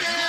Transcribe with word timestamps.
Rockets! 0.00 0.21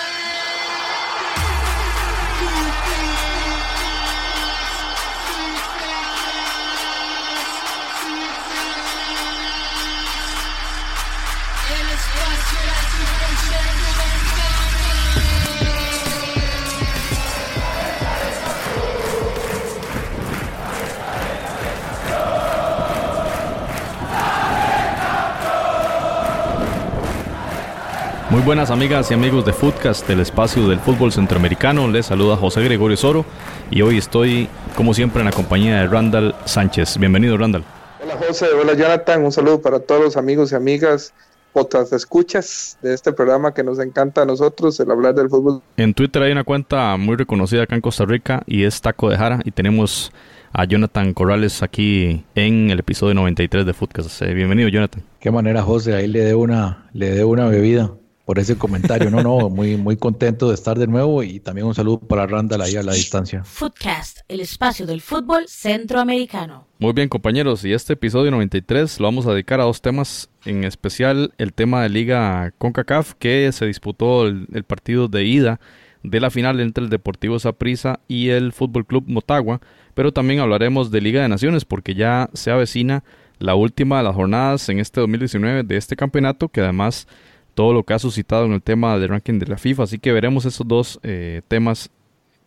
Muy 28.34 28.42
buenas 28.42 28.72
amigas 28.72 29.12
y 29.12 29.14
amigos 29.14 29.46
de 29.46 29.54
Footcast, 29.54 30.10
el 30.10 30.20
espacio 30.20 30.68
del 30.68 30.80
fútbol 30.80 31.12
centroamericano. 31.12 31.88
Les 31.88 32.08
saluda 32.08 32.36
José 32.36 32.64
Gregorio 32.64 32.98
Soro 32.98 33.26
y 33.70 33.84
hoy 33.84 34.00
estoy, 34.00 34.50
como 34.76 34.96
siempre, 34.96 35.20
en 35.20 35.26
la 35.26 35.32
compañía 35.32 35.76
de 35.82 35.86
Randall 35.86 36.34
Sánchez. 36.46 36.98
Bienvenido, 36.98 37.38
Randall. 37.38 37.64
Hola 38.04 38.18
José, 38.18 38.48
hola 38.60 38.74
Jonathan, 38.74 39.24
un 39.24 39.32
saludo 39.32 39.62
para 39.62 39.82
todos 39.82 40.02
los 40.02 40.18
amigos 40.18 40.52
y 40.52 40.56
amigas 40.56 41.14
otras 41.54 41.94
escuchas 41.94 42.80
de 42.82 42.96
este 42.96 43.14
programa 43.14 43.54
que 43.54 43.64
nos 43.64 43.78
encanta 43.78 44.24
a 44.24 44.26
nosotros, 44.26 44.80
el 44.80 44.90
hablar 44.90 45.14
del 45.14 45.30
fútbol. 45.30 45.62
En 45.78 45.94
Twitter 45.94 46.24
hay 46.24 46.32
una 46.32 46.44
cuenta 46.44 46.98
muy 46.98 47.16
reconocida 47.16 47.62
acá 47.62 47.76
en 47.76 47.82
Costa 47.82 48.04
Rica 48.06 48.42
y 48.48 48.64
es 48.64 48.82
Taco 48.82 49.12
de 49.12 49.18
Jara 49.18 49.42
y 49.46 49.52
tenemos 49.52 50.12
a 50.54 50.66
Jonathan 50.66 51.14
Corrales 51.14 51.62
aquí 51.62 52.26
en 52.34 52.72
el 52.72 52.80
episodio 52.80 53.14
93 53.14 53.64
de 53.64 53.74
Footcast. 53.76 54.24
Eh, 54.24 54.34
bienvenido, 54.34 54.70
Jonathan. 54.70 55.04
Qué 55.20 55.30
manera, 55.30 55.62
José, 55.62 55.94
ahí 55.94 56.08
le 56.08 56.22
dé 56.22 56.34
una, 56.34 56.90
le 56.94 57.12
dé 57.12 57.24
una 57.24 57.48
bebida 57.48 57.92
por 58.26 58.40
ese 58.40 58.58
comentario. 58.58 59.10
No, 59.10 59.22
no, 59.22 59.50
muy, 59.50 59.78
muy 59.78 59.98
contento 59.98 60.50
de 60.50 60.56
estar 60.56 60.78
de 60.78 60.88
nuevo 60.88 61.24
y 61.24 61.40
también 61.40 61.68
un 61.68 61.76
saludo 61.76 62.00
para 62.00 62.26
Randall 62.28 62.62
ahí 62.62 62.76
a 62.76 62.84
la 62.84 62.94
distancia. 62.94 63.44
Footcast, 63.44 64.20
el 64.28 64.40
espacio 64.40 64.86
del 64.86 65.02
fútbol 65.02 65.46
centroamericano. 65.48 66.68
Muy 66.80 66.94
bien, 66.94 67.10
compañeros, 67.10 67.64
y 67.66 67.74
este 67.74 67.94
episodio 67.94 68.32
93 68.32 69.00
lo 69.00 69.08
vamos 69.08 69.28
a 69.28 69.32
dedicar 69.32 69.60
a 69.60 69.66
dos 69.66 69.82
temas, 69.82 70.30
en 70.46 70.64
especial 70.64 71.34
el 71.38 71.54
tema 71.54 71.84
de 71.84 71.90
Liga 71.90 72.54
CONCACAF, 72.58 73.14
que 73.16 73.52
se 73.52 73.66
disputó 73.66 74.28
el, 74.28 74.48
el 74.54 74.64
partido 74.64 75.08
de 75.08 75.24
ida 75.26 75.60
de 76.04 76.20
la 76.20 76.30
final 76.30 76.60
entre 76.60 76.84
el 76.84 76.90
Deportivo 76.90 77.40
Saprissa 77.40 78.02
y 78.08 78.30
el 78.30 78.52
Fútbol 78.52 78.86
Club 78.86 79.06
Motagua, 79.08 79.62
pero 79.94 80.12
también 80.12 80.42
hablaremos 80.42 80.92
de 80.92 81.02
Liga 81.02 81.22
de 81.22 81.30
Naciones 81.30 81.64
porque 81.66 81.96
ya 81.96 82.30
se 82.34 82.52
avecina 82.52 83.04
la 83.40 83.56
última 83.56 83.98
de 83.98 84.04
las 84.04 84.16
jornadas 84.16 84.68
en 84.70 84.80
este 84.80 85.00
2019 85.02 85.64
de 85.64 85.78
este 85.78 85.96
campeonato, 85.96 86.50
que 86.50 86.62
además 86.62 87.08
todo 87.54 87.74
lo 87.74 87.84
que 87.84 87.94
ha 87.94 88.00
suscitado 88.00 88.46
en 88.46 88.54
el 88.54 88.62
tema 88.62 88.98
del 88.98 89.10
ranking 89.10 89.40
de 89.40 89.48
la 89.48 89.58
FIFA. 89.58 89.84
Así 89.84 90.00
que 90.00 90.12
veremos 90.12 90.46
esos 90.46 90.68
dos 90.68 91.00
eh, 91.04 91.42
temas 91.48 91.90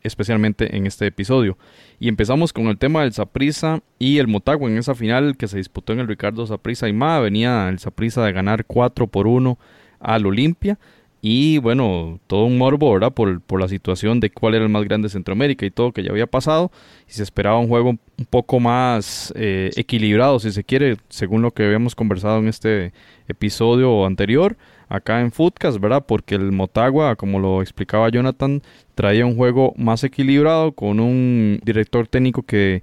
especialmente 0.07 0.77
en 0.77 0.87
este 0.87 1.07
episodio. 1.07 1.59
Y 1.99 2.09
empezamos 2.09 2.53
con 2.53 2.67
el 2.67 2.79
tema 2.79 3.03
del 3.03 3.13
Saprisa 3.13 3.83
y 3.99 4.19
el 4.19 4.29
Motagua 4.29 4.71
en 4.71 4.79
esa 4.79 4.95
final 4.95 5.37
que 5.37 5.49
se 5.49 5.59
disputó 5.59 5.93
en 5.93 6.01
el 6.01 6.09
Ricardo 6.09 6.47
Saprisa 6.47 6.89
y 6.89 6.93
Ma. 6.93 7.21
Venía 7.21 7.69
el 7.69 7.79
Saprisa 7.79 8.25
de 8.25 8.33
ganar 8.33 8.65
4 8.65 9.07
por 9.07 9.27
1 9.27 9.59
al 10.01 10.27
Olimpia. 10.27 10.79
Y 11.23 11.59
bueno, 11.59 12.21
todo 12.29 12.45
un 12.45 12.57
morbo, 12.57 12.93
¿verdad? 12.93 13.13
Por, 13.13 13.41
por, 13.41 13.61
la 13.61 13.67
situación 13.67 14.21
de 14.21 14.31
cuál 14.31 14.55
era 14.55 14.65
el 14.65 14.71
más 14.71 14.85
grande 14.85 15.07
de 15.07 15.13
Centroamérica 15.13 15.67
y 15.67 15.71
todo 15.71 15.91
que 15.91 16.05
ya 16.05 16.11
había 16.11 16.27
pasado. 16.27 16.71
Y 17.09 17.13
se 17.13 17.23
esperaba 17.23 17.59
un 17.59 17.69
juego 17.69 17.91
un 17.91 18.27
poco 18.31 18.61
más 18.61 19.33
eh, 19.35 19.71
equilibrado, 19.77 20.39
si 20.39 20.53
se 20.53 20.63
quiere, 20.63 20.99
según 21.09 21.43
lo 21.43 21.53
que 21.53 21.65
habíamos 21.65 21.97
conversado 21.97 22.39
en 22.39 22.49
este 22.49 22.93
episodio 23.27 24.07
anterior 24.07 24.57
acá 24.89 25.21
en 25.21 25.33
Footcast, 25.33 25.79
¿verdad? 25.79 26.05
Porque 26.07 26.35
el 26.35 26.53
Motagua, 26.53 27.17
como 27.17 27.39
lo 27.39 27.63
explicaba 27.63 28.09
Jonathan, 28.09 28.63
traía 28.95 29.27
un 29.27 29.37
juego 29.37 29.75
más 29.77 30.05
equilibrado 30.05 30.73
con 30.73 31.01
un 31.01 31.61
director 31.65 32.07
técnico 32.09 32.43
que 32.43 32.83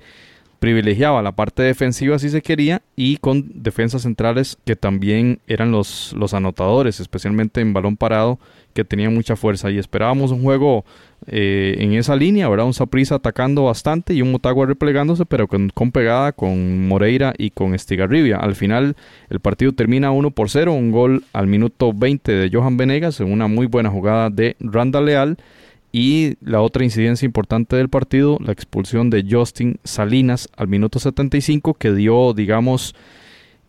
privilegiaba 0.63 1.21
la 1.21 1.33
parte 1.33 1.61
defensiva 1.61 2.17
si 2.19 2.29
se 2.29 2.41
quería 2.41 2.81
y 2.95 3.17
con 3.17 3.51
defensas 3.53 4.03
centrales 4.03 4.57
que 4.63 4.77
también 4.77 5.39
eran 5.45 5.73
los, 5.73 6.13
los 6.17 6.33
anotadores, 6.33 7.01
especialmente 7.01 7.59
en 7.59 7.73
balón 7.73 7.97
parado, 7.97 8.39
que 8.73 8.85
tenían 8.85 9.13
mucha 9.13 9.35
fuerza 9.35 9.69
y 9.69 9.77
esperábamos 9.77 10.31
un 10.31 10.41
juego 10.41 10.85
eh, 11.27 11.75
en 11.79 11.91
esa 11.95 12.15
línea, 12.15 12.47
¿verdad? 12.47 12.65
Un 12.65 12.73
Saprisa 12.73 13.15
atacando 13.15 13.65
bastante 13.65 14.13
y 14.13 14.21
un 14.21 14.31
Motagua 14.31 14.65
replegándose, 14.65 15.25
pero 15.25 15.49
con, 15.49 15.67
con, 15.67 15.91
pegada 15.91 16.31
con 16.31 16.87
Moreira 16.87 17.33
y 17.37 17.49
con 17.49 17.75
Estigarribia. 17.75 18.37
Al 18.37 18.55
final 18.55 18.95
el 19.29 19.41
partido 19.41 19.73
termina 19.73 20.11
1 20.11 20.31
por 20.31 20.49
0, 20.49 20.71
un 20.71 20.91
gol 20.91 21.25
al 21.33 21.47
minuto 21.47 21.91
20 21.91 22.31
de 22.31 22.49
Johan 22.49 22.77
Venegas 22.77 23.19
en 23.19 23.29
una 23.29 23.47
muy 23.47 23.65
buena 23.65 23.89
jugada 23.89 24.29
de 24.29 24.55
Randa 24.61 25.01
Leal 25.01 25.37
y 25.95 26.37
la 26.41 26.59
otra 26.61 26.83
incidencia 26.83 27.23
importante 27.27 27.75
del 27.75 27.87
partido, 27.87 28.39
la 28.41 28.51
expulsión 28.51 29.11
de 29.11 29.23
Justin 29.29 29.79
Salinas 29.83 30.49
al 30.57 30.67
minuto 30.67 30.97
75, 30.97 31.75
que 31.75 31.93
dio, 31.93 32.33
digamos, 32.33 32.95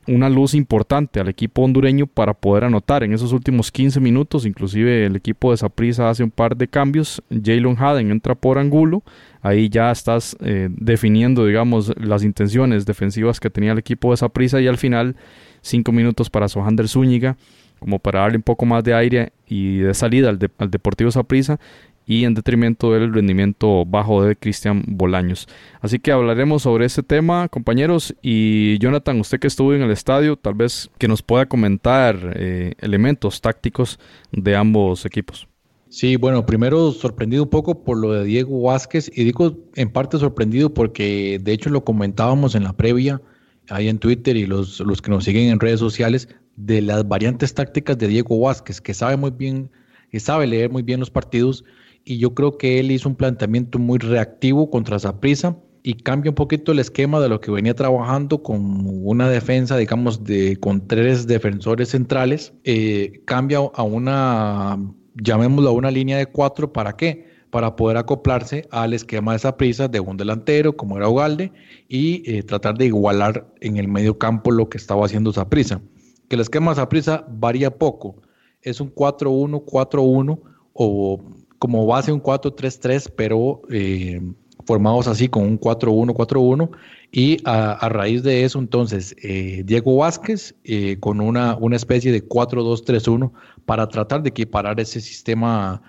una 0.06 0.30
luz 0.30 0.54
importante 0.54 1.20
al 1.20 1.28
equipo 1.28 1.60
hondureño 1.62 2.06
para 2.06 2.32
poder 2.32 2.64
anotar 2.64 3.04
en 3.04 3.12
esos 3.12 3.32
últimos 3.32 3.70
15 3.70 4.00
minutos. 4.00 4.46
Inclusive 4.46 5.04
el 5.04 5.16
equipo 5.16 5.50
de 5.50 5.58
Saprissa 5.58 6.08
hace 6.08 6.24
un 6.24 6.30
par 6.30 6.56
de 6.56 6.66
cambios. 6.66 7.22
Jalen 7.28 7.76
Haden 7.78 8.10
entra 8.10 8.34
por 8.34 8.58
Angulo. 8.58 9.02
Ahí 9.42 9.68
ya 9.68 9.91
estás 9.91 10.34
eh, 10.41 10.68
definiendo, 10.70 11.44
digamos, 11.44 11.92
las 11.98 12.24
intenciones 12.24 12.86
defensivas 12.86 13.38
que 13.38 13.50
tenía 13.50 13.72
el 13.72 13.78
equipo 13.78 14.12
de 14.12 14.16
Saprissa. 14.16 14.62
Y 14.62 14.66
al 14.66 14.78
final, 14.78 15.14
5 15.60 15.92
minutos 15.92 16.30
para 16.30 16.48
Sohander 16.48 16.88
Zúñiga, 16.88 17.36
como 17.80 17.98
para 17.98 18.20
darle 18.20 18.38
un 18.38 18.42
poco 18.42 18.64
más 18.64 18.82
de 18.82 18.94
aire 18.94 19.32
y 19.46 19.78
de 19.78 19.92
salida 19.92 20.30
al, 20.30 20.38
al 20.58 20.70
Deportivo 20.70 21.10
Saprissa 21.10 21.60
y 22.06 22.25
en 22.25 22.34
detrimento 22.34 22.92
del 22.92 23.12
rendimiento 23.12 23.84
bajo 23.84 24.25
de 24.25 24.37
Cristian 24.37 24.82
Bolaños. 24.87 25.48
Así 25.81 25.98
que 25.98 26.12
hablaremos 26.12 26.62
sobre 26.62 26.84
este 26.84 27.03
tema, 27.03 27.48
compañeros. 27.48 28.15
Y 28.22 28.78
Jonathan, 28.78 29.20
usted 29.20 29.38
que 29.38 29.47
estuvo 29.47 29.75
en 29.75 29.82
el 29.82 29.91
estadio, 29.91 30.37
tal 30.37 30.54
vez 30.54 30.91
que 30.98 31.09
nos 31.09 31.22
pueda 31.22 31.47
comentar 31.47 32.34
eh, 32.37 32.75
elementos 32.81 33.41
tácticos 33.41 33.98
de 34.32 34.56
ambos 34.56 35.06
equipos. 35.06 35.48
Sí, 35.88 36.16
bueno, 36.16 36.44
primero 36.44 36.91
sorprendido 36.91 37.44
un 37.44 37.50
poco 37.50 37.84
por 37.84 37.97
lo 37.97 38.12
de 38.12 38.25
Diego 38.25 38.62
Vázquez 38.62 39.10
y 39.15 39.22
digo 39.22 39.56
en 39.76 39.91
parte 39.91 40.19
sorprendido 40.19 40.75
porque 40.75 41.38
de 41.41 41.53
hecho 41.53 41.71
lo 41.71 41.84
comentábamos 41.84 42.56
en 42.56 42.65
la 42.65 42.72
previa 42.72 43.22
ahí 43.69 43.88
en 43.88 43.98
Twitter 43.98 44.36
y 44.36 44.44
los, 44.44 44.81
los 44.81 45.00
que 45.00 45.10
nos 45.10 45.25
siguen 45.25 45.50
en 45.50 45.60
redes 45.60 45.78
sociales 45.78 46.28
de 46.56 46.82
las 46.82 47.06
variantes 47.06 47.54
tácticas 47.54 47.97
de 47.97 48.09
Diego 48.09 48.41
Vázquez, 48.41 48.81
que 48.81 48.92
sabe 48.92 49.16
muy 49.16 49.31
bien, 49.31 49.71
que 50.10 50.19
sabe 50.19 50.48
leer 50.48 50.71
muy 50.71 50.82
bien 50.82 51.00
los 51.00 51.10
partidos 51.10 51.65
y 52.04 52.19
yo 52.19 52.34
creo 52.34 52.59
que 52.59 52.81
él 52.81 52.91
hizo 52.91 53.09
un 53.09 53.16
planteamiento 53.16 53.78
muy 53.78 53.98
reactivo 53.98 54.70
contra 54.70 54.98
Zaprisa 54.98 55.56
y 55.82 55.94
cambia 55.94 56.31
un 56.31 56.34
poquito 56.34 56.72
el 56.72 56.78
esquema 56.78 57.20
de 57.20 57.28
lo 57.28 57.41
que 57.41 57.50
venía 57.50 57.75
trabajando 57.75 58.42
con 58.42 58.87
una 59.04 59.28
defensa, 59.28 59.76
digamos, 59.76 60.25
de 60.25 60.56
con 60.56 60.87
tres 60.87 61.26
defensores 61.26 61.91
centrales, 61.91 62.54
eh, 62.65 63.22
cambia 63.26 63.59
a 63.59 63.82
una, 63.82 64.78
llamémoslo 65.15 65.69
a 65.69 65.72
una 65.72 65.91
línea 65.91 66.16
de 66.16 66.26
cuatro, 66.26 66.72
¿para 66.72 66.97
qué? 66.97 67.26
Para 67.50 67.76
poder 67.76 67.98
acoplarse 67.98 68.66
al 68.71 68.94
esquema 68.94 69.34
de 69.34 69.41
Zaprisa 69.41 69.86
de 69.88 70.00
un 70.00 70.16
delantero, 70.16 70.75
como 70.75 70.97
era 70.97 71.09
Ugalde, 71.09 71.53
y 71.86 72.22
eh, 72.31 72.42
tratar 72.42 72.78
de 72.78 72.86
igualar 72.86 73.47
en 73.60 73.76
el 73.76 73.88
medio 73.88 74.19
campo 74.19 74.50
lo 74.50 74.71
que 74.71 74.78
estaba 74.78 75.04
haciendo 75.04 75.34
Zaprisa. 75.34 75.82
Que 76.28 76.36
el 76.36 76.41
esquema 76.41 76.71
de 76.71 76.76
Zaprisa 76.76 77.26
varía 77.28 77.76
poco, 77.76 78.22
es 78.62 78.81
un 78.81 78.94
4-1, 78.94 79.62
4-1 79.66 80.41
o 80.72 81.22
como 81.64 81.86
base 81.86 82.12
un 82.12 82.22
4-3-3, 82.22 83.10
pero 83.16 83.62
eh, 83.70 84.20
formados 84.66 85.08
así 85.08 85.28
con 85.28 85.44
un 85.44 85.58
4-1-4-1. 85.58 86.69
Y 87.10 87.38
a, 87.47 87.88
raíz 87.88 88.22
de 88.22 88.44
eso, 88.44 88.58
entonces, 88.58 89.16
eh, 89.22 89.62
Diego 89.64 89.97
Vázquez 89.97 90.54
eh, 90.64 90.98
con 91.00 91.22
una, 91.22 91.56
una 91.56 91.76
especie 91.76 92.12
de 92.12 92.22
4-2-3-1 92.22 93.32
para 93.65 93.89
tratar 93.89 94.22
de 94.22 94.28
equiparar 94.28 94.78
ese 94.78 95.00
sistema 95.00 95.80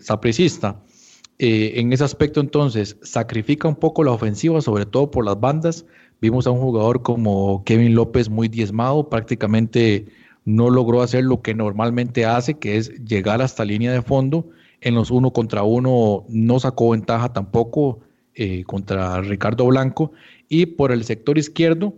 sapricista. 0.00 0.82
en 1.38 1.94
ese 1.94 2.04
aspecto, 2.04 2.40
entonces, 2.40 2.98
sacrifica 3.00 3.68
un 3.68 3.76
poco 3.76 4.04
la 4.04 4.10
ofensiva, 4.10 4.60
sobre 4.60 4.84
todo 4.84 5.10
por 5.10 5.24
las 5.24 5.40
bandas. 5.40 5.86
Vimos 6.20 6.46
a 6.46 6.50
un 6.50 6.60
jugador 6.60 7.00
como 7.00 7.64
Kevin 7.64 7.94
López 7.94 8.28
muy 8.28 8.48
diezmado, 8.48 9.08
prácticamente 9.08 10.04
no 10.44 10.68
logró 10.68 11.00
hacer 11.00 11.24
lo 11.24 11.40
que 11.40 11.54
normalmente 11.54 12.26
hace, 12.26 12.58
que 12.58 12.76
es 12.76 12.90
llegar 13.02 13.40
hasta 13.40 13.64
línea 13.64 13.92
de 13.92 14.02
fondo 14.02 14.50
en 14.86 14.94
los 14.94 15.10
uno 15.10 15.32
contra 15.32 15.64
uno 15.64 16.24
no 16.28 16.60
sacó 16.60 16.90
ventaja 16.90 17.32
tampoco 17.32 17.98
eh, 18.36 18.62
contra 18.64 19.20
Ricardo 19.20 19.66
Blanco. 19.66 20.12
Y 20.48 20.66
por 20.66 20.92
el 20.92 21.02
sector 21.02 21.38
izquierdo, 21.38 21.92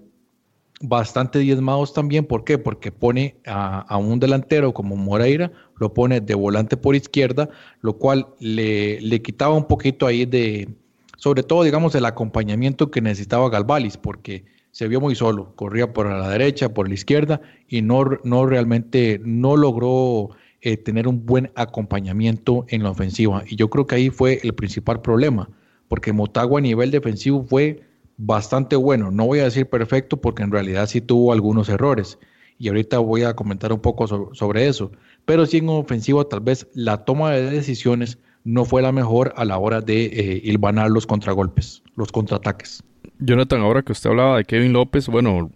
bastante 0.81 1.39
diezmados 1.39 1.93
también. 1.93 2.25
¿Por 2.25 2.45
qué? 2.45 2.57
Porque 2.57 2.91
pone 2.91 3.37
a, 3.45 3.95
un 3.99 4.19
delantero 4.21 4.73
como 4.73 4.97
Moreira, 4.97 5.53
lo 5.77 5.93
pone 5.93 6.23
de 6.23 6.35
volante 6.35 6.79
por 6.79 6.97
izquierda, 6.97 7.51
lo 7.83 7.99
cual 7.99 8.27
le, 8.41 8.99
le, 9.03 9.21
quitaba 9.21 9.55
un 9.55 9.69
poquito 9.69 10.07
ahí 10.07 10.25
de, 10.25 10.71
sobre 11.19 11.43
todo, 11.43 11.65
digamos, 11.65 11.95
el 11.95 12.07
acompañamiento 12.07 12.91
que 12.91 13.03
necesitaba 13.03 13.51
Galvalis, 13.51 13.99
porque 13.99 14.47
se 14.71 14.89
vio 14.89 14.99
muy 14.99 15.15
solo, 15.15 15.55
corría 15.57 15.93
por 15.93 16.07
la 16.07 16.31
derecha, 16.31 16.73
por 16.73 16.89
la 16.89 16.95
izquierda 16.95 17.43
y 17.69 17.83
no, 17.83 18.05
no 18.25 18.47
realmente, 18.47 19.21
no 19.23 19.59
logró 19.59 20.31
eh, 20.61 20.77
tener 20.77 21.07
un 21.07 21.25
buen 21.25 21.51
acompañamiento 21.55 22.67
en 22.69 22.83
la 22.83 22.91
ofensiva. 22.91 23.45
Y 23.47 23.57
yo 23.57 23.71
creo 23.71 23.87
que 23.87 23.95
ahí 23.95 24.11
fue 24.11 24.41
el 24.43 24.55
principal 24.55 25.01
problema, 25.01 25.49
porque 25.89 26.13
Motagua 26.13 26.59
a 26.59 26.63
nivel 26.63 26.91
defensivo 26.91 27.45
fue 27.45 27.83
bastante 28.17 28.77
bueno. 28.77 29.11
No 29.11 29.27
voy 29.27 29.39
a 29.39 29.45
decir 29.45 29.69
perfecto 29.69 30.17
porque 30.17 30.43
en 30.43 30.51
realidad 30.51 30.87
sí 30.87 31.01
tuvo 31.01 31.33
algunos 31.33 31.69
errores. 31.69 32.19
Y 32.59 32.69
ahorita 32.69 32.99
voy 32.99 33.23
a 33.23 33.35
comentar 33.35 33.73
un 33.73 33.81
poco 33.81 34.07
sobre, 34.35 34.67
eso. 34.67 34.91
Pero 35.25 35.47
sí 35.47 35.59
en 35.59 35.69
ofensiva 35.69 36.25
tal 36.25 36.41
vez 36.41 36.67
la 36.75 37.05
toma 37.05 37.31
de 37.31 37.51
decisiones 37.51 38.19
no 38.45 38.65
fue 38.65 38.83
la 38.83 38.93
mejor 38.93 39.33
a 39.37 39.45
la 39.45 39.59
hora 39.59 39.81
de 39.81 40.07
eh, 40.07 40.41
ilvanar 40.43 40.91
los 40.91 41.07
contragolpes, 41.07 41.83
los 41.95 42.11
contraataques. 42.11 42.83
Jonathan, 43.21 43.61
ahora 43.61 43.83
que 43.83 43.93
usted 43.93 44.11
hablaba 44.11 44.39
de 44.39 44.45
Kevin 44.45 44.73
López, 44.73 45.09
bueno, 45.09 45.51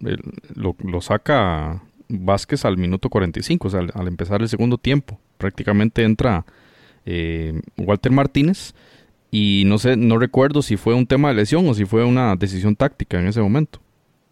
lo, 0.55 0.77
lo, 0.83 1.01
saca 1.01 1.83
Vázquez 2.09 2.65
al 2.65 2.77
minuto 2.77 3.09
45, 3.09 3.69
o 3.69 3.71
sea, 3.71 3.81
al, 3.95 4.09
empezar 4.09 4.43
el 4.43 4.49
segundo 4.49 4.79
tiempo. 4.79 5.19
Prácticamente 5.39 6.03
entra 6.03 6.45
eh, 7.05 7.61
Walter 7.77 8.13
Martínez 8.13 8.75
y 9.31 9.65
no 9.67 9.79
sé, 9.79 9.97
no 9.97 10.19
recuerdo 10.19 10.63
si 10.63 10.77
fue 10.77 10.95
un 10.95 11.07
tema 11.07 11.29
de 11.29 11.35
lesión 11.35 11.67
o 11.69 11.75
si 11.75 11.85
fue 11.85 12.05
una 12.05 12.37
decisión 12.37 12.77
táctica 12.77 13.19
en 13.19 13.27
ese 13.27 13.41
momento. 13.41 13.81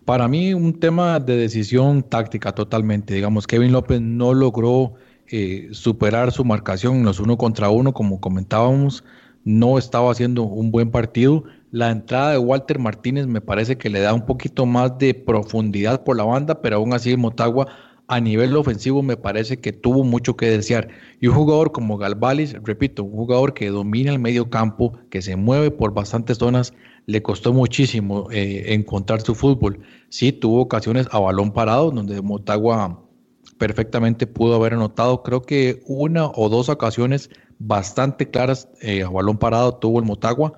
Para 0.04 0.28
mí 0.28 0.54
un 0.54 0.78
tema 0.78 1.20
de 1.20 1.36
decisión 1.36 2.02
táctica 2.02 2.52
totalmente. 2.52 3.14
Digamos, 3.14 3.46
Kevin 3.46 3.72
López 3.72 4.00
no 4.00 4.34
logró 4.34 4.94
eh, 5.28 5.68
superar 5.72 6.32
su 6.32 6.44
marcación 6.44 6.96
en 6.96 7.04
los 7.04 7.20
uno 7.20 7.38
contra 7.38 7.70
uno, 7.70 7.92
como 7.92 8.20
comentábamos, 8.20 9.04
no 9.44 9.78
estaba 9.78 10.10
haciendo 10.10 10.42
un 10.42 10.70
buen 10.70 10.90
partido. 10.90 11.44
La 11.70 11.90
entrada 11.90 12.32
de 12.32 12.38
Walter 12.38 12.78
Martínez 12.78 13.26
me 13.26 13.40
parece 13.40 13.78
que 13.78 13.90
le 13.90 14.00
da 14.00 14.12
un 14.12 14.26
poquito 14.26 14.66
más 14.66 14.98
de 14.98 15.14
profundidad 15.14 16.02
por 16.02 16.16
la 16.16 16.24
banda, 16.24 16.62
pero 16.62 16.76
aún 16.76 16.92
así 16.92 17.16
Motagua 17.16 17.68
a 18.08 18.18
nivel 18.18 18.56
ofensivo 18.56 19.04
me 19.04 19.16
parece 19.16 19.60
que 19.60 19.72
tuvo 19.72 20.02
mucho 20.02 20.36
que 20.36 20.50
desear. 20.50 20.88
Y 21.20 21.28
un 21.28 21.34
jugador 21.36 21.70
como 21.70 21.96
Galvalis, 21.96 22.56
repito, 22.64 23.04
un 23.04 23.12
jugador 23.12 23.54
que 23.54 23.70
domina 23.70 24.10
el 24.10 24.18
medio 24.18 24.50
campo, 24.50 24.98
que 25.10 25.22
se 25.22 25.36
mueve 25.36 25.70
por 25.70 25.94
bastantes 25.94 26.38
zonas, 26.38 26.74
le 27.06 27.22
costó 27.22 27.52
muchísimo 27.52 28.28
eh, 28.32 28.74
encontrar 28.74 29.20
su 29.20 29.36
fútbol. 29.36 29.78
Sí, 30.08 30.32
tuvo 30.32 30.62
ocasiones 30.62 31.06
a 31.12 31.20
balón 31.20 31.52
parado, 31.52 31.92
donde 31.92 32.20
Motagua 32.20 33.00
perfectamente 33.58 34.26
pudo 34.26 34.56
haber 34.56 34.74
anotado, 34.74 35.22
creo 35.22 35.42
que 35.42 35.80
una 35.86 36.26
o 36.26 36.48
dos 36.48 36.68
ocasiones 36.68 37.30
bastante 37.60 38.28
claras 38.28 38.68
eh, 38.80 39.04
a 39.04 39.08
balón 39.08 39.38
parado 39.38 39.76
tuvo 39.76 40.00
el 40.00 40.04
Motagua. 40.04 40.54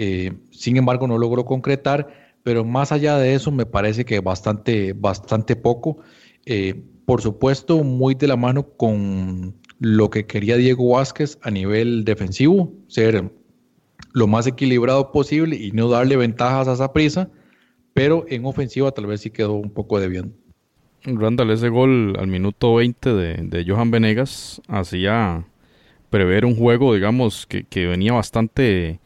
Eh, 0.00 0.32
sin 0.52 0.76
embargo, 0.76 1.08
no 1.08 1.18
logró 1.18 1.44
concretar, 1.44 2.06
pero 2.44 2.64
más 2.64 2.92
allá 2.92 3.18
de 3.18 3.34
eso, 3.34 3.50
me 3.50 3.66
parece 3.66 4.04
que 4.04 4.20
bastante, 4.20 4.92
bastante 4.92 5.56
poco. 5.56 5.98
Eh, 6.46 6.80
por 7.04 7.20
supuesto, 7.20 7.82
muy 7.82 8.14
de 8.14 8.28
la 8.28 8.36
mano 8.36 8.68
con 8.76 9.56
lo 9.80 10.08
que 10.08 10.24
quería 10.24 10.56
Diego 10.56 10.90
Vázquez 10.90 11.38
a 11.42 11.50
nivel 11.50 12.04
defensivo, 12.04 12.72
ser 12.86 13.32
lo 14.12 14.28
más 14.28 14.46
equilibrado 14.46 15.10
posible 15.10 15.56
y 15.56 15.72
no 15.72 15.88
darle 15.88 16.16
ventajas 16.16 16.68
a 16.68 16.74
esa 16.74 16.92
prisa, 16.92 17.28
pero 17.92 18.24
en 18.28 18.44
ofensiva 18.44 18.92
tal 18.92 19.06
vez 19.06 19.22
sí 19.22 19.30
quedó 19.30 19.54
un 19.54 19.70
poco 19.70 19.98
debiendo. 19.98 20.32
Randall, 21.02 21.50
ese 21.50 21.70
gol 21.70 22.16
al 22.20 22.28
minuto 22.28 22.76
20 22.76 23.14
de, 23.14 23.64
Johan 23.66 23.90
Venegas 23.90 24.62
hacía 24.68 25.44
prever 26.08 26.44
un 26.44 26.54
juego, 26.54 26.94
digamos, 26.94 27.46
que 27.46 27.86
venía 27.86 28.12
bastante 28.12 29.00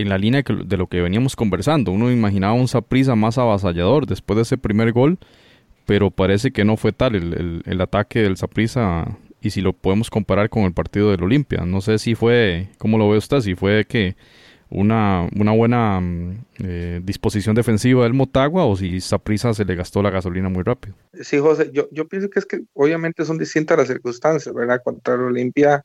en 0.00 0.08
la 0.08 0.18
línea 0.18 0.42
de 0.42 0.76
lo 0.76 0.86
que 0.86 1.00
veníamos 1.00 1.36
conversando. 1.36 1.92
Uno 1.92 2.10
imaginaba 2.10 2.54
un 2.54 2.68
Saprisa 2.68 3.14
más 3.14 3.38
avasallador 3.38 4.06
después 4.06 4.36
de 4.36 4.42
ese 4.42 4.58
primer 4.58 4.92
gol, 4.92 5.18
pero 5.86 6.10
parece 6.10 6.50
que 6.50 6.64
no 6.64 6.76
fue 6.76 6.92
tal 6.92 7.14
el, 7.14 7.80
ataque 7.80 8.20
del 8.20 8.36
Saprisa 8.36 9.18
y 9.40 9.50
si 9.50 9.60
lo 9.60 9.72
podemos 9.72 10.10
comparar 10.10 10.50
con 10.50 10.64
el 10.64 10.72
partido 10.72 11.10
del 11.10 11.22
Olimpia. 11.22 11.64
No 11.64 11.80
sé 11.80 11.98
si 11.98 12.14
fue, 12.14 12.68
¿cómo 12.78 12.98
lo 12.98 13.08
ve 13.08 13.18
usted? 13.18 13.40
Si 13.40 13.54
fue 13.54 13.84
que 13.84 14.16
una, 14.70 15.28
una 15.36 15.52
buena 15.52 16.00
mm, 16.00 16.44
eh, 16.62 17.00
disposición 17.02 17.56
defensiva 17.56 18.04
del 18.04 18.14
Motagua 18.14 18.66
o 18.66 18.76
si 18.76 19.00
Saprisa 19.00 19.52
se 19.52 19.64
le 19.64 19.74
gastó 19.74 20.02
la 20.02 20.10
gasolina 20.10 20.48
muy 20.48 20.62
rápido. 20.62 20.94
Sí, 21.20 21.38
José, 21.38 21.70
yo, 21.72 21.88
yo 21.90 22.06
pienso 22.06 22.30
que 22.30 22.38
es 22.38 22.46
que 22.46 22.60
obviamente 22.72 23.24
son 23.24 23.38
distintas 23.38 23.76
las 23.76 23.88
circunstancias, 23.88 24.54
¿verdad? 24.54 24.80
Contra 24.84 25.14
el 25.14 25.22
Olimpia 25.22 25.84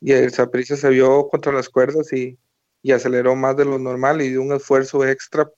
y 0.00 0.12
el 0.12 0.30
Saprisa 0.30 0.76
se 0.76 0.88
vio 0.90 1.28
contra 1.28 1.52
las 1.52 1.68
cuerdas 1.68 2.12
y, 2.12 2.38
y, 2.82 2.92
aceleró 2.92 3.36
más 3.36 3.56
de 3.56 3.64
lo 3.64 3.78
normal 3.78 4.22
y 4.22 4.30
dio 4.30 4.42
un 4.42 4.52
esfuerzo 4.52 5.06
extra. 5.06 5.48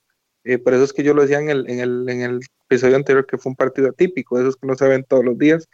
Eh, 0.44 0.58
por 0.58 0.74
eso 0.74 0.84
es 0.84 0.92
que 0.92 1.02
yo 1.02 1.14
lo 1.14 1.22
decía 1.22 1.38
en 1.38 1.50
el, 1.50 1.70
en, 1.70 1.80
el, 1.80 2.08
en 2.08 2.22
el 2.22 2.40
episodio 2.64 2.96
anterior 2.96 3.26
que 3.26 3.38
fue 3.38 3.50
un 3.50 3.56
partido 3.56 3.88
atípico, 3.88 4.38
esos 4.38 4.56
que 4.56 4.66
no 4.66 4.74
se 4.74 4.88
ven 4.88 5.04
todos 5.04 5.24
los 5.24 5.38
días. 5.38 5.68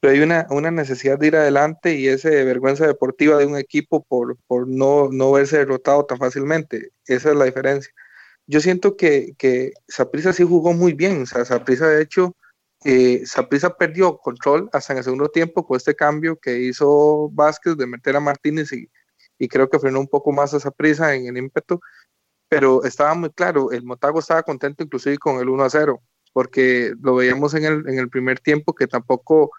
Pero 0.00 0.14
hay 0.14 0.20
una, 0.20 0.46
una 0.50 0.70
necesidad 0.70 1.18
de 1.18 1.26
ir 1.28 1.36
adelante 1.36 1.94
y 1.94 2.08
esa 2.08 2.30
vergüenza 2.30 2.86
deportiva 2.86 3.36
de 3.36 3.46
un 3.46 3.56
equipo 3.56 4.02
por, 4.04 4.38
por 4.46 4.66
no, 4.66 5.08
no 5.10 5.32
verse 5.32 5.58
derrotado 5.58 6.06
tan 6.06 6.18
fácilmente. 6.18 6.90
Esa 7.06 7.30
es 7.30 7.36
la 7.36 7.44
diferencia. 7.44 7.92
Yo 8.46 8.60
siento 8.60 8.96
que, 8.96 9.34
que 9.38 9.72
Saprisa 9.88 10.32
sí 10.32 10.44
jugó 10.44 10.72
muy 10.72 10.94
bien. 10.94 11.22
O 11.22 11.26
sea, 11.26 11.44
de 11.44 12.02
hecho, 12.02 12.34
eh, 12.84 13.24
perdió 13.78 14.16
control 14.18 14.70
hasta 14.72 14.94
en 14.94 14.98
el 14.98 15.04
segundo 15.04 15.28
tiempo 15.28 15.66
con 15.66 15.76
este 15.76 15.94
cambio 15.94 16.38
que 16.38 16.58
hizo 16.60 17.28
Vázquez 17.30 17.76
de 17.76 17.86
meter 17.86 18.16
a 18.16 18.20
Martínez 18.20 18.72
y, 18.72 18.88
y 19.40 19.48
creo 19.48 19.68
que 19.68 19.80
frenó 19.80 19.98
un 19.98 20.06
poco 20.06 20.30
más 20.32 20.54
a 20.54 20.60
Saprisa 20.60 21.14
en 21.14 21.26
el 21.26 21.38
ímpetu, 21.38 21.80
pero 22.48 22.84
estaba 22.84 23.14
muy 23.14 23.30
claro, 23.30 23.72
el 23.72 23.84
Motago 23.84 24.18
estaba 24.20 24.42
contento 24.42 24.84
inclusive 24.84 25.16
con 25.18 25.40
el 25.40 25.48
1 25.48 25.64
a 25.64 25.70
0, 25.70 26.02
porque 26.32 26.92
lo 27.00 27.16
veíamos 27.16 27.54
en 27.54 27.64
el, 27.64 27.88
en 27.88 27.98
el 27.98 28.10
primer 28.10 28.38
tiempo 28.40 28.74
que 28.74 28.86
tampoco, 28.86 29.50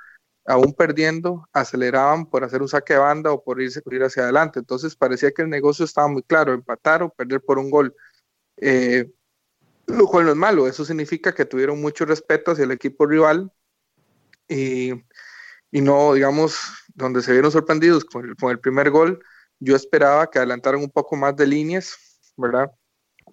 aún 0.46 0.74
perdiendo, 0.74 1.48
aceleraban 1.52 2.28
por 2.28 2.44
hacer 2.44 2.62
un 2.62 2.70
saque 2.70 2.94
de 2.94 3.00
banda 3.00 3.32
o 3.32 3.44
por 3.44 3.60
irse 3.60 3.82
ir 3.90 4.04
hacia 4.04 4.24
adelante. 4.24 4.60
Entonces 4.60 4.96
parecía 4.96 5.32
que 5.32 5.42
el 5.42 5.50
negocio 5.50 5.84
estaba 5.86 6.08
muy 6.08 6.22
claro, 6.24 6.54
empatar 6.54 7.02
o 7.02 7.10
perder 7.10 7.42
por 7.42 7.58
un 7.58 7.72
gol. 7.72 7.96
Eh, 8.58 9.10
lo 9.88 10.06
cual 10.08 10.26
no 10.26 10.32
es 10.32 10.38
malo, 10.38 10.68
eso 10.68 10.86
significa 10.86 11.34
que 11.34 11.46
tuvieron 11.46 11.82
mucho 11.82 12.06
respeto 12.06 12.52
hacia 12.52 12.66
el 12.66 12.72
equipo 12.72 13.08
rival 13.08 13.52
y, 14.48 14.92
y 15.72 15.82
no, 15.82 16.14
digamos, 16.14 16.60
donde 16.94 17.22
se 17.22 17.32
vieron 17.32 17.52
sorprendidos 17.52 18.06
con 18.06 18.30
el, 18.30 18.36
con 18.36 18.52
el, 18.52 18.60
primer 18.60 18.92
gol, 18.92 19.24
yo 19.62 19.76
esperaba 19.76 20.30
que 20.30 20.40
adelantaran 20.40 20.82
un 20.82 20.90
poco 20.90 21.16
más 21.16 21.36
de 21.36 21.46
líneas, 21.46 22.20
¿verdad? 22.36 22.72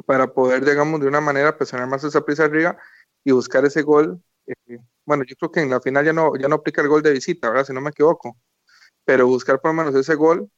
Para 0.07 0.33
poder, 0.33 0.65
digamos, 0.65 1.01
de 1.01 1.09
una 1.09 1.21
manera 1.21 1.57
presionar 1.57 1.89
más 1.89 2.05
esa 2.05 2.25
prisa 2.25 2.45
arriba 2.45 2.77
y 3.25 3.33
buscar 3.33 3.65
ese 3.65 3.83
gol. 3.83 4.23
Eh, 4.47 4.79
bueno, 5.07 5.25
yo 5.27 5.35
creo 5.37 5.51
que 5.51 5.61
en 5.61 5.71
la 5.71 5.81
final 5.81 6.05
ya 6.05 6.13
no, 6.13 6.37
ya 6.37 6.47
no 6.49 6.57
aplica 6.57 6.83
el 6.83 6.89
gol 6.89 7.03
de 7.03 7.13
visita, 7.13 7.49
¿verdad? 7.49 7.65
Si 7.65 7.73
no 7.73 7.81
me 7.81 7.91
equivoco, 7.91 8.37
pero 9.05 9.27
buscar 9.27 9.61
por 9.61 9.71
lo 9.71 9.83
menos 9.83 9.95
ese 9.95 10.15
gol 10.15 10.51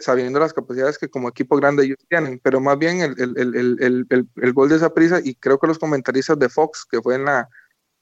sabiendo 0.00 0.40
las 0.40 0.54
capacidades 0.54 0.96
que 0.96 1.10
como 1.10 1.28
equipo 1.28 1.56
grande 1.56 1.84
ellos 1.84 1.98
tienen, 2.08 2.40
pero 2.42 2.60
más 2.60 2.78
bien 2.78 3.02
el, 3.02 3.14
el, 3.20 4.06
el, 4.08 4.28
el 4.34 4.52
gol 4.54 4.70
de 4.70 4.76
esa 4.76 4.94
prisa, 4.94 5.20
y 5.22 5.34
creo 5.34 5.58
que 5.58 5.66
los 5.66 5.78
comentaristas 5.78 6.38
de 6.38 6.48
Fox, 6.48 6.86
que 6.90 7.02
fue 7.02 7.16
en 7.16 7.26
la, 7.26 7.50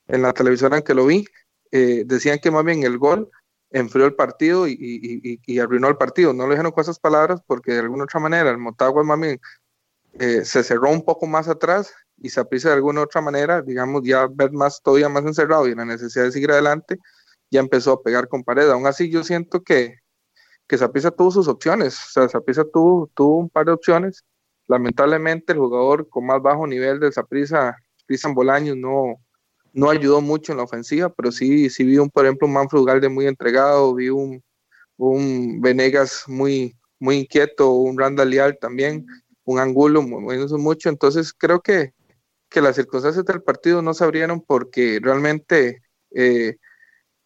en 0.07 0.23
la 0.23 0.33
televisión 0.33 0.75
en 0.75 0.83
que 0.83 0.95
lo 0.95 1.07
vi, 1.07 1.25
eh, 1.73 2.05
decían 2.07 2.39
que 2.39 2.53
más 2.53 2.65
bien 2.65 2.85
el 2.85 2.99
gol 2.99 3.29
enfrió 3.71 4.07
el 4.07 4.15
partido 4.15 4.67
y, 4.67 4.73
y, 4.73 5.41
y, 5.47 5.59
arruinó 5.61 5.89
el 5.89 5.97
partido. 5.97 6.33
No 6.33 6.45
lo 6.45 6.51
dijeron 6.51 6.73
con 6.73 6.83
esas 6.83 6.99
palabras 6.99 7.41
porque 7.47 7.73
de 7.73 7.81
alguna 7.81 8.05
otra 8.05 8.21
manera 8.21 8.51
el 8.51 8.59
Motagua 8.59 9.05
más 9.05 9.19
eh, 10.19 10.45
se 10.45 10.65
cerró 10.65 10.91
un 10.91 11.05
poco 11.05 11.27
más 11.27 11.49
atrás 11.49 11.95
y 12.19 12.31
se 12.31 12.41
aprisa 12.41 12.69
de 12.69 12.75
alguna 12.75 13.03
otra 13.03 13.21
manera, 13.21 13.63
digamos, 13.63 14.03
ya 14.05 14.27
ver 14.31 14.53
más, 14.53 14.83
todavía 14.83 15.09
más 15.09 15.25
encerrado 15.25 15.69
y 15.69 15.75
la 15.75 15.85
necesidad 15.85 16.25
de 16.25 16.33
seguir 16.33 16.51
adelante, 16.51 16.99
ya 17.51 17.61
empezó 17.61 17.93
a 17.93 18.03
pegar 18.03 18.29
con 18.29 18.45
pared. 18.45 18.69
Aún 18.71 18.87
así, 18.87 19.11
yo 19.11 19.25
siento 19.25 19.63
que, 19.63 19.97
que 20.67 20.79
Zapisa 20.79 21.11
tuvo 21.11 21.31
sus 21.31 21.49
opciones, 21.49 21.99
o 21.99 22.11
sea, 22.13 22.29
Zapisa 22.29 22.65
tuvo, 22.65 23.11
tuvo 23.15 23.39
un 23.39 23.49
par 23.49 23.67
de 23.67 23.73
opciones. 23.73 24.25
Lamentablemente, 24.69 25.53
el 25.53 25.59
jugador 25.59 26.09
con 26.09 26.27
más 26.27 26.43
bajo 26.43 26.67
nivel 26.67 27.01
de 27.01 27.11
Zapisa, 27.13 27.77
Cristian 28.07 28.35
Bolaños, 28.35 28.77
no, 28.77 29.17
no 29.73 29.91
ayudó 29.91 30.21
mucho 30.21 30.53
en 30.53 30.59
la 30.59 30.65
ofensiva, 30.65 31.13
pero 31.13 31.33
sí, 31.33 31.71
sí 31.71 31.85
vi 31.85 31.99
un, 31.99 32.11
por 32.11 32.25
ejemplo, 32.25 32.47
un 32.47 32.55
Manfred 32.55 32.81
Ugalde 32.81 33.09
muy 33.09 33.27
entregado, 33.27 33.95
vi 33.95 34.09
un, 34.09 34.43
un 34.97 35.61
Venegas 35.61 36.25
muy, 36.27 36.77
muy 36.99 37.19
inquieto, 37.19 37.73
un 37.73 37.99
Randall 37.99 38.31
Leal 38.31 38.59
también, 38.61 39.07
un 39.45 39.59
Angulo 39.59 40.03
moviéndose 40.03 40.57
mucho, 40.57 40.89
entonces 40.89 41.33
creo 41.33 41.61
que, 41.61 41.93
que 42.49 42.61
las 42.61 42.77
circunstancias 42.77 43.25
del 43.25 43.43
partido 43.43 43.83
no 43.83 43.95
se 43.95 44.05
abrieron 44.05 44.41
porque 44.41 44.99
realmente 45.03 45.83
eh, 46.15 46.57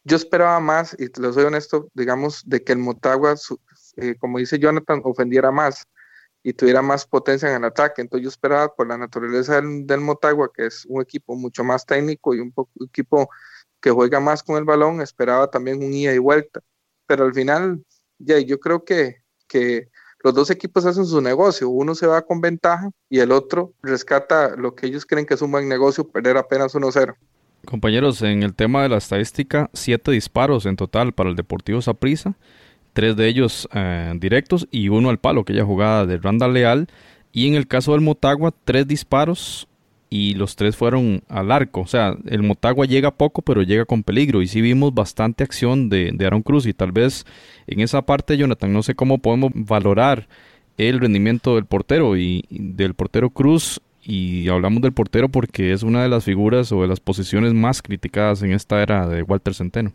yo 0.05 0.17
esperaba 0.17 0.61
más, 0.61 0.95
y 0.99 1.09
te 1.09 1.21
lo 1.21 1.33
soy 1.33 1.45
honesto, 1.45 1.89
digamos, 1.95 2.43
de 2.47 2.63
que 2.63 2.73
el 2.73 2.79
Motagua, 2.79 3.35
eh, 3.97 4.15
como 4.19 4.39
dice 4.39 4.59
Jonathan, 4.59 5.01
ofendiera 5.05 5.51
más 5.51 5.87
y 6.45 6.53
tuviera 6.53 6.83
más 6.83 7.07
potencia 7.07 7.49
en 7.49 7.57
el 7.57 7.65
ataque. 7.65 8.03
Entonces 8.03 8.23
yo 8.23 8.29
esperaba 8.29 8.73
por 8.73 8.87
la 8.87 8.99
naturaleza 8.99 9.61
del, 9.61 10.01
Motagua, 10.01 10.53
que 10.55 10.67
es 10.67 10.85
un 10.87 11.01
equipo 11.01 11.35
mucho 11.35 11.65
más 11.65 11.87
técnico 11.87 12.35
y 12.35 12.41
un, 12.41 12.53
equipo 12.87 13.29
que 13.81 13.91
juega 13.91 14.21
más 14.21 14.43
con 14.43 14.57
el 14.59 14.65
balón, 14.65 15.01
esperaba 15.01 15.51
también 15.51 15.83
un 15.83 15.93
ida 15.93 16.13
y 16.13 16.19
vuelta. 16.19 16.61
Pero 17.07 17.25
al 17.25 17.33
final, 17.33 17.83
ya, 18.19 18.39
yo 18.39 18.61
creo 18.61 18.85
que, 18.85 19.23
que 19.49 19.89
los 20.23 20.35
dos 20.35 20.51
equipos 20.51 20.85
hacen 20.85 21.07
su 21.07 21.21
negocio. 21.23 21.71
Uno 21.71 21.95
se 21.95 22.07
va 22.07 22.21
con 22.23 22.43
ventaja 22.43 22.91
y 23.09 23.21
el 23.21 23.33
otro 23.33 23.73
rescata 23.83 24.55
lo 24.55 24.75
que 24.75 24.87
ellos 24.87 25.07
creen 25.07 25.25
que 25.25 25.35
es 25.35 25.43
un 25.43 25.51
buen 25.51 25.67
negocio, 25.67 26.07
perder 26.07 26.37
apenas 26.37 26.75
1-0. 26.75 27.17
Compañeros, 27.65 28.21
en 28.21 28.43
el 28.43 28.55
tema 28.55 28.83
de 28.83 28.91
la 28.91 28.99
estadística, 28.99 29.71
siete 29.73 30.11
disparos 30.11 30.67
en 30.67 30.77
total 30.77 31.15
para 31.15 31.31
el 31.31 31.37
Deportivo 31.37 31.81
Saprissa, 31.81 32.37
tres 32.95 33.17
de 33.17 33.29
ellos 33.29 33.69
eh, 33.75 34.15
directos 34.17 34.67
y 34.71 34.89
uno 34.89 35.11
al 35.11 35.19
palo, 35.19 35.43
aquella 35.43 35.65
jugada 35.65 36.07
de 36.07 36.17
Randa 36.17 36.49
Leal. 36.49 36.89
Y 37.33 37.49
en 37.49 37.55
el 37.55 37.67
caso 37.67 37.93
del 37.93 38.01
Motagua, 38.01 38.55
tres 38.65 38.89
disparos 38.89 39.69
y 40.09 40.35
los 40.35 40.57
tres 40.57 40.77
fueron 40.77 41.23
al 41.29 41.53
arco. 41.53 41.83
O 41.83 41.87
sea, 41.87 42.17
el 42.27 42.43
Motagua 42.43 42.87
llega 42.87 43.11
poco, 43.11 43.43
pero 43.43 43.63
llega 43.63 43.85
con 43.85 44.03
peligro. 44.05 44.41
Y 44.41 44.47
sí 44.47 44.63
vimos 44.63 44.95
bastante 44.95 45.45
acción 45.45 45.91
de, 45.91 46.13
de 46.15 46.27
Aaron 46.27 46.43
Cruz. 46.43 46.65
Y 46.67 46.73
tal 46.73 46.93
vez 46.93 47.27
en 47.67 47.81
esa 47.81 48.03
parte, 48.03 48.39
Jonathan, 48.39 48.73
no 48.73 48.83
sé 48.83 48.95
cómo 48.95 49.19
podemos 49.19 49.51
valorar 49.55 50.29
el 50.79 51.01
rendimiento 51.01 51.57
del 51.57 51.67
portero 51.67 52.17
y 52.17 52.45
del 52.51 52.95
portero 52.95 53.31
Cruz 53.31 53.81
y 54.03 54.49
hablamos 54.49 54.83
del 54.83 54.93
portero 54.93 55.29
porque 55.29 55.73
es 55.73 55.83
una 55.83 56.03
de 56.03 56.09
las 56.09 56.25
figuras 56.25 56.71
o 56.73 56.83
de 56.83 56.89
las 56.89 57.01
posiciones 57.01 57.55
más 57.55 57.81
criticadas 57.81 58.43
en 58.43 58.53
esta 58.53 58.83
era 58.83 59.09
de 59.09 59.23
Walter 59.23 59.55
Centeno. 59.55 59.93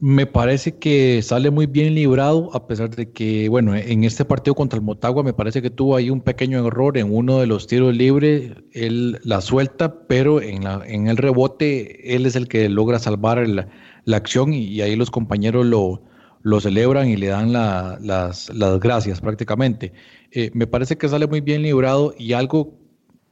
Me 0.00 0.26
parece 0.26 0.76
que 0.76 1.22
sale 1.22 1.50
muy 1.50 1.66
bien 1.66 1.94
librado, 1.94 2.50
a 2.54 2.66
pesar 2.66 2.90
de 2.90 3.10
que, 3.12 3.48
bueno, 3.48 3.74
en 3.74 4.04
este 4.04 4.26
partido 4.26 4.54
contra 4.54 4.78
el 4.78 4.84
Motagua 4.84 5.22
me 5.22 5.32
parece 5.32 5.62
que 5.62 5.70
tuvo 5.70 5.96
ahí 5.96 6.10
un 6.10 6.20
pequeño 6.20 6.66
error 6.66 6.98
en 6.98 7.14
uno 7.14 7.38
de 7.38 7.46
los 7.46 7.66
tiros 7.66 7.96
libres, 7.96 8.52
él 8.72 9.18
la 9.24 9.40
suelta, 9.40 10.00
pero 10.06 10.42
en, 10.42 10.64
la, 10.64 10.82
en 10.86 11.08
el 11.08 11.16
rebote 11.16 12.14
él 12.14 12.26
es 12.26 12.36
el 12.36 12.46
que 12.46 12.68
logra 12.68 12.98
salvar 12.98 13.46
la, 13.48 13.68
acción 14.14 14.52
y, 14.52 14.82
ahí 14.82 14.96
los 14.96 15.10
compañeros 15.10 15.64
lo, 15.64 16.02
lo 16.42 16.60
celebran 16.60 17.08
y 17.08 17.16
le 17.16 17.28
dan 17.28 17.52
las, 17.52 18.50
gracias 18.80 19.20
prácticamente. 19.22 19.94
Eh, 20.30 20.50
me 20.52 20.66
parece 20.66 20.98
que 20.98 21.08
sale 21.08 21.26
muy 21.26 21.40
bien 21.40 21.62
librado 21.62 22.14
y 22.18 22.34
algo 22.34 22.78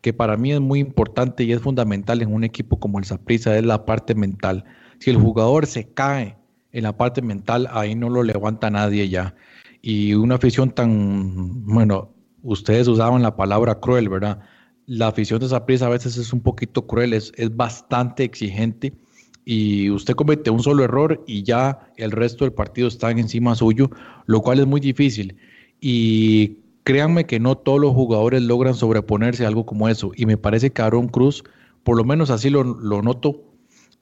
que 0.01 0.15
para 0.15 0.39
mí 0.39 0.53
es 0.53 0.61
muy 0.61 0.81
importante 0.81 1.45
y 1.45 1.53
es 1.53 1.61
fundamental 1.61 2.23
en 2.23 2.33
un 2.33 2.43
equipo 2.43 2.81
como 2.81 2.99
el 2.99 3.05
Saprissa 3.05 3.57
es 3.59 3.65
la 3.67 3.85
parte 3.85 4.15
mental. 4.15 4.65
Si 4.99 5.11
el 5.11 5.17
jugador 5.19 5.67
se 5.67 5.93
cae 5.93 6.39
en 6.75 6.83
la 6.83 6.97
parte 6.97 7.23
mental, 7.23 7.69
ahí 7.71 7.95
no 7.95 8.11
lo 8.11 8.23
levanta 8.23 8.69
nadie 8.69 9.09
ya. 9.09 9.35
Y 9.81 10.13
una 10.15 10.35
afición 10.35 10.71
tan, 10.71 11.65
bueno, 11.65 12.11
ustedes 12.43 12.89
usaban 12.89 13.23
la 13.23 13.37
palabra 13.37 13.81
cruel, 13.81 14.11
¿verdad? 14.11 14.41
La 14.87 15.09
afición 15.09 15.41
de 15.41 15.49
Saprissa 15.49 15.87
a 15.87 15.91
veces 15.91 16.19
es 16.19 16.33
un 16.33 16.41
poquito 16.41 16.87
cruel, 16.87 17.15
es, 17.15 17.33
es 17.37 17.55
bastante 17.57 18.25
exigente 18.25 18.93
y 19.45 19.91
usted 19.91 20.15
comete 20.15 20.51
un 20.51 20.63
solo 20.63 20.85
error 20.85 21.23
y 21.27 21.43
ya 21.43 21.91
el 21.97 22.11
resto 22.11 22.45
del 22.45 22.53
partido 22.53 22.89
está 22.89 23.11
encima 23.11 23.55
suyo, 23.55 23.91
lo 24.27 24.41
cual 24.41 24.61
es 24.61 24.67
muy 24.67 24.81
difícil. 24.81 25.37
Y 25.81 26.59
créanme 26.85 27.27
que 27.27 27.41
no 27.41 27.57
todos 27.57 27.81
los 27.81 27.93
jugadores 27.93 28.43
logran 28.43 28.75
sobreponerse 28.75 29.45
a 29.45 29.49
algo 29.49 29.67
como 29.67 29.89
eso. 29.89 30.13
Y 30.17 30.27
me 30.27 30.37
parece 30.37 30.71
que 30.71 30.83
Aaron 30.83 31.09
Cruz, 31.09 31.45
por 31.83 31.97
lo 31.97 32.05
menos 32.05 32.31
así 32.31 32.51
lo, 32.51 32.65
noto, 32.65 33.43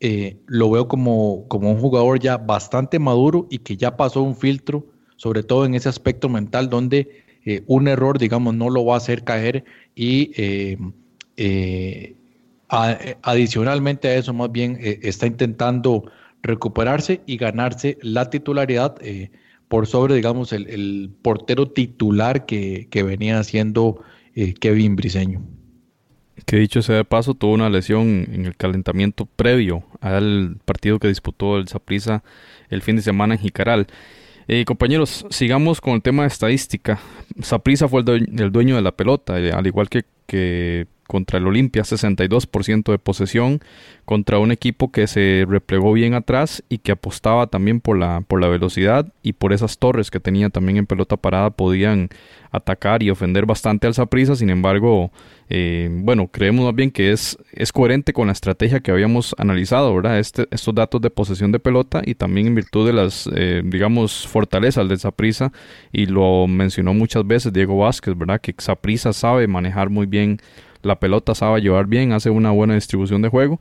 eh, 0.04 0.36
lo 0.46 0.70
veo 0.70 0.88
como, 0.88 1.46
como 1.48 1.70
un 1.70 1.78
jugador 1.78 2.18
ya 2.18 2.36
bastante 2.36 2.98
maduro 2.98 3.46
y 3.50 3.58
que 3.58 3.76
ya 3.76 3.96
pasó 3.96 4.22
un 4.22 4.36
filtro, 4.36 4.84
sobre 5.16 5.42
todo 5.42 5.64
en 5.64 5.74
ese 5.74 5.88
aspecto 5.88 6.28
mental 6.28 6.68
donde 6.68 7.24
eh, 7.44 7.62
un 7.66 7.88
error, 7.88 8.18
digamos, 8.18 8.54
no 8.54 8.68
lo 8.68 8.84
va 8.84 8.94
a 8.94 8.98
hacer 8.98 9.24
caer 9.24 9.64
y 9.94 10.32
eh, 10.36 12.14
adicionalmente 13.22 14.08
a 14.08 14.16
eso, 14.16 14.34
más 14.34 14.50
bien 14.50 14.78
está 14.80 15.26
intentando 15.26 16.04
recuperarse 16.42 17.20
y 17.26 17.36
ganarse 17.36 17.98
la 18.02 18.28
titularidad 18.28 18.96
por 19.72 19.86
sobre, 19.86 20.14
digamos, 20.16 20.52
el, 20.52 21.10
portero 21.22 21.70
titular 21.70 22.44
que, 22.44 22.86
venía 22.92 23.38
haciendo 23.38 24.02
eh, 24.34 24.52
Kevin 24.52 24.96
Briseño. 24.96 25.40
Que 26.46 26.56
dicho 26.56 26.82
sea 26.82 26.96
de 26.96 27.04
paso, 27.04 27.34
tuvo 27.34 27.52
una 27.52 27.70
lesión 27.70 28.26
en 28.32 28.46
el 28.46 28.56
calentamiento 28.56 29.26
previo 29.26 29.84
al 30.00 30.56
partido 30.64 30.98
que 30.98 31.08
disputó 31.08 31.58
el 31.58 31.68
Saprissa 31.68 32.22
el 32.68 32.82
fin 32.82 32.96
de 32.96 33.02
semana 33.02 33.34
en 33.34 33.40
Jicaral. 33.40 33.86
Eh, 34.48 34.64
compañeros, 34.64 35.24
sigamos 35.30 35.80
con 35.80 35.94
el 35.94 36.02
tema 36.02 36.22
de 36.22 36.28
estadística. 36.28 36.98
Saprissa 37.42 37.88
fue 37.88 38.02
el, 38.06 38.52
dueño 38.52 38.76
de 38.76 38.82
la 38.82 38.92
pelota, 38.92 39.38
eh, 39.38 39.52
al 39.52 39.66
igual 39.66 39.88
que, 39.88 40.04
que 40.26 40.86
contra 41.06 41.38
el 41.38 41.46
Olimpia, 41.46 41.82
62% 41.82 42.90
de 42.90 42.98
posesión, 42.98 43.60
contra 44.04 44.38
un 44.38 44.52
equipo 44.52 44.90
que 44.90 45.06
se 45.06 45.44
replegó 45.48 45.92
bien 45.92 46.14
atrás 46.14 46.62
y 46.68 46.78
que 46.78 46.92
apostaba 46.92 47.46
también 47.46 47.80
por 47.80 47.98
la, 47.98 48.22
por 48.26 48.40
la 48.40 48.48
velocidad 48.48 49.12
y 49.22 49.34
por 49.34 49.52
esas 49.52 49.78
torres 49.78 50.10
que 50.10 50.20
tenía 50.20 50.50
también 50.50 50.78
en 50.78 50.86
pelota 50.86 51.16
parada, 51.16 51.50
podían 51.50 52.08
atacar 52.50 53.02
y 53.02 53.10
ofender 53.10 53.46
bastante 53.46 53.86
al 53.86 53.94
Saprisa. 53.94 54.36
Sin 54.36 54.50
embargo, 54.50 55.10
eh, 55.48 55.88
bueno, 55.90 56.28
creemos 56.28 56.64
más 56.64 56.74
bien 56.74 56.90
que 56.90 57.12
es, 57.12 57.38
es 57.52 57.72
coherente 57.72 58.12
con 58.12 58.26
la 58.26 58.32
estrategia 58.32 58.80
que 58.80 58.90
habíamos 58.90 59.34
analizado, 59.38 59.94
¿verdad? 59.94 60.18
Este, 60.18 60.46
estos 60.50 60.74
datos 60.74 61.00
de 61.00 61.10
posesión 61.10 61.52
de 61.52 61.58
pelota 61.58 62.02
y 62.04 62.14
también 62.14 62.46
en 62.48 62.54
virtud 62.54 62.86
de 62.86 62.92
las, 62.92 63.28
eh, 63.34 63.62
digamos, 63.64 64.26
fortalezas 64.26 64.88
del 64.88 64.98
Saprisa, 64.98 65.52
y 65.92 66.06
lo 66.06 66.46
mencionó 66.46 66.94
muchas 66.94 67.26
veces 67.26 67.52
Diego 67.52 67.78
Vázquez, 67.78 68.16
¿verdad? 68.16 68.40
Que 68.40 68.54
Saprisa 68.58 69.12
sabe 69.12 69.46
manejar 69.46 69.90
muy 69.90 70.06
bien 70.06 70.38
la 70.82 70.98
pelota 70.98 71.34
sabe 71.34 71.60
llevar 71.60 71.86
bien, 71.86 72.12
hace 72.12 72.30
una 72.30 72.50
buena 72.50 72.74
distribución 72.74 73.22
de 73.22 73.28
juego. 73.28 73.60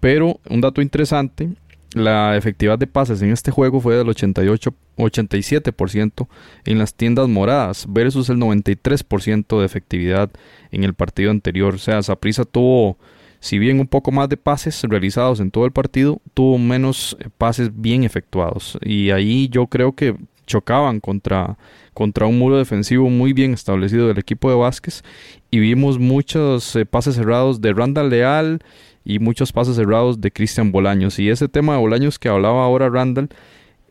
Pero 0.00 0.40
un 0.48 0.60
dato 0.60 0.80
interesante, 0.80 1.50
la 1.94 2.36
efectividad 2.36 2.78
de 2.78 2.86
pases 2.86 3.20
en 3.22 3.32
este 3.32 3.50
juego 3.50 3.80
fue 3.80 3.96
del 3.96 4.08
88, 4.08 4.74
87% 4.96 6.28
en 6.64 6.78
las 6.78 6.94
tiendas 6.94 7.28
moradas 7.28 7.86
versus 7.88 8.28
el 8.30 8.36
93% 8.38 9.58
de 9.58 9.66
efectividad 9.66 10.30
en 10.70 10.84
el 10.84 10.94
partido 10.94 11.30
anterior. 11.30 11.74
O 11.74 11.78
sea, 11.78 12.02
Saprisa 12.02 12.44
tuvo, 12.44 12.96
si 13.40 13.58
bien 13.58 13.80
un 13.80 13.88
poco 13.88 14.12
más 14.12 14.28
de 14.28 14.36
pases 14.36 14.82
realizados 14.84 15.40
en 15.40 15.50
todo 15.50 15.66
el 15.66 15.72
partido, 15.72 16.20
tuvo 16.32 16.58
menos 16.58 17.16
eh, 17.20 17.28
pases 17.36 17.70
bien 17.74 18.04
efectuados. 18.04 18.78
Y 18.82 19.10
ahí 19.10 19.48
yo 19.48 19.66
creo 19.66 19.92
que 19.92 20.16
chocaban 20.50 21.00
contra, 21.00 21.56
contra 21.94 22.26
un 22.26 22.38
muro 22.38 22.58
defensivo 22.58 23.08
muy 23.08 23.32
bien 23.32 23.54
establecido 23.54 24.08
del 24.08 24.18
equipo 24.18 24.50
de 24.50 24.56
Vázquez 24.56 25.02
y 25.50 25.60
vimos 25.60 25.98
muchos 25.98 26.74
eh, 26.76 26.84
pases 26.84 27.14
cerrados 27.14 27.60
de 27.60 27.72
Randall 27.72 28.10
Leal 28.10 28.58
y 29.04 29.20
muchos 29.20 29.52
pases 29.52 29.76
cerrados 29.76 30.20
de 30.20 30.32
Cristian 30.32 30.72
Bolaños 30.72 31.18
y 31.18 31.30
ese 31.30 31.48
tema 31.48 31.74
de 31.74 31.78
Bolaños 31.78 32.18
que 32.18 32.28
hablaba 32.28 32.64
ahora 32.64 32.90
Randall 32.90 33.28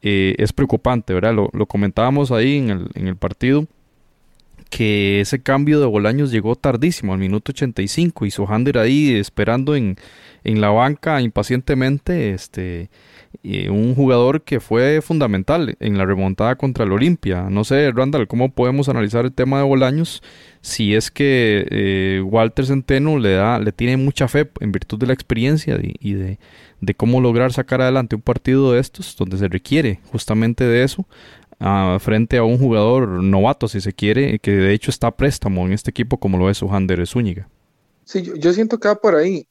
eh, 0.01 0.36
es 0.38 0.54
preocupante, 0.54 1.13
¿verdad? 1.13 1.34
Lo, 1.34 1.50
lo 1.54 1.66
comentábamos 1.66 2.32
ahí 2.32 2.58
en 2.58 2.70
el, 2.70 2.88
en 2.94 3.08
el 3.08 3.16
partido 3.16 3.66
que 4.69 5.21
ese 5.21 5.41
cambio 5.41 5.79
de 5.79 5.85
Bolaños 5.85 6.31
llegó 6.31 6.55
tardísimo, 6.55 7.13
al 7.13 7.19
minuto 7.19 7.51
85, 7.51 8.25
y 8.25 8.31
Sohander 8.31 8.77
ahí 8.77 9.15
esperando 9.15 9.75
en, 9.75 9.97
en 10.43 10.61
la 10.61 10.69
banca 10.69 11.21
impacientemente, 11.21 12.31
este, 12.33 12.89
un 13.43 13.95
jugador 13.95 14.43
que 14.43 14.59
fue 14.59 15.01
fundamental 15.01 15.75
en 15.79 15.97
la 15.97 16.05
remontada 16.05 16.55
contra 16.55 16.85
el 16.85 16.91
Olimpia. 16.91 17.49
No 17.49 17.63
sé, 17.63 17.91
Randall, 17.91 18.27
¿cómo 18.27 18.51
podemos 18.51 18.89
analizar 18.89 19.25
el 19.25 19.33
tema 19.33 19.57
de 19.59 19.63
Bolaños? 19.63 20.23
Si 20.61 20.95
es 20.95 21.11
que 21.11 21.65
eh, 21.69 22.21
Walter 22.25 22.65
Centeno 22.65 23.17
le 23.17 23.33
da, 23.33 23.59
le 23.59 23.71
tiene 23.71 23.97
mucha 23.97 24.27
fe 24.27 24.49
en 24.59 24.71
virtud 24.71 24.99
de 24.99 25.07
la 25.07 25.13
experiencia 25.13 25.79
y, 25.81 26.13
de, 26.13 26.39
de, 26.81 26.93
cómo 26.95 27.21
lograr 27.21 27.53
sacar 27.53 27.81
adelante 27.81 28.15
un 28.15 28.21
partido 28.21 28.73
de 28.73 28.79
estos, 28.79 29.15
donde 29.15 29.38
se 29.38 29.47
requiere 29.47 29.99
justamente 30.11 30.65
de 30.65 30.83
eso, 30.83 31.07
frente 32.00 32.38
a 32.38 32.44
un 32.44 32.58
jugador 32.58 33.08
novato, 33.08 33.68
si 33.68 33.82
se 33.82 33.94
quiere, 33.94 34.39
que 34.39 34.51
de 34.51 34.74
hecho 34.74 34.92
está 34.92 35.08
a 35.08 35.16
préstamo 35.16 35.66
en 35.66 35.74
este 35.74 35.92
equipo 35.92 36.20
como 36.20 36.38
lo 36.38 36.50
es 36.50 36.62
Ujander 36.62 37.06
Zúñiga. 37.06 37.50
Sí, 38.06 38.24
yo, 38.24 38.54
siento 38.54 38.80
que 38.80 38.88
va 38.88 38.96
por 38.96 39.13
ahí. 39.13 39.46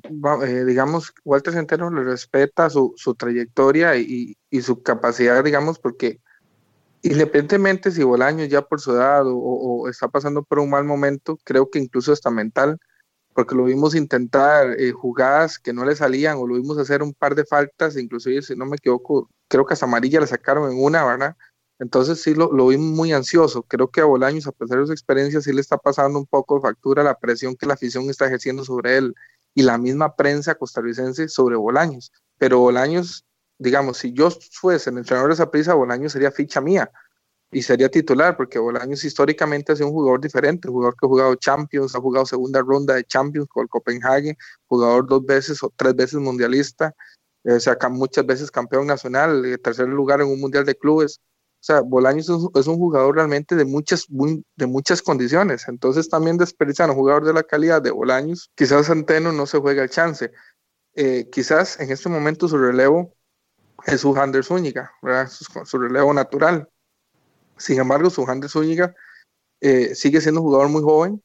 Eh, 0.44 0.64
digamos, 0.64 1.14
Walter 1.24 1.52
Centeno 1.52 1.90
le 1.90 2.02
respeta 2.02 2.68
su, 2.68 2.92
su 2.96 3.14
trayectoria 3.14 3.94
y, 3.96 4.36
y, 4.50 4.62
su 4.62 4.82
capacidad, 4.82 5.44
digamos, 5.44 5.78
porque 5.78 6.18
independientemente 7.02 7.92
si 7.92 8.02
Bolaños 8.02 8.48
ya 8.48 8.62
por 8.62 8.80
su 8.80 8.92
edad 8.92 9.22
o, 9.26 9.88
está 9.88 10.08
pasando 10.08 10.42
por 10.42 10.58
un 10.58 10.70
mal 10.70 10.84
momento, 10.84 11.38
creo 11.44 11.70
que 11.70 11.78
incluso 11.78 12.12
está 12.12 12.30
mental, 12.30 12.78
porque 13.32 13.54
lo 13.54 13.64
vimos 13.64 13.94
intentar 13.94 14.72
eh, 14.80 14.90
jugadas 14.90 15.60
que 15.60 15.72
no 15.72 15.84
le 15.84 15.94
salían 15.94 16.38
o 16.38 16.46
lo 16.48 16.56
vimos 16.56 16.78
hacer 16.78 17.02
un 17.02 17.14
par 17.14 17.36
de 17.36 17.44
faltas, 17.44 17.96
inclusive 17.96 18.42
si 18.42 18.56
no 18.56 18.66
me 18.66 18.76
equivoco, 18.76 19.30
creo 19.46 19.66
que 19.66 19.74
hasta 19.74 19.86
amarilla 19.86 20.20
le 20.20 20.26
sacaron 20.26 20.68
en 20.68 20.82
una, 20.82 21.04
¿verdad? 21.04 21.36
Entonces 21.78 22.20
sí 22.22 22.34
lo, 22.34 22.52
lo 22.52 22.68
vi 22.68 22.76
muy 22.76 23.12
ansioso. 23.12 23.62
Creo 23.62 23.90
que 23.90 24.00
a 24.00 24.04
Bolaños, 24.04 24.46
a 24.46 24.52
pesar 24.52 24.80
de 24.80 24.86
su 24.86 24.92
experiencia, 24.92 25.40
sí 25.40 25.52
le 25.52 25.60
está 25.60 25.78
pasando 25.78 26.18
un 26.18 26.26
poco 26.26 26.56
de 26.56 26.62
factura 26.62 27.02
la 27.02 27.18
presión 27.18 27.56
que 27.56 27.66
la 27.66 27.74
afición 27.74 28.10
está 28.10 28.26
ejerciendo 28.26 28.64
sobre 28.64 28.96
él 28.96 29.14
y 29.54 29.62
la 29.62 29.78
misma 29.78 30.14
prensa 30.16 30.54
costarricense 30.54 31.28
sobre 31.28 31.56
Bolaños. 31.56 32.12
Pero 32.38 32.60
Bolaños, 32.60 33.24
digamos, 33.58 33.98
si 33.98 34.12
yo 34.12 34.30
fuese 34.52 34.90
el 34.90 34.98
entrenador 34.98 35.30
de 35.30 35.34
esa 35.34 35.50
prisa, 35.50 35.74
Bolaños 35.74 36.12
sería 36.12 36.30
ficha 36.30 36.60
mía 36.60 36.90
y 37.50 37.62
sería 37.62 37.88
titular, 37.88 38.36
porque 38.36 38.58
Bolaños 38.58 39.04
históricamente 39.04 39.72
ha 39.72 39.76
sido 39.76 39.88
un 39.88 39.94
jugador 39.94 40.20
diferente, 40.20 40.68
un 40.68 40.74
jugador 40.74 40.96
que 40.96 41.06
ha 41.06 41.08
jugado 41.08 41.34
Champions, 41.36 41.94
ha 41.94 42.00
jugado 42.00 42.26
segunda 42.26 42.60
ronda 42.60 42.94
de 42.94 43.04
Champions 43.04 43.48
con 43.48 43.62
el 43.62 43.68
Copenhague, 43.68 44.36
jugador 44.66 45.06
dos 45.06 45.24
veces 45.24 45.62
o 45.62 45.72
tres 45.74 45.94
veces 45.96 46.20
mundialista, 46.20 46.94
eh, 47.44 47.58
saca 47.58 47.88
muchas 47.88 48.26
veces 48.26 48.50
campeón 48.50 48.86
nacional, 48.86 49.44
eh, 49.46 49.58
tercer 49.58 49.88
lugar 49.88 50.20
en 50.20 50.28
un 50.28 50.40
mundial 50.40 50.64
de 50.66 50.74
clubes. 50.74 51.20
Sea, 51.68 51.82
Bolaños 51.82 52.30
es 52.54 52.66
un, 52.66 52.78
jugador 52.78 53.16
realmente 53.16 53.54
de 53.54 53.66
muchas, 53.66 54.06
de 54.08 54.66
muchas 54.66 55.02
condiciones. 55.02 55.68
Entonces 55.68 56.08
también 56.08 56.38
desperdiciar 56.38 56.88
un 56.88 56.96
jugador 56.96 57.26
de 57.26 57.34
la 57.34 57.42
calidad 57.42 57.82
de 57.82 57.90
Bolaños. 57.90 58.50
Quizás 58.54 58.86
Centeno 58.86 59.32
no 59.32 59.44
se 59.44 59.58
juega 59.58 59.82
el 59.82 59.90
chance. 59.90 60.32
eh, 60.94 61.28
quizás 61.30 61.78
en 61.78 61.90
este 61.90 62.08
momento 62.08 62.48
su 62.48 62.56
relevo 62.56 63.14
es 63.84 64.00
su 64.00 64.16
Hander 64.16 64.42
Zúñiga, 64.44 64.90
Su, 65.28 65.78
relevo 65.78 66.14
natural. 66.14 66.66
Sin 67.58 67.78
embargo, 67.78 68.08
su 68.08 68.24
Hander 68.26 68.48
Zúñiga 68.48 68.94
eh, 69.60 69.94
sigue 69.94 70.22
siendo 70.22 70.40
un 70.40 70.46
jugador 70.46 70.70
muy 70.70 70.80
joven 70.80 71.22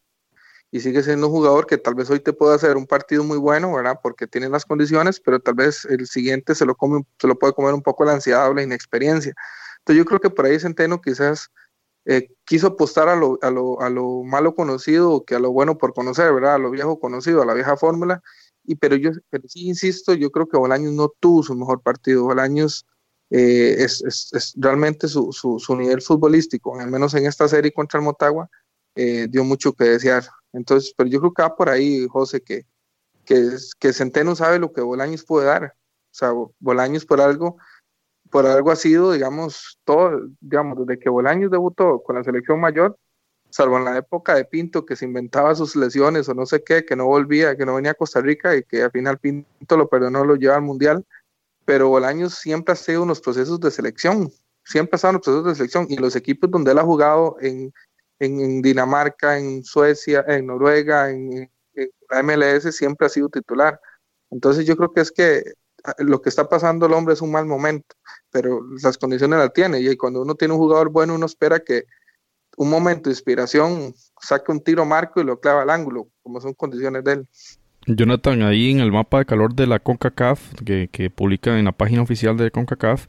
y 0.71 0.81
sigue 0.81 1.03
siendo 1.03 1.27
un 1.27 1.33
jugador 1.33 1.67
que 1.67 1.77
tal 1.77 1.95
vez 1.95 2.09
hoy 2.09 2.19
te 2.19 2.33
pueda 2.33 2.55
hacer 2.55 2.75
un 2.75 2.85
partido 2.85 3.23
muy 3.23 3.38
bueno, 3.38 3.73
¿verdad? 3.73 3.97
Porque 4.03 4.27
tiene 4.27 4.50
las 4.50 4.65
condiciones, 4.65 5.21
pero 5.21 5.39
tal 5.39 5.53
vez 5.53 5.85
el 5.85 6.05
siguiente 6.05 6.53
se 6.53 6.65
lo, 6.65 6.75
come, 6.75 7.05
se 7.17 7.27
lo 7.27 7.39
puede 7.39 7.53
comer 7.53 7.73
un 7.73 7.81
poco 7.81 8.03
la 8.03 8.12
ansiedad 8.12 8.50
o 8.50 8.53
la 8.53 8.63
inexperiencia. 8.63 9.33
Entonces 9.84 9.98
yo 9.98 10.06
creo 10.06 10.20
que 10.22 10.30
por 10.30 10.46
ahí 10.46 10.60
Centeno 10.60 11.02
quizás 11.02 11.52
eh, 12.06 12.30
quiso 12.46 12.68
apostar 12.68 13.10
a 13.10 13.16
lo, 13.16 13.38
a, 13.42 13.52
lo, 13.52 13.82
a 13.82 13.90
lo, 13.90 14.24
malo 14.24 14.56
conocido 14.56 15.25
que 15.25 15.36
a 15.36 15.40
lo 15.40 15.52
bueno 15.52 15.78
por 15.78 15.94
conocer, 15.94 16.34
¿verdad? 16.34 16.56
A 16.56 16.58
lo 16.58 16.72
viejo 16.72 17.00
conocido, 17.00 17.42
a 17.42 17.46
la 17.46 17.54
vieja 17.54 17.75
fórmula. 17.75 18.22
Y 18.66 18.75
pero 18.75 18.96
yo 18.96 19.12
pero 19.30 19.48
sí 19.48 19.68
insisto, 19.68 20.13
yo 20.13 20.32
creo 20.32 20.48
que 20.48 20.58
Bolaños 20.58 20.94
no 20.94 21.10
tuvo 21.20 21.44
su 21.44 21.56
mejor 21.56 21.82
partido. 21.82 22.24
Bolaños 22.24 22.86
eh, 23.30 23.75
es, 23.80 24.02
es, 24.04 24.54
realmente 24.58 25.08
su, 25.08 25.34
su, 25.34 25.60
su, 25.60 25.75
nivel 25.75 26.02
futbolístico, 26.02 26.80
al 26.80 26.90
menos 26.90 27.13
en 27.13 27.25
esta 27.25 27.48
serie 27.48 27.74
contra 27.74 28.00
el 28.00 28.06
Motagua, 28.06 28.50
eh, 28.96 29.28
dio 29.30 29.44
mucho 29.44 29.74
que 29.74 29.86
desear. 29.86 30.24
Entonces, 30.54 30.94
pero 30.96 31.10
yo 31.10 31.20
creo 31.20 31.34
que 31.34 31.42
va 31.42 31.56
por 31.56 31.70
ahí, 31.70 32.08
José, 32.10 32.42
que, 32.42 32.66
que, 33.25 33.50
que 33.80 33.94
Centeno 33.94 34.36
sabe 34.36 34.60
lo 34.60 34.72
que 34.72 34.82
Bolaños 34.82 35.24
puede 35.25 35.48
dar. 35.48 35.66
O 35.66 36.16
sea, 36.16 36.32
Bolaños 36.60 37.06
por 37.06 37.22
algo, 37.22 37.58
por 38.34 38.48
algo 38.48 38.72
ha 38.72 38.75
sido, 38.75 39.12
digamos, 39.12 39.80
todo, 39.84 40.20
digamos, 40.42 40.80
desde 40.80 41.00
que 41.00 41.08
Bolaños 41.08 41.52
debutó 41.52 42.02
con 42.02 42.16
la 42.16 42.24
selección 42.24 42.60
mayor, 42.60 42.98
salvo 43.52 43.78
en 43.78 43.86
la 43.86 43.96
época 43.96 44.34
de 44.34 44.44
Pinto, 44.44 44.88
que 44.88 44.96
se 44.96 45.06
inventaba 45.06 45.54
sus 45.54 45.75
lesiones 45.75 46.28
o 46.28 46.34
no 46.34 46.48
sé 46.48 46.63
qué, 46.63 46.84
que 46.84 46.96
no 46.96 47.06
volvía, 47.06 47.56
que 47.56 47.63
no 47.63 47.75
venía 47.75 47.92
a 47.92 47.94
Costa 47.94 48.22
Rica 48.22 48.56
y 48.56 48.63
que 48.63 48.82
al 48.82 48.90
final 48.90 49.20
Pinto 49.20 49.78
lo 49.78 49.88
perdonó, 49.88 50.25
lo 50.25 50.36
lleva 50.36 50.56
al 50.56 50.63
Mundial, 50.63 51.06
pero 51.63 51.90
Bolaños 51.90 52.34
siempre 52.34 52.74
ha 52.74 52.75
sido 52.75 53.04
unos 53.04 53.22
procesos 53.22 53.60
de 53.60 53.70
selección, 53.70 54.32
siempre 54.63 54.96
ha 54.96 54.98
estado 54.98 55.12
en 55.12 55.16
los 55.18 55.25
procesos 55.25 55.46
de 55.46 55.56
selección 55.56 55.86
y 55.90 55.98
los 55.98 56.16
equipos 56.16 56.50
donde 56.50 56.72
él 56.72 56.80
ha 56.80 56.84
jugado 56.84 57.38
en, 57.40 57.72
en 58.18 58.63
Dinamarca, 58.63 59.38
en 59.38 59.63
Suecia, 59.63 60.25
en 60.28 60.48
Noruega, 60.48 61.12
en, 61.12 61.52
la 62.10 62.24
MLS, 62.24 62.75
siempre 62.75 63.06
ha 63.06 63.10
sido 63.12 63.30
titular. 63.30 63.80
Entonces 64.32 64.66
yo 64.66 64.75
creo 64.75 64.92
que 64.92 65.02
es 65.02 65.12
que 65.12 65.54
lo 66.00 66.22
que 66.22 66.30
está 66.30 66.48
pasando 66.48 66.86
el 66.86 66.94
hombre 66.94 67.13
es 67.13 67.22
un 67.22 67.32
mal 67.32 67.46
momento, 67.46 67.96
pero 68.32 68.62
las 68.82 68.98
condiciones 68.98 69.40
las 69.40 69.54
tiene 69.54 69.80
y 69.80 69.96
cuando 69.98 70.22
uno 70.22 70.36
tiene 70.36 70.54
un 70.54 70.60
jugador 70.60 70.90
bueno 70.90 71.16
uno 71.16 71.25
espera 71.25 71.60
que 71.60 71.84
un 72.58 72.70
momento 72.70 73.10
de 73.10 73.13
inspiración 73.13 73.94
saque 74.22 74.52
un 74.52 74.62
tiro 74.62 74.86
marco 74.86 75.20
y 75.20 75.24
lo 75.24 75.40
clava 75.40 75.63
al 75.63 75.70
ángulo, 75.70 76.08
como 76.22 76.40
son 76.40 76.54
condiciones 76.54 77.04
de 77.04 77.13
él. 77.13 77.28
Jonathan, 77.88 78.44
ahí 78.44 78.72
en 78.72 78.80
el 78.80 78.92
mapa 78.92 79.20
de 79.20 79.25
calor 79.25 79.56
de 79.56 79.68
la 79.68 79.80
CONCACAF 79.80 80.54
que, 80.66 80.88
que 80.92 81.10
publica 81.10 81.58
en 81.58 81.66
la 81.66 81.74
página 81.74 82.02
oficial 82.02 82.38
de 82.38 82.52
CONCACAF, 82.52 83.08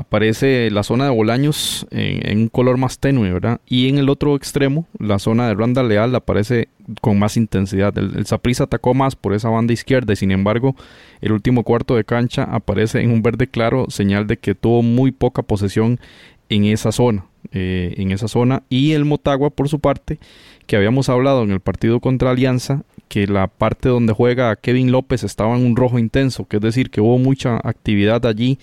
aparece 0.00 0.70
la 0.70 0.82
zona 0.82 1.04
de 1.04 1.10
Bolaños 1.10 1.86
en, 1.90 2.38
un 2.38 2.48
color 2.48 2.78
más 2.78 2.98
tenue, 2.98 3.30
¿verdad? 3.30 3.60
Y 3.66 3.88
en 3.88 3.98
el 3.98 4.08
otro 4.08 4.34
extremo, 4.34 4.86
la 4.98 5.18
zona 5.18 5.46
de 5.46 5.54
Randa 5.54 5.82
Leal 5.82 6.14
aparece 6.14 6.68
con 7.02 7.18
más 7.18 7.36
intensidad. 7.36 7.96
El 7.98 8.24
Saprissa 8.24 8.64
atacó 8.64 8.94
más 8.94 9.14
por 9.14 9.34
esa 9.34 9.50
banda 9.50 9.74
izquierda 9.74 10.14
y 10.14 10.16
sin 10.16 10.32
embargo 10.32 10.74
el 11.20 11.32
último 11.32 11.64
cuarto 11.64 11.96
de 11.96 12.04
cancha 12.04 12.44
aparece 12.44 13.02
en 13.02 13.10
un 13.10 13.20
verde 13.20 13.46
claro, 13.46 13.86
señal 13.90 14.26
de 14.26 14.38
que 14.38 14.54
tuvo 14.54 14.82
muy 14.82 15.12
poca 15.12 15.42
posesión 15.42 16.00
en 16.48 16.64
esa 16.64 16.92
zona. 16.92 17.26
Eh, 17.52 17.94
en 17.96 18.12
esa 18.12 18.28
zona 18.28 18.64
y 18.68 18.92
el 18.92 19.06
Motagua 19.06 19.48
por 19.48 19.70
su 19.70 19.80
parte 19.80 20.18
que 20.66 20.76
habíamos 20.76 21.08
hablado 21.08 21.42
en 21.42 21.52
el 21.52 21.60
partido 21.60 21.98
contra 21.98 22.30
Alianza 22.30 22.82
que 23.08 23.26
la 23.26 23.46
parte 23.46 23.88
donde 23.88 24.12
juega 24.12 24.54
Kevin 24.56 24.92
López 24.92 25.24
estaba 25.24 25.56
en 25.56 25.64
un 25.64 25.74
rojo 25.74 25.98
intenso 25.98 26.44
que 26.44 26.58
es 26.58 26.62
decir 26.62 26.90
que 26.90 27.00
hubo 27.00 27.16
mucha 27.16 27.56
actividad 27.64 28.26
allí 28.26 28.58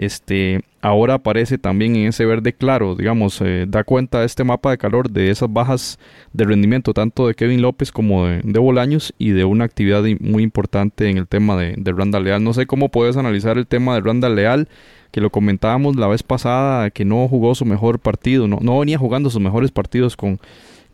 este 0.00 0.62
ahora 0.80 1.14
aparece 1.14 1.58
también 1.58 1.94
en 1.94 2.08
ese 2.08 2.24
verde 2.24 2.54
claro, 2.54 2.94
digamos, 2.94 3.38
eh, 3.42 3.66
da 3.68 3.84
cuenta 3.84 4.24
este 4.24 4.44
mapa 4.44 4.70
de 4.70 4.78
calor 4.78 5.10
de 5.10 5.30
esas 5.30 5.52
bajas 5.52 5.98
de 6.32 6.44
rendimiento 6.44 6.94
tanto 6.94 7.26
de 7.26 7.34
Kevin 7.34 7.60
López 7.60 7.92
como 7.92 8.26
de, 8.26 8.58
Bolaños 8.58 9.12
y 9.18 9.30
de 9.30 9.44
una 9.44 9.64
actividad 9.64 10.02
muy 10.20 10.42
importante 10.42 11.10
en 11.10 11.18
el 11.18 11.28
tema 11.28 11.54
de, 11.56 11.74
de 11.76 12.20
Leal. 12.20 12.42
No 12.42 12.54
sé 12.54 12.66
cómo 12.66 12.88
puedes 12.88 13.18
analizar 13.18 13.58
el 13.58 13.66
tema 13.66 13.94
de 13.94 14.00
Randa 14.00 14.30
Leal, 14.30 14.68
que 15.10 15.20
lo 15.20 15.28
comentábamos 15.28 15.96
la 15.96 16.06
vez 16.06 16.22
pasada, 16.22 16.90
que 16.90 17.04
no 17.04 17.28
jugó 17.28 17.54
su 17.54 17.66
mejor 17.66 17.98
partido, 17.98 18.48
no, 18.48 18.58
no 18.62 18.78
venía 18.78 18.96
jugando 18.96 19.28
sus 19.28 19.42
mejores 19.42 19.70
partidos 19.70 20.16
con, 20.16 20.40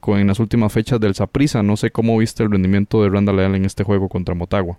con 0.00 0.18
en 0.18 0.26
las 0.26 0.40
últimas 0.40 0.72
fechas 0.72 0.98
del 0.98 1.14
Saprisa. 1.14 1.62
No 1.62 1.76
sé 1.76 1.92
cómo 1.92 2.18
viste 2.18 2.42
el 2.42 2.50
rendimiento 2.50 3.04
de 3.04 3.10
Randa 3.10 3.32
Leal 3.32 3.54
en 3.54 3.64
este 3.64 3.84
juego 3.84 4.08
contra 4.08 4.34
Motagua. 4.34 4.78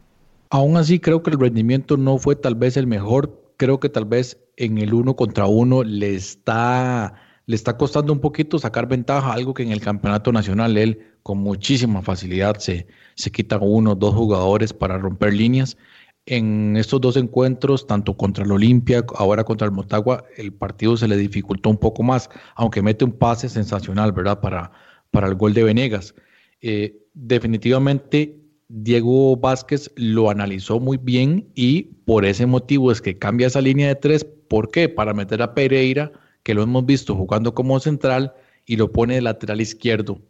Aún 0.50 0.76
así 0.76 1.00
creo 1.00 1.24
que 1.24 1.30
el 1.30 1.40
rendimiento 1.40 1.96
no 1.96 2.18
fue 2.18 2.36
tal 2.36 2.56
vez 2.56 2.76
el 2.76 2.88
mejor 2.88 3.47
creo 3.58 3.80
que 3.80 3.90
tal 3.90 4.06
vez 4.06 4.40
en 4.56 4.78
el 4.78 4.94
uno 4.94 5.16
contra 5.16 5.48
uno 5.48 5.84
le 5.84 6.16
está, 6.16 7.16
le 7.46 7.56
está 7.56 7.78
costando 7.78 8.14
un 8.14 8.20
poquito 8.20 8.60
sacar 8.60 8.88
ventaja, 8.88 9.34
algo 9.34 9.54
que 9.54 9.64
en 9.64 9.72
el 9.72 9.82
campeonato 9.82 10.32
nacional 10.32 10.78
él 10.78 11.16
con 11.24 11.40
muchísima 11.40 12.02
facilidad 12.02 12.58
se, 12.58 12.88
se 13.16 13.32
quita 13.32 13.58
uno 13.58 13.92
o 13.92 13.96
dos 13.96 14.16
jugadores 14.16 14.74
para 14.74 14.98
romper 14.98 15.34
líneas. 15.34 15.78
En 16.26 16.76
estos 16.76 17.00
dos 17.00 17.16
encuentros, 17.16 17.88
tanto 17.88 18.16
contra 18.18 18.44
el 18.44 18.52
Olimpia, 18.52 19.06
ahora 19.16 19.44
contra 19.44 19.66
el 19.66 19.72
Motagua, 19.72 20.26
el 20.36 20.54
partido 20.54 20.98
se 20.98 21.08
le 21.08 21.16
dificultó 21.16 21.70
un 21.70 21.78
poco 21.78 22.04
más, 22.04 22.30
aunque 22.56 22.82
mete 22.82 23.06
un 23.06 23.14
pase 23.14 23.48
sensacional, 23.48 24.12
¿verdad? 24.12 24.42
Para, 24.42 24.72
para 25.12 25.28
el 25.28 25.36
gol 25.36 25.54
de 25.54 25.64
Venegas. 25.64 26.14
Eh, 26.62 26.98
definitivamente 27.14 28.37
Diego 28.70 29.38
Vázquez 29.38 29.92
lo 29.96 30.30
analizó 30.30 30.80
muy 30.80 30.98
bien 30.98 31.48
y 31.56 31.84
por 32.06 32.26
ese 32.26 32.46
motivo 32.46 32.92
es 32.92 33.02
que 33.02 33.18
cambia 33.18 33.48
esa 33.48 33.62
línea 33.62 33.88
de 33.88 33.96
tres. 33.96 34.26
¿Por 34.26 34.72
qué? 34.72 34.90
Para 34.90 35.14
meter 35.14 35.42
a 35.42 35.54
Pereira, 35.54 36.12
que 36.44 36.54
lo 36.54 36.64
hemos 36.64 36.86
visto 36.86 37.16
jugando 37.16 37.54
como 37.54 37.80
central, 37.80 38.34
y 38.68 38.76
lo 38.76 38.92
pone 38.92 39.16
de 39.16 39.22
lateral 39.22 39.62
izquierdo. 39.62 40.22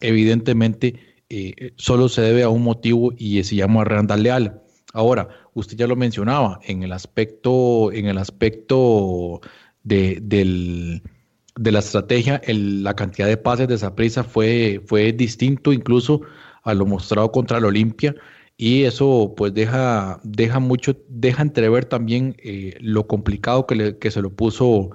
Evidentemente, 0.00 0.96
eh, 1.30 1.72
solo 1.76 2.10
se 2.10 2.20
debe 2.20 2.42
a 2.42 2.50
un 2.50 2.62
motivo 2.62 3.14
y 3.16 3.42
se 3.44 3.56
llama 3.56 3.84
Randall 3.84 4.24
Leal. 4.24 4.62
Ahora, 4.92 5.28
usted 5.54 5.76
ya 5.76 5.86
lo 5.86 5.96
mencionaba, 5.96 6.58
en 6.64 6.82
el 6.82 6.92
aspecto, 6.92 7.92
en 7.92 8.06
el 8.06 8.18
aspecto 8.18 9.40
de, 9.84 10.18
de 10.20 11.72
la 11.72 11.78
estrategia, 11.78 12.42
la 12.46 12.94
cantidad 12.94 13.28
de 13.28 13.36
pases 13.36 13.68
de 13.68 13.76
esa 13.76 13.94
prisa 13.94 14.24
fue, 14.24 14.82
fue 14.84 15.12
distinto 15.12 15.72
incluso 15.72 16.22
a 16.66 16.74
lo 16.74 16.84
mostrado 16.84 17.30
contra 17.32 17.58
el 17.58 17.64
Olimpia 17.64 18.14
y 18.56 18.82
eso 18.82 19.34
pues 19.36 19.54
deja, 19.54 20.20
deja 20.24 20.58
mucho, 20.58 20.96
deja 21.08 21.42
entrever 21.42 21.84
también 21.84 22.36
eh, 22.42 22.74
lo 22.80 23.06
complicado 23.06 23.66
que, 23.66 24.10
se 24.10 24.20
lo 24.20 24.30
puso 24.30 24.90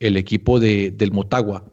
el 0.00 0.16
equipo 0.16 0.58
de, 0.58 0.90
del 0.90 1.12
Motagua. 1.12 1.64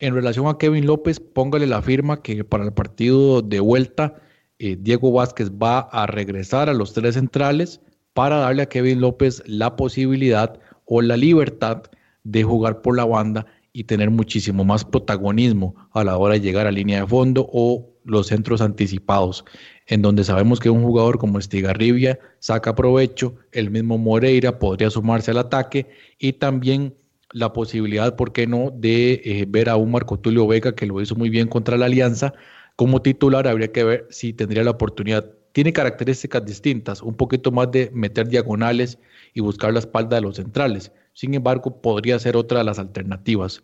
En 0.00 0.14
relación 0.14 0.48
a 0.48 0.58
Kevin 0.58 0.86
López, 0.86 1.20
póngale 1.20 1.66
la 1.66 1.82
firma 1.82 2.20
que 2.20 2.44
para 2.44 2.64
el 2.64 2.72
partido 2.72 3.42
de 3.42 3.60
vuelta 3.60 4.16
eh, 4.58 4.76
Diego 4.78 5.12
Vázquez 5.12 5.50
va 5.50 5.80
a 5.80 6.06
regresar 6.06 6.68
a 6.68 6.74
los 6.74 6.92
tres 6.92 7.14
centrales 7.14 7.80
para 8.12 8.38
darle 8.38 8.62
a 8.62 8.68
Kevin 8.68 9.00
López 9.00 9.42
la 9.46 9.76
posibilidad 9.76 10.58
o 10.84 11.00
la 11.00 11.16
libertad 11.16 11.84
de 12.24 12.42
jugar 12.42 12.82
por 12.82 12.96
la 12.96 13.04
banda 13.04 13.46
y 13.72 13.84
tener 13.84 14.10
muchísimo 14.10 14.64
más 14.64 14.84
protagonismo 14.84 15.74
a 15.92 16.02
la 16.02 16.16
hora 16.16 16.34
de 16.34 16.40
llegar 16.40 16.66
a 16.66 16.72
línea 16.72 17.02
de 17.02 17.06
fondo 17.06 17.48
o 17.52 17.95
los 18.06 18.28
centros 18.28 18.60
anticipados, 18.60 19.44
en 19.86 20.00
donde 20.00 20.24
sabemos 20.24 20.60
que 20.60 20.70
un 20.70 20.82
jugador 20.82 21.18
como 21.18 21.38
Estigarribia 21.38 22.18
saca 22.38 22.74
provecho, 22.74 23.34
el 23.52 23.70
mismo 23.70 23.98
Moreira 23.98 24.58
podría 24.58 24.90
sumarse 24.90 25.32
al 25.32 25.38
ataque 25.38 25.88
y 26.18 26.34
también 26.34 26.94
la 27.32 27.52
posibilidad, 27.52 28.16
¿por 28.16 28.32
qué 28.32 28.46
no?, 28.46 28.70
de 28.74 29.20
eh, 29.24 29.46
ver 29.48 29.68
a 29.68 29.76
un 29.76 29.90
Marco 29.90 30.18
Tulio 30.18 30.46
Vega 30.46 30.74
que 30.74 30.86
lo 30.86 31.00
hizo 31.00 31.16
muy 31.16 31.28
bien 31.28 31.48
contra 31.48 31.76
la 31.76 31.86
Alianza 31.86 32.32
como 32.76 33.02
titular, 33.02 33.48
habría 33.48 33.72
que 33.72 33.84
ver 33.84 34.06
si 34.10 34.32
tendría 34.32 34.62
la 34.62 34.70
oportunidad. 34.70 35.32
Tiene 35.52 35.72
características 35.72 36.44
distintas, 36.44 37.02
un 37.02 37.14
poquito 37.14 37.50
más 37.50 37.70
de 37.72 37.90
meter 37.92 38.28
diagonales 38.28 38.98
y 39.32 39.40
buscar 39.40 39.72
la 39.72 39.80
espalda 39.80 40.16
de 40.16 40.22
los 40.22 40.36
centrales. 40.36 40.92
Sin 41.14 41.32
embargo, 41.34 41.80
podría 41.80 42.18
ser 42.18 42.36
otra 42.36 42.58
de 42.58 42.64
las 42.64 42.78
alternativas. 42.78 43.62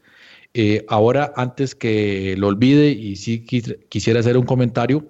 Eh, 0.54 0.84
ahora, 0.88 1.32
antes 1.36 1.74
que 1.74 2.34
lo 2.36 2.48
olvide, 2.48 2.90
y 2.90 3.16
sí 3.16 3.44
quisiera 3.44 4.20
hacer 4.20 4.36
un 4.36 4.44
comentario 4.44 5.06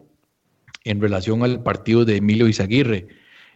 en 0.85 1.01
relación 1.01 1.43
al 1.43 1.63
partido 1.63 2.05
de 2.05 2.17
Emilio 2.17 2.49
Izaguirre, 2.49 3.09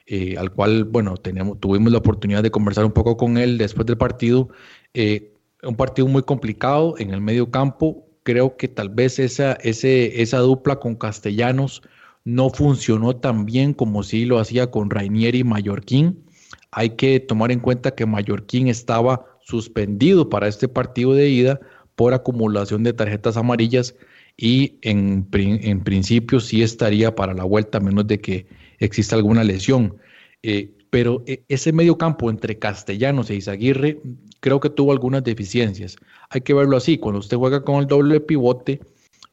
eh, 0.07 0.37
al 0.39 0.53
cual, 0.53 0.85
bueno, 0.85 1.17
tuvimos 1.17 1.93
la 1.93 1.99
oportunidad 1.99 2.43
de 2.43 2.51
conversar 2.51 2.85
un 2.85 2.93
poco 2.93 3.17
con 3.17 3.39
él 3.39 3.59
después 3.59 3.87
del 3.87 3.99
partido. 3.99 4.49
Eh, 4.95 5.33
un 5.63 5.77
partido 5.77 6.07
muy 6.09 6.23
complicado 6.23 6.95
en 6.99 7.13
el 7.13 7.21
medio 7.21 7.51
campo. 7.51 8.07
Creo 8.23 8.57
que 8.57 8.69
tal 8.69 8.89
vez 8.89 9.19
esa, 9.19 10.39
dupla 10.39 10.77
con 10.77 10.97
Castellanos 10.97 11.83
no 12.25 12.51
funcionó 12.51 13.17
tan 13.17 13.47
bien 13.47 13.73
como 13.73 14.03
sí 14.03 14.25
lo 14.25 14.39
hacía 14.39 14.71
con 14.71 14.91
Rainieri 14.91 15.41
y 15.41 15.45
Mallorquín. 15.45 16.25
Hay 16.73 16.91
que 16.91 17.21
tomar 17.21 17.53
en 17.53 17.61
cuenta 17.61 17.95
que 17.95 18.07
Mallorquín 18.07 18.69
estaba 18.69 19.25
suspendido 19.41 20.29
para 20.29 20.49
este 20.49 20.69
partido 20.69 21.15
de 21.15 21.29
ida 21.29 21.61
por 21.97 22.15
acumulación 22.15 22.85
de 22.85 22.93
tarjetas 22.93 23.37
amarillas 23.37 23.95
y 24.37 24.79
en, 24.83 25.27
en 25.33 25.81
principio 25.83 26.41
sí 26.41 26.63
estaría 26.63 27.15
para 27.15 27.35
la 27.35 27.45
vuelta, 27.45 27.79
a 27.79 27.81
menos 27.81 28.07
de 28.07 28.21
que 28.21 28.47
exista 28.79 29.17
alguna 29.17 29.43
lesión. 29.43 29.97
Eh, 30.43 30.71
pero 30.91 31.25
eh, 31.27 31.43
ese 31.49 31.73
medio 31.73 31.99
campo 31.99 32.31
entre 32.31 32.59
Castellanos 32.59 33.31
e 33.31 33.37
Izaguirre 33.37 34.01
creo 34.41 34.61
que 34.61 34.71
tuvo 34.71 34.93
algunas 34.93 35.25
deficiencias. 35.25 35.97
Hay 36.31 36.43
que 36.43 36.55
verlo 36.55 36.77
así, 36.77 36.99
cuando 36.99 37.21
usted 37.21 37.37
juega 37.37 37.65
con 37.65 37.81
el 37.81 37.87
doble 37.87 38.21
pivote 38.21 38.81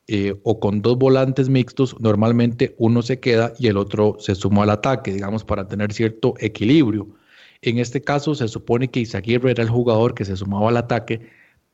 eh, 0.08 0.36
o 0.44 0.60
con 0.60 0.82
dos 0.82 0.98
volantes 0.98 1.50
mixtos, 1.50 1.96
normalmente 2.00 2.74
uno 2.78 3.02
se 3.02 3.20
queda 3.20 3.54
y 3.60 3.68
el 3.68 3.78
otro 3.78 4.16
se 4.20 4.36
suma 4.36 4.64
al 4.64 4.70
ataque, 4.70 5.14
digamos, 5.14 5.44
para 5.44 5.68
tener 5.68 5.94
cierto 5.94 6.34
equilibrio. 6.40 7.08
En 7.62 7.78
este 7.78 8.02
caso 8.02 8.36
se 8.36 8.48
supone 8.48 8.90
que 8.90 9.02
Izaguirre 9.02 9.52
era 9.52 9.64
el 9.64 9.70
jugador 9.70 10.14
que 10.14 10.26
se 10.26 10.36
sumaba 10.36 10.70
al 10.70 10.78
ataque 10.78 11.30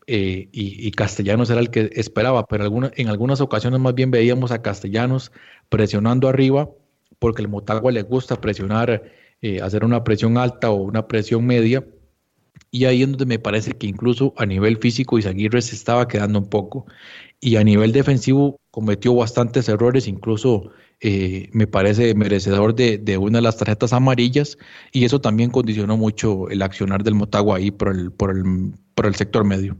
y, 0.10 0.88
y, 0.88 0.92
Castellanos 0.92 1.50
era 1.50 1.60
el 1.60 1.70
que 1.70 1.90
esperaba, 1.94 2.46
pero 2.46 2.66
en 2.96 3.08
algunas 3.10 3.42
ocasiones 3.42 3.80
más 3.80 3.94
bien 3.94 4.12
veíamos 4.12 4.52
a 4.52 4.62
Castellanos 4.62 5.32
presionando 5.70 6.28
arriba 6.28 6.70
porque 7.20 7.42
el 7.42 7.50
Motagua 7.50 7.92
le 7.92 8.02
gusta 8.02 8.42
presionar 8.42 9.04
eh, 9.42 9.62
hacer 9.62 9.86
una 9.86 10.04
presión 10.04 10.38
alta 10.38 10.70
o 10.72 10.76
una 10.76 11.08
presión 11.08 11.46
media. 11.46 11.86
Y 12.72 12.86
ahí 12.86 13.04
es 13.04 13.10
donde 13.10 13.26
me 13.26 13.40
parece 13.40 13.72
que 13.74 13.88
incluso 13.88 14.34
a 14.38 14.46
nivel 14.46 14.78
físico 14.78 15.18
Isaguirre 15.18 15.62
se 15.62 15.76
estaba 15.76 16.08
quedando 16.08 16.40
un 16.40 16.50
poco. 16.50 16.86
Y 17.40 17.56
a 17.56 17.64
nivel 17.64 17.92
defensivo 17.94 18.60
cometió 18.70 19.16
bastantes 19.16 19.70
errores, 19.70 20.08
incluso 20.08 20.72
eh, 21.00 21.50
me 21.54 21.68
parece 21.68 22.14
merecedor 22.16 22.76
de, 22.76 22.98
de, 22.98 23.18
una 23.18 23.40
de 23.40 23.44
las 23.44 23.58
tarjetas 23.58 23.94
amarillas. 23.94 24.58
Y 24.92 25.06
eso 25.06 25.22
también 25.22 25.52
condicionó 25.52 25.98
mucho 25.98 26.50
el 26.50 26.62
accionar 26.62 27.04
del 27.04 27.16
Motagua 27.16 27.58
ahí 27.58 27.72
por 27.72 27.90
el, 27.90 28.12
por 28.12 28.32
el, 28.32 28.74
por 28.94 29.06
el 29.06 29.16
sector 29.16 29.46
medio. 29.46 29.78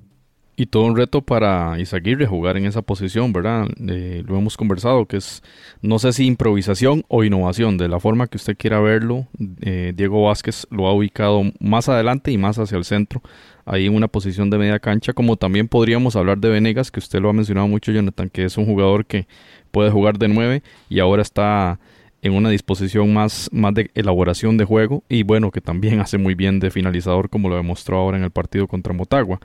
Y 0.60 0.66
todo 0.66 0.84
un 0.84 0.98
reto 0.98 1.22
para 1.22 1.80
Isaguirre 1.80 2.26
jugar 2.26 2.58
en 2.58 2.66
esa 2.66 2.82
posición, 2.82 3.32
¿verdad? 3.32 3.66
Eh, 3.88 4.24
lo 4.28 4.38
hemos 4.38 4.58
conversado, 4.58 5.06
que 5.06 5.16
es, 5.16 5.42
no 5.82 6.00
sé 6.00 6.12
si 6.12 6.26
improvisación 6.26 7.06
o 7.08 7.24
innovación, 7.24 7.78
de 7.78 7.88
la 7.88 8.02
forma 8.02 8.28
que 8.28 8.36
usted 8.36 8.58
quiera 8.58 8.82
verlo. 8.82 9.26
Eh, 9.62 9.94
Diego 9.96 10.26
Vázquez 10.26 10.68
lo 10.70 10.88
ha 10.88 10.94
ubicado 10.94 11.44
más 11.62 11.88
adelante 11.88 12.34
y 12.34 12.38
más 12.38 12.60
hacia 12.60 12.78
el 12.78 12.84
centro, 12.84 13.22
ahí 13.64 13.86
en 13.86 13.96
una 13.96 14.10
posición 14.10 14.50
de 14.50 14.58
media 14.58 14.80
cancha, 14.80 15.14
como 15.14 15.38
también 15.38 15.70
podríamos 15.70 16.18
hablar 16.18 16.40
de 16.40 16.50
Venegas, 16.50 16.92
que 16.92 17.00
usted 17.00 17.22
lo 17.22 17.30
ha 17.30 17.34
mencionado 17.34 17.70
mucho, 17.70 17.94
Jonathan, 17.94 18.30
que 18.30 18.44
es 18.44 18.58
un 18.58 18.66
jugador 18.66 19.06
que 19.06 19.28
puede 19.72 19.92
jugar 19.92 20.18
de 20.18 20.28
nueve 20.28 20.62
y 20.90 21.00
ahora 21.00 21.22
está 21.22 21.80
en 22.22 22.34
una 22.34 22.50
disposición 22.50 23.14
más, 23.14 23.50
más 23.52 23.74
de 23.74 23.92
elaboración 23.94 24.58
de 24.58 24.66
juego 24.66 25.04
y 25.08 25.24
bueno, 25.24 25.52
que 25.52 25.62
también 25.62 26.00
hace 26.02 26.18
muy 26.18 26.36
bien 26.36 26.60
de 26.60 26.72
finalizador 26.72 27.30
como 27.30 27.50
lo 27.50 27.56
demostró 27.56 27.98
ahora 27.98 28.18
en 28.18 28.24
el 28.24 28.32
partido 28.32 28.68
contra 28.68 28.94
Motagua. 28.94 29.40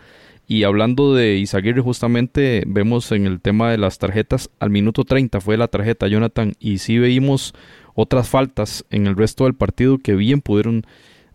Y 0.47 0.65
hablando 0.65 1.15
de 1.15 1.37
Isaguirre, 1.37 1.81
justamente 1.81 2.65
vemos 2.67 3.11
en 3.13 3.27
el 3.27 3.41
tema 3.41 3.71
de 3.71 3.79
las 3.79 3.99
tarjetas, 3.99 4.51
al 4.61 4.71
minuto 4.71 5.05
30 5.05 5.41
fue 5.41 5.57
la 5.57 5.69
tarjeta 5.69 6.07
Jonathan, 6.07 6.53
y 6.61 6.79
sí 6.79 6.99
veíamos 6.99 7.55
otras 7.95 8.29
faltas 8.29 8.85
en 8.91 9.07
el 9.07 9.17
resto 9.17 9.45
del 9.45 9.55
partido 9.55 9.99
que 9.99 10.15
bien 10.15 10.41
pudieron 10.41 10.85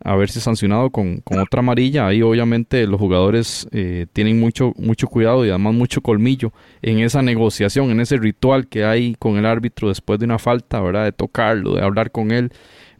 haberse 0.04 0.40
sancionado 0.40 0.92
con, 0.92 1.22
con 1.22 1.40
otra 1.40 1.60
amarilla. 1.60 2.08
Ahí 2.08 2.22
obviamente 2.22 2.86
los 2.88 3.00
jugadores 3.00 3.68
eh, 3.72 4.06
tienen 4.14 4.40
mucho, 4.40 4.74
mucho 4.78 5.08
cuidado 5.08 5.46
y 5.46 5.50
además 5.50 5.74
mucho 5.74 6.02
colmillo 6.02 6.54
en 6.82 7.00
esa 7.00 7.22
negociación, 7.22 7.90
en 7.92 8.00
ese 8.00 8.18
ritual 8.18 8.68
que 8.68 8.86
hay 8.86 9.16
con 9.20 9.38
el 9.38 9.46
árbitro 9.46 9.90
después 9.90 10.20
de 10.20 10.26
una 10.26 10.40
falta, 10.40 10.80
¿verdad? 10.82 11.06
De 11.06 11.12
tocarlo, 11.12 11.76
de 11.76 11.82
hablar 11.82 12.12
con 12.12 12.32
él. 12.32 12.52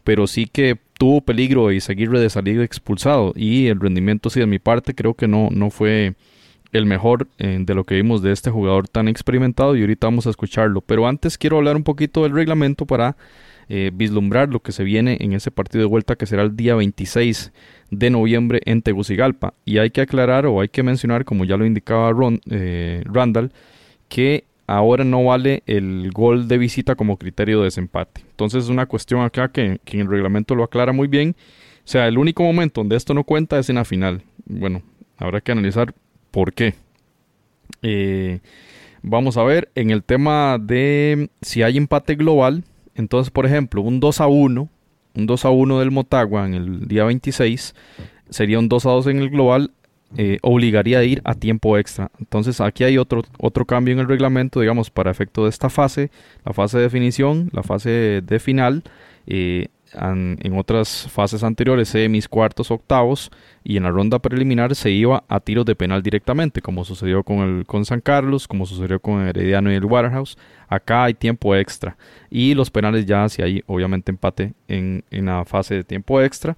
Pero 0.04 0.26
sí 0.26 0.46
que 0.46 0.78
tuvo 1.00 1.22
peligro 1.22 1.72
y 1.72 1.80
seguir 1.80 2.10
de 2.10 2.28
salir 2.28 2.60
expulsado 2.60 3.32
y 3.34 3.68
el 3.68 3.80
rendimiento 3.80 4.28
sí 4.28 4.38
de 4.38 4.44
mi 4.44 4.58
parte 4.58 4.94
creo 4.94 5.14
que 5.14 5.26
no, 5.26 5.48
no 5.50 5.70
fue 5.70 6.14
el 6.72 6.84
mejor 6.84 7.26
eh, 7.38 7.56
de 7.58 7.74
lo 7.74 7.84
que 7.84 7.94
vimos 7.94 8.20
de 8.20 8.32
este 8.32 8.50
jugador 8.50 8.86
tan 8.86 9.08
experimentado 9.08 9.74
y 9.74 9.80
ahorita 9.80 10.08
vamos 10.08 10.26
a 10.26 10.30
escucharlo. 10.30 10.82
Pero 10.82 11.08
antes 11.08 11.38
quiero 11.38 11.56
hablar 11.56 11.76
un 11.76 11.84
poquito 11.84 12.24
del 12.24 12.32
reglamento 12.32 12.84
para 12.84 13.16
eh, 13.70 13.90
vislumbrar 13.94 14.50
lo 14.50 14.60
que 14.60 14.72
se 14.72 14.84
viene 14.84 15.16
en 15.20 15.32
ese 15.32 15.50
partido 15.50 15.80
de 15.80 15.88
vuelta 15.88 16.16
que 16.16 16.26
será 16.26 16.42
el 16.42 16.54
día 16.54 16.74
26 16.74 17.50
de 17.90 18.10
noviembre 18.10 18.60
en 18.66 18.82
Tegucigalpa. 18.82 19.54
Y 19.64 19.78
hay 19.78 19.88
que 19.88 20.02
aclarar 20.02 20.44
o 20.44 20.60
hay 20.60 20.68
que 20.68 20.82
mencionar, 20.82 21.24
como 21.24 21.46
ya 21.46 21.56
lo 21.56 21.64
indicaba 21.64 22.12
Ron, 22.12 22.42
eh, 22.50 23.04
Randall, 23.06 23.52
que 24.10 24.44
ahora 24.70 25.02
no 25.02 25.24
vale 25.24 25.64
el 25.66 26.12
gol 26.12 26.46
de 26.46 26.56
visita 26.56 26.94
como 26.94 27.16
criterio 27.16 27.58
de 27.58 27.64
desempate. 27.64 28.22
Entonces 28.30 28.64
es 28.64 28.70
una 28.70 28.86
cuestión 28.86 29.22
acá 29.22 29.50
que, 29.50 29.80
en 29.84 30.00
el 30.00 30.06
reglamento 30.06 30.54
lo 30.54 30.62
aclara 30.62 30.92
muy 30.92 31.08
bien. 31.08 31.34
O 31.78 31.88
sea, 31.90 32.06
el 32.06 32.18
único 32.18 32.44
momento 32.44 32.80
donde 32.80 32.96
esto 32.96 33.12
no 33.12 33.24
cuenta 33.24 33.58
es 33.58 33.68
en 33.68 33.76
la 33.76 33.84
final. 33.84 34.22
Bueno, 34.44 34.82
habrá 35.16 35.40
que 35.40 35.50
analizar 35.50 35.92
por 36.30 36.52
qué. 36.52 36.74
Eh, 37.82 38.38
vamos 39.02 39.36
a 39.36 39.42
ver, 39.42 39.70
en 39.74 39.90
el 39.90 40.04
tema 40.04 40.56
de 40.60 41.30
si 41.42 41.64
hay 41.64 41.76
empate 41.76 42.14
global, 42.14 42.62
entonces, 42.94 43.32
por 43.32 43.46
ejemplo, 43.46 43.82
un 43.82 43.98
2 43.98 44.20
a 44.20 44.28
1, 44.28 44.68
un 45.14 45.26
2 45.26 45.44
a 45.44 45.50
1 45.50 45.80
del 45.80 45.90
Motagua 45.90 46.46
en 46.46 46.54
el 46.54 46.86
día 46.86 47.04
26, 47.04 47.74
sería 48.28 48.60
un 48.60 48.68
2 48.68 48.86
a 48.86 48.90
2 48.90 49.06
en 49.08 49.18
el 49.18 49.30
global, 49.30 49.72
eh, 50.16 50.38
obligaría 50.42 50.98
a 50.98 51.04
ir 51.04 51.20
a 51.24 51.34
tiempo 51.34 51.78
extra. 51.78 52.10
Entonces 52.18 52.60
aquí 52.60 52.84
hay 52.84 52.98
otro, 52.98 53.22
otro 53.38 53.64
cambio 53.64 53.92
en 53.92 54.00
el 54.00 54.08
reglamento, 54.08 54.60
digamos, 54.60 54.90
para 54.90 55.10
efecto 55.10 55.44
de 55.44 55.50
esta 55.50 55.70
fase, 55.70 56.10
la 56.44 56.52
fase 56.52 56.78
de 56.78 56.84
definición, 56.84 57.50
la 57.52 57.62
fase 57.62 58.22
de 58.22 58.38
final. 58.38 58.82
Eh, 59.26 59.68
en, 59.92 60.56
otras 60.56 61.08
fases 61.10 61.42
anteriores, 61.42 61.88
semis, 61.88 62.28
cuartos, 62.28 62.70
octavos, 62.70 63.30
y 63.64 63.76
en 63.76 63.82
la 63.84 63.90
ronda 63.90 64.18
preliminar 64.18 64.74
se 64.74 64.90
iba 64.90 65.24
a 65.28 65.40
tiros 65.40 65.64
de 65.64 65.74
penal 65.74 66.02
directamente, 66.02 66.60
como 66.60 66.84
sucedió 66.84 67.22
con, 67.22 67.38
el, 67.40 67.66
con 67.66 67.84
San 67.84 68.00
Carlos, 68.00 68.46
como 68.46 68.66
sucedió 68.66 69.00
con 69.00 69.26
Herediano 69.26 69.72
y 69.72 69.74
el 69.74 69.84
Waterhouse. 69.84 70.36
Acá 70.68 71.04
hay 71.04 71.14
tiempo 71.14 71.54
extra, 71.56 71.96
y 72.30 72.54
los 72.54 72.70
penales 72.70 73.06
ya, 73.06 73.28
si 73.28 73.42
hay 73.42 73.62
obviamente 73.66 74.10
empate 74.10 74.54
en, 74.68 75.04
en 75.10 75.26
la 75.26 75.44
fase 75.44 75.74
de 75.74 75.84
tiempo 75.84 76.20
extra. 76.20 76.56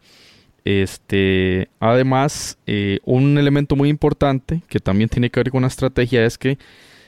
Este, 0.65 1.69
además, 1.81 2.59
eh, 2.67 3.01
un 3.05 3.37
elemento 3.39 3.75
muy 3.75 3.89
importante 3.89 4.63
que 4.69 4.79
también 4.79 5.09
tiene 5.09 5.31
que 5.31 5.41
ver 5.41 5.51
con 5.51 5.63
la 5.63 5.69
estrategia 5.69 6.25
es 6.25 6.39
que 6.39 6.59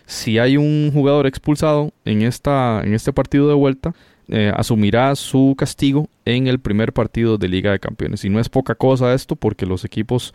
si 0.06 0.38
hay 0.38 0.56
un 0.56 0.90
jugador 0.92 1.26
expulsado 1.26 1.92
en, 2.04 2.22
esta, 2.22 2.82
en 2.84 2.94
este 2.94 3.12
partido 3.12 3.48
de 3.48 3.54
vuelta, 3.54 3.94
eh, 4.28 4.52
asumirá 4.54 5.14
su 5.16 5.54
castigo 5.56 6.08
en 6.24 6.46
el 6.46 6.58
primer 6.58 6.92
partido 6.92 7.38
de 7.38 7.48
Liga 7.48 7.72
de 7.72 7.78
Campeones. 7.78 8.24
Y 8.24 8.30
no 8.30 8.40
es 8.40 8.48
poca 8.48 8.74
cosa 8.74 9.14
esto 9.14 9.36
porque 9.36 9.66
los 9.66 9.84
equipos 9.84 10.32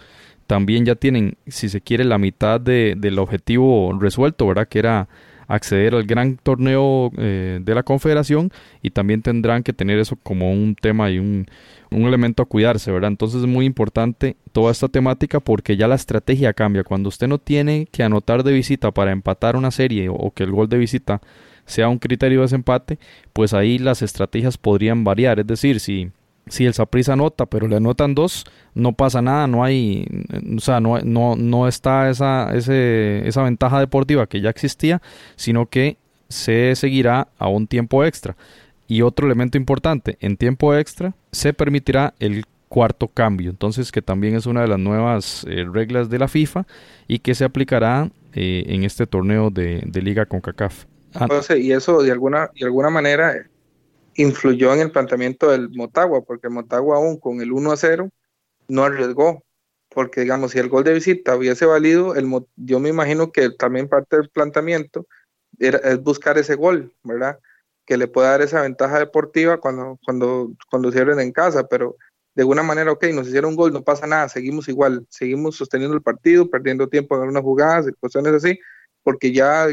también 0.47 0.85
ya 0.85 0.95
tienen, 0.95 1.37
si 1.47 1.69
se 1.69 1.81
quiere, 1.81 2.03
la 2.05 2.17
mitad 2.17 2.59
del 2.59 3.19
objetivo 3.19 3.95
resuelto, 3.99 4.47
¿verdad? 4.47 4.67
Que 4.67 4.79
era 4.79 5.07
acceder 5.47 5.95
al 5.95 6.03
gran 6.03 6.37
torneo 6.37 7.11
eh, 7.17 7.59
de 7.61 7.75
la 7.75 7.83
Confederación 7.83 8.51
y 8.81 8.91
también 8.91 9.21
tendrán 9.21 9.63
que 9.63 9.73
tener 9.73 9.99
eso 9.99 10.15
como 10.15 10.51
un 10.51 10.75
tema 10.75 11.09
y 11.09 11.19
un, 11.19 11.47
un 11.91 12.03
elemento 12.03 12.43
a 12.43 12.45
cuidarse, 12.45 12.91
¿verdad? 12.91 13.09
Entonces 13.09 13.41
es 13.41 13.47
muy 13.47 13.65
importante 13.65 14.37
toda 14.51 14.71
esta 14.71 14.87
temática 14.87 15.39
porque 15.39 15.77
ya 15.77 15.87
la 15.87 15.95
estrategia 15.95 16.53
cambia. 16.53 16.83
Cuando 16.83 17.09
usted 17.09 17.27
no 17.27 17.37
tiene 17.37 17.87
que 17.91 18.03
anotar 18.03 18.43
de 18.43 18.51
visita 18.51 18.91
para 18.91 19.11
empatar 19.11 19.55
una 19.55 19.71
serie 19.71 20.09
o 20.09 20.31
que 20.31 20.43
el 20.43 20.51
gol 20.51 20.69
de 20.69 20.77
visita 20.77 21.21
sea 21.65 21.89
un 21.89 21.99
criterio 21.99 22.39
de 22.39 22.43
desempate, 22.43 22.99
pues 23.33 23.53
ahí 23.53 23.77
las 23.77 24.01
estrategias 24.01 24.57
podrían 24.57 25.03
variar. 25.03 25.39
Es 25.39 25.47
decir, 25.47 25.79
si 25.79 26.11
si 26.49 26.65
el 26.65 26.73
Saprissa 26.73 27.13
anota, 27.13 27.45
pero 27.45 27.67
le 27.67 27.77
anotan 27.77 28.15
dos, 28.15 28.45
no 28.73 28.93
pasa 28.93 29.21
nada, 29.21 29.47
no 29.47 29.63
hay, 29.63 30.05
o 30.57 30.59
sea, 30.59 30.79
no, 30.79 30.99
no, 30.99 31.35
no 31.35 31.67
está 31.67 32.09
esa, 32.09 32.51
ese, 32.55 33.27
esa 33.27 33.43
ventaja 33.43 33.79
deportiva 33.79 34.27
que 34.27 34.41
ya 34.41 34.49
existía, 34.49 35.01
sino 35.35 35.67
que 35.67 35.97
se 36.27 36.75
seguirá 36.75 37.29
a 37.37 37.47
un 37.47 37.67
tiempo 37.67 38.03
extra. 38.03 38.35
Y 38.89 39.03
otro 39.03 39.27
elemento 39.27 39.55
importante, 39.55 40.17
en 40.19 40.35
tiempo 40.35 40.75
extra 40.75 41.13
se 41.31 41.53
permitirá 41.53 42.15
el 42.19 42.43
cuarto 42.69 43.07
cambio, 43.07 43.51
entonces 43.51 43.91
que 43.91 44.01
también 44.01 44.35
es 44.35 44.47
una 44.47 44.61
de 44.61 44.67
las 44.67 44.79
nuevas 44.79 45.45
eh, 45.47 45.63
reglas 45.71 46.09
de 46.09 46.17
la 46.17 46.27
FIFA 46.27 46.65
y 47.07 47.19
que 47.19 47.35
se 47.35 47.45
aplicará 47.45 48.09
eh, 48.33 48.63
en 48.67 48.83
este 48.83 49.05
torneo 49.05 49.51
de, 49.51 49.83
de 49.85 50.01
Liga 50.01 50.25
con 50.25 50.41
CACAF. 50.41 50.85
Ah. 51.13 51.27
y 51.55 51.71
eso 51.71 52.01
de 52.01 52.11
alguna, 52.11 52.49
de 52.59 52.65
alguna 52.65 52.89
manera 52.89 53.47
influyó 54.15 54.73
en 54.73 54.79
el 54.79 54.91
planteamiento 54.91 55.51
del 55.51 55.69
Motagua, 55.69 56.23
porque 56.23 56.49
Motagua 56.49 56.97
aún 56.97 57.17
con 57.19 57.41
el 57.41 57.51
1 57.51 57.71
a 57.71 57.77
0 57.77 58.09
no 58.69 58.83
arriesgó, 58.83 59.43
porque 59.89 60.21
digamos, 60.21 60.51
si 60.51 60.57
el 60.57 60.67
gol 60.67 60.83
de 60.83 60.93
visita 60.93 61.35
hubiese 61.35 61.67
valido, 61.67 62.15
el, 62.15 62.27
yo 62.55 62.79
me 62.79 62.89
imagino 62.89 63.31
que 63.31 63.51
también 63.51 63.87
parte 63.87 64.17
del 64.17 64.29
planteamiento 64.29 65.05
era, 65.59 65.77
es 65.77 66.01
buscar 66.01 66.39
ese 66.39 66.55
gol, 66.55 66.91
¿verdad? 67.03 67.37
Que 67.89 67.97
le 67.97 68.07
pueda 68.07 68.29
dar 68.29 68.43
esa 68.43 68.61
ventaja 68.61 68.99
deportiva 68.99 69.59
cuando, 69.59 69.99
cuando, 70.05 70.53
cuando 70.69 70.91
cierren 70.91 71.19
en 71.19 71.31
casa, 71.31 71.67
pero 71.67 71.97
de 72.35 72.43
alguna 72.43 72.61
manera, 72.61 72.91
ok, 72.91 73.05
nos 73.13 73.27
hicieron 73.27 73.49
un 73.49 73.55
gol, 73.55 73.73
no 73.73 73.83
pasa 73.83 74.05
nada, 74.05 74.29
seguimos 74.29 74.69
igual, 74.69 75.07
seguimos 75.09 75.55
sosteniendo 75.55 75.95
el 75.97 76.03
partido, 76.03 76.49
perdiendo 76.49 76.87
tiempo 76.87 77.15
en 77.15 77.21
algunas 77.21 77.41
jugadas 77.41 77.87
y 77.87 77.93
cuestiones 77.93 78.33
así, 78.33 78.59
porque 79.01 79.33
ya 79.33 79.67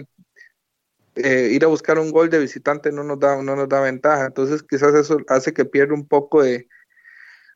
eh, 1.16 1.50
ir 1.52 1.64
a 1.64 1.68
buscar 1.68 1.98
un 1.98 2.10
gol 2.10 2.30
de 2.30 2.38
visitante 2.38 2.90
no 2.90 3.02
nos 3.04 3.18
da, 3.18 3.42
no 3.42 3.54
nos 3.54 3.68
da 3.68 3.80
ventaja. 3.82 4.26
Entonces 4.26 4.62
quizás 4.62 4.94
eso 4.94 5.18
hace 5.28 5.52
que 5.52 5.66
pierda 5.66 5.92
un 5.94 6.08
poco 6.08 6.42
de, 6.42 6.68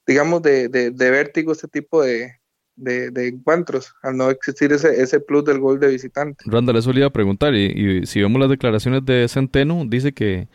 digamos, 0.06 0.42
de, 0.42 0.68
de, 0.68 1.10
vértigo 1.10 1.52
este 1.52 1.68
tipo 1.68 2.02
de, 2.02 2.39
de, 2.80 3.28
encuentros, 3.28 3.94
al 4.02 4.16
no 4.16 4.30
existir 4.30 4.72
ese, 4.72 5.00
ese 5.00 5.20
plus 5.20 5.44
del 5.44 5.58
gol 5.58 5.78
de 5.78 5.88
visitante. 5.88 6.44
Randall, 6.46 6.76
eso 6.76 6.92
le 6.92 7.00
iba 7.00 7.08
a 7.08 7.12
preguntar, 7.12 7.54
y, 7.54 8.06
si 8.06 8.20
vemos 8.20 8.40
las 8.40 8.50
declaraciones 8.50 9.04
de 9.04 9.26
Centeno, 9.28 9.84
dice 9.86 10.12
que, 10.12 10.48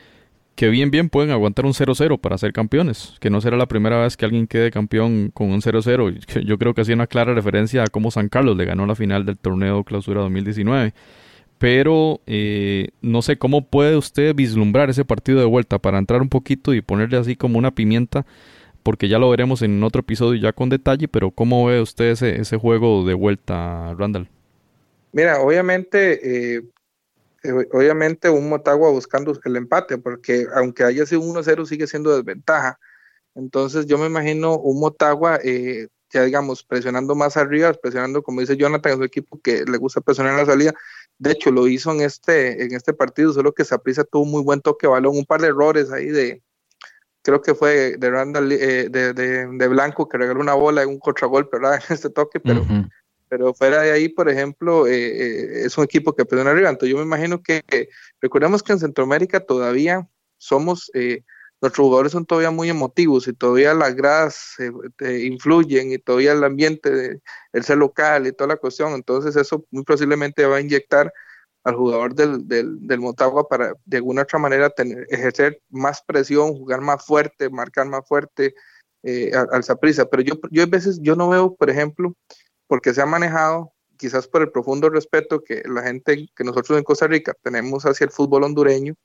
que 0.56 0.70
bien 0.70 0.92
bien 0.92 1.10
pueden 1.10 1.32
aguantar 1.32 1.66
un 1.66 1.74
0-0 1.74 2.20
para 2.20 2.38
ser 2.38 2.54
campeones, 2.54 3.16
que 3.20 3.30
no 3.30 3.42
será 3.42 3.58
la 3.58 3.68
primera 3.68 4.02
vez 4.02 4.18
que 4.18 4.26
alguien 4.26 4.48
quede 4.48 4.72
campeón 4.72 5.32
con 5.34 5.52
un 5.52 5.62
0-0. 5.62 6.44
Yo 6.46 6.58
creo 6.58 6.74
que 6.74 6.82
hacía 6.82 6.96
una 6.96 7.08
clara 7.08 7.34
referencia 7.34 7.84
a 7.84 7.88
cómo 7.88 8.12
San 8.12 8.30
Carlos 8.30 8.58
le 8.58 8.66
ganó 8.66 8.86
la 8.86 8.96
final 8.96 9.26
del 9.26 9.38
torneo 9.38 9.84
Clausura 9.84 10.22
2019. 10.22 10.94
Pero 11.58 12.20
eh, 12.26 12.90
no 13.02 13.22
sé 13.22 13.38
cómo 13.38 13.66
puede 13.66 13.96
usted 13.96 14.36
vislumbrar 14.36 14.90
ese 14.90 15.06
partido 15.06 15.40
de 15.40 15.46
vuelta 15.46 15.80
para 15.80 16.00
entrar 16.00 16.22
un 16.22 16.28
poquito 16.28 16.74
y 16.74 16.82
ponerle 16.82 17.18
así 17.18 17.38
como 17.38 17.58
una 17.58 17.72
pimienta, 17.72 18.26
porque 18.86 19.10
ya 19.10 19.18
lo 19.18 19.32
veremos 19.32 19.64
en 19.64 19.84
otro 19.84 20.02
episodio 20.02 20.40
ya 20.40 20.54
con 20.54 20.70
detalle, 20.70 21.08
pero 21.08 21.32
¿cómo 21.32 21.66
ve 21.66 21.82
usted 21.82 22.12
ese, 22.12 22.58
juego 22.58 23.04
de 23.04 23.16
vuelta, 23.16 23.96
Randall? 23.98 24.30
Mira, 25.12 25.42
obviamente 25.42 26.56
eh, 26.56 26.62
eh, 27.42 27.68
obviamente 27.74 28.30
un 28.30 28.48
Motagua 28.48 28.92
buscando 28.92 29.36
el 29.44 29.56
empate, 29.56 29.98
porque 29.98 30.46
aunque 30.54 30.84
haya 30.84 31.04
sido 31.08 31.22
1-0 31.22 31.66
sigue 31.66 31.88
siendo 31.88 32.16
desventaja. 32.16 32.80
Entonces 33.34 33.88
yo 33.88 33.98
me 33.98 34.06
imagino 34.06 34.56
un 34.56 34.80
Motagua, 34.80 35.40
eh, 35.44 35.88
ya 36.14 36.24
digamos, 36.24 36.64
presionando 36.64 37.16
más 37.16 37.38
arriba, 37.38 37.74
presionando, 37.74 38.22
como 38.22 38.42
dice 38.42 38.56
Jonathan, 38.56 38.92
es 38.92 38.98
un 39.00 39.06
equipo 39.06 39.42
que 39.42 39.66
le 39.66 39.80
gusta 39.80 40.00
presionar 40.00 40.34
en 40.34 40.40
la 40.42 40.46
salida. 40.46 40.76
De 41.18 41.32
hecho, 41.32 41.50
lo 41.50 41.68
hizo 41.68 41.92
en 41.92 42.02
este, 42.02 42.64
en 42.64 42.76
este 42.76 42.94
partido, 42.94 43.34
solo 43.34 43.52
que 43.52 43.66
Saprissa 43.66 44.04
tuvo 44.04 44.26
muy 44.26 44.44
buen 44.44 44.62
toque 44.62 44.86
balón, 44.86 45.18
un 45.18 45.26
par 45.26 45.42
de 45.42 45.48
errores 45.48 45.92
ahí 45.92 46.06
de, 46.06 46.44
creo 47.26 47.42
que 47.42 47.56
fue 47.56 47.98
de 47.98 48.10
Randall, 48.10 48.52
eh, 48.54 48.88
de, 48.90 49.14
de, 49.14 49.68
Blanco, 49.68 50.08
que 50.08 50.18
regaló 50.18 50.40
una 50.40 50.54
bola 50.54 50.84
en 50.84 50.90
un 50.90 51.00
contragolpe, 51.00 51.58
¿verdad? 51.58 51.82
En 51.90 51.96
este 51.96 52.10
toque, 52.10 52.40
pero 52.40 52.64
pero 53.28 53.54
fuera 53.54 53.82
de 53.82 53.92
ahí, 53.92 54.10
por 54.10 54.30
ejemplo, 54.30 54.88
eh, 54.88 54.94
eh, 54.94 55.66
es 55.66 55.78
un 55.78 55.84
equipo 55.84 56.16
que 56.16 56.26
presiona 56.26 56.52
arriba. 56.52 56.70
Entonces 56.70 56.92
yo 56.92 56.98
me 56.98 57.04
imagino 57.04 57.42
que, 57.42 57.64
recordemos 58.22 58.62
que 58.64 58.74
en 58.74 58.80
Centroamérica 58.80 59.40
todavía 59.40 60.08
somos, 60.38 60.92
eh, 60.94 61.24
nuestros 61.62 61.86
jugadores 61.86 62.12
son 62.12 62.26
todavía 62.26 62.52
muy 62.52 62.70
emotivos 62.70 63.28
y 63.28 63.34
todavía 63.34 63.74
las 63.74 63.96
gradas 63.96 64.56
influyen 65.00 65.92
y 65.92 65.98
todavía 65.98 66.34
el 66.34 66.44
ambiente, 66.44 66.90
de, 66.92 67.22
el 67.54 67.64
ser 67.64 67.78
local 67.78 68.28
y 68.28 68.32
toda 68.32 68.50
la 68.50 68.58
cuestión. 68.58 68.94
Entonces 68.94 69.36
eso 69.36 69.66
muy 69.72 69.84
posiblemente 69.84 70.46
va 70.46 70.58
a 70.58 70.62
inyectar 70.62 71.12
al 71.66 71.76
jugador 71.76 72.16
del, 72.16 72.48
del, 72.48 73.00
Motagua 73.00 73.48
para 73.48 73.74
de 73.86 73.98
alguna 73.98 74.22
otra 74.22 74.40
manera 74.40 74.70
tener, 74.70 75.06
ejercer 75.10 75.62
más 75.70 76.02
presión, 76.04 76.54
jugar 76.54 76.80
más 76.80 77.06
fuerte, 77.06 77.50
marcar 77.50 77.88
más 77.88 78.08
fuerte 78.08 78.54
al, 79.04 79.48
al 79.52 79.64
Saprissa. 79.64 80.06
Pero 80.06 80.24
yo, 80.24 80.36
yo 80.52 80.64
a 80.64 80.68
veces 80.68 81.00
yo 81.02 81.16
no 81.16 81.30
veo, 81.30 81.56
por 81.56 81.70
ejemplo, 81.70 82.16
porque 82.68 82.94
se 82.94 83.02
ha 83.02 83.06
manejado, 83.06 83.74
quizás 83.98 84.28
por 84.28 84.44
el 84.44 84.52
profundo 84.52 84.90
respeto 84.90 85.44
que 85.44 85.64
la 85.66 85.84
gente, 85.84 86.30
que 86.36 86.44
nosotros 86.44 86.78
en 86.78 86.84
Costa 86.84 87.08
Rica 87.08 87.34
tenemos 87.42 87.84
hacia 87.86 88.06
el 88.06 88.12
fútbol 88.12 88.44
hondureño, 88.44 88.96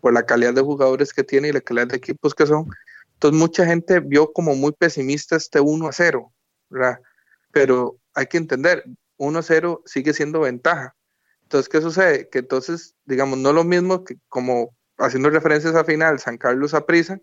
por 0.00 0.12
la 0.12 0.24
calidad 0.24 0.54
de 0.54 0.62
jugadores 0.62 1.12
que 1.12 1.24
tiene 1.24 1.48
y 1.48 1.52
la 1.52 1.60
calidad 1.60 1.88
de 1.88 1.96
equipos 1.96 2.34
que 2.34 2.46
son. 2.46 2.68
Entonces 3.14 3.38
mucha 3.38 3.66
gente 3.66 4.00
vio 4.00 4.32
como 4.32 4.54
muy 4.54 4.72
pesimista 4.72 5.36
este 5.36 5.60
1 5.60 5.88
a 5.88 5.92
0, 5.92 6.32
¿verdad? 6.70 7.00
Pero 7.52 7.98
hay 8.14 8.26
que 8.26 8.38
entender, 8.38 8.84
1 9.16 9.38
a 9.38 9.42
0 9.42 9.82
sigue 9.86 10.12
siendo 10.12 10.40
ventaja. 10.40 10.94
Entonces, 11.48 11.70
¿qué 11.70 11.80
sucede? 11.80 12.28
Que 12.28 12.40
entonces, 12.40 12.94
digamos, 13.06 13.38
no 13.38 13.54
lo 13.54 13.64
mismo 13.64 14.04
que 14.04 14.18
como 14.28 14.76
haciendo 14.98 15.30
referencias 15.30 15.74
a 15.74 15.82
final, 15.82 16.18
San 16.18 16.36
Carlos 16.36 16.74
a 16.74 16.84
prisa, 16.84 17.22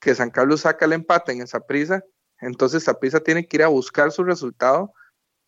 que 0.00 0.14
San 0.14 0.28
Carlos 0.28 0.60
saca 0.60 0.84
el 0.84 0.92
empate 0.92 1.32
en 1.32 1.40
esa 1.40 1.60
prisa, 1.60 2.04
entonces 2.40 2.84
prisa 3.00 3.20
tiene 3.20 3.48
que 3.48 3.56
ir 3.56 3.62
a 3.62 3.68
buscar 3.68 4.12
su 4.12 4.22
resultado 4.22 4.92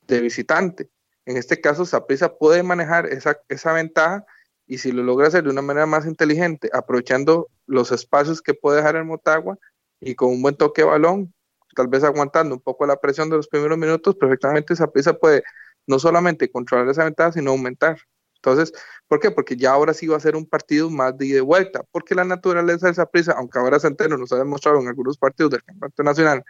de 0.07 0.23
visitante. 0.23 0.89
En 1.27 1.37
este 1.37 1.61
caso, 1.61 1.85
Saprissa 1.85 2.39
puede 2.39 2.63
manejar 2.63 3.05
esa, 3.05 3.39
esa 3.51 3.75
ventaja 3.75 4.25
y 4.67 4.79
si 4.79 4.93
lo 4.93 5.03
logra 5.03 5.29
hacer 5.29 5.45
de 5.45 5.51
una 5.51 5.61
manera 5.61 5.85
más 5.85 6.07
inteligente, 6.07 6.71
aprovechando 6.73 7.49
los 7.67 7.93
espacios 7.93 8.41
que 8.41 8.55
puede 8.55 8.79
dejar 8.79 8.97
el 8.97 9.05
Motagua 9.05 9.59
y 10.01 10.15
con 10.15 10.31
un 10.31 10.41
buen 10.41 10.57
toque 10.57 10.81
de 10.81 10.89
balón, 10.89 11.35
tal 11.75 11.89
vez 11.89 12.03
aguantando 12.03 12.55
un 12.55 12.63
poco 12.63 12.87
la 12.87 12.97
presión 12.97 13.29
de 13.29 13.37
los 13.37 13.47
primeros 13.47 13.77
minutos, 13.77 14.17
perfectamente 14.17 14.75
Saprissa 14.75 15.13
puede 15.13 15.43
no 15.87 15.99
solamente 15.99 16.51
controlar 16.51 16.89
esa 16.89 17.05
ventaja, 17.05 17.33
sino 17.33 17.51
aumentar. 17.51 17.99
Entonces, 18.37 18.73
¿por 19.09 19.19
qué? 19.19 19.31
Porque 19.31 19.57
ya 19.57 19.73
ahora 19.73 19.95
sí 19.95 20.07
va 20.07 20.17
a 20.17 20.21
ser 20.21 20.37
un 20.37 20.47
partido 20.47 20.89
más 20.91 21.17
de 21.19 21.27
ida 21.27 21.39
y 21.39 21.41
vuelta, 21.41 21.83
porque 21.91 22.15
la 22.15 22.25
naturaleza 22.25 22.87
de 22.87 22.93
esa 22.93 23.07
prisa, 23.07 23.33
aunque 23.33 23.59
ahora 23.59 23.81
Centeno 23.81 24.17
nos 24.17 24.33
ha 24.33 24.37
demostrado 24.37 24.81
en 24.81 24.89
algunos 24.89 25.19
partidos 25.19 25.53
del 25.53 25.65
Campeonato 25.65 26.03
Nacional 26.03 26.45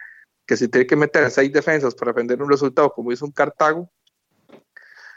que 0.45 0.57
si 0.57 0.69
tiene 0.69 0.87
que 0.87 0.95
meter 0.95 1.29
seis 1.29 1.51
defensas 1.51 1.93
para 1.93 2.13
defender 2.13 2.41
un 2.41 2.49
resultado 2.49 2.91
como 2.93 3.11
hizo 3.11 3.25
un 3.25 3.31
Cartago, 3.31 3.91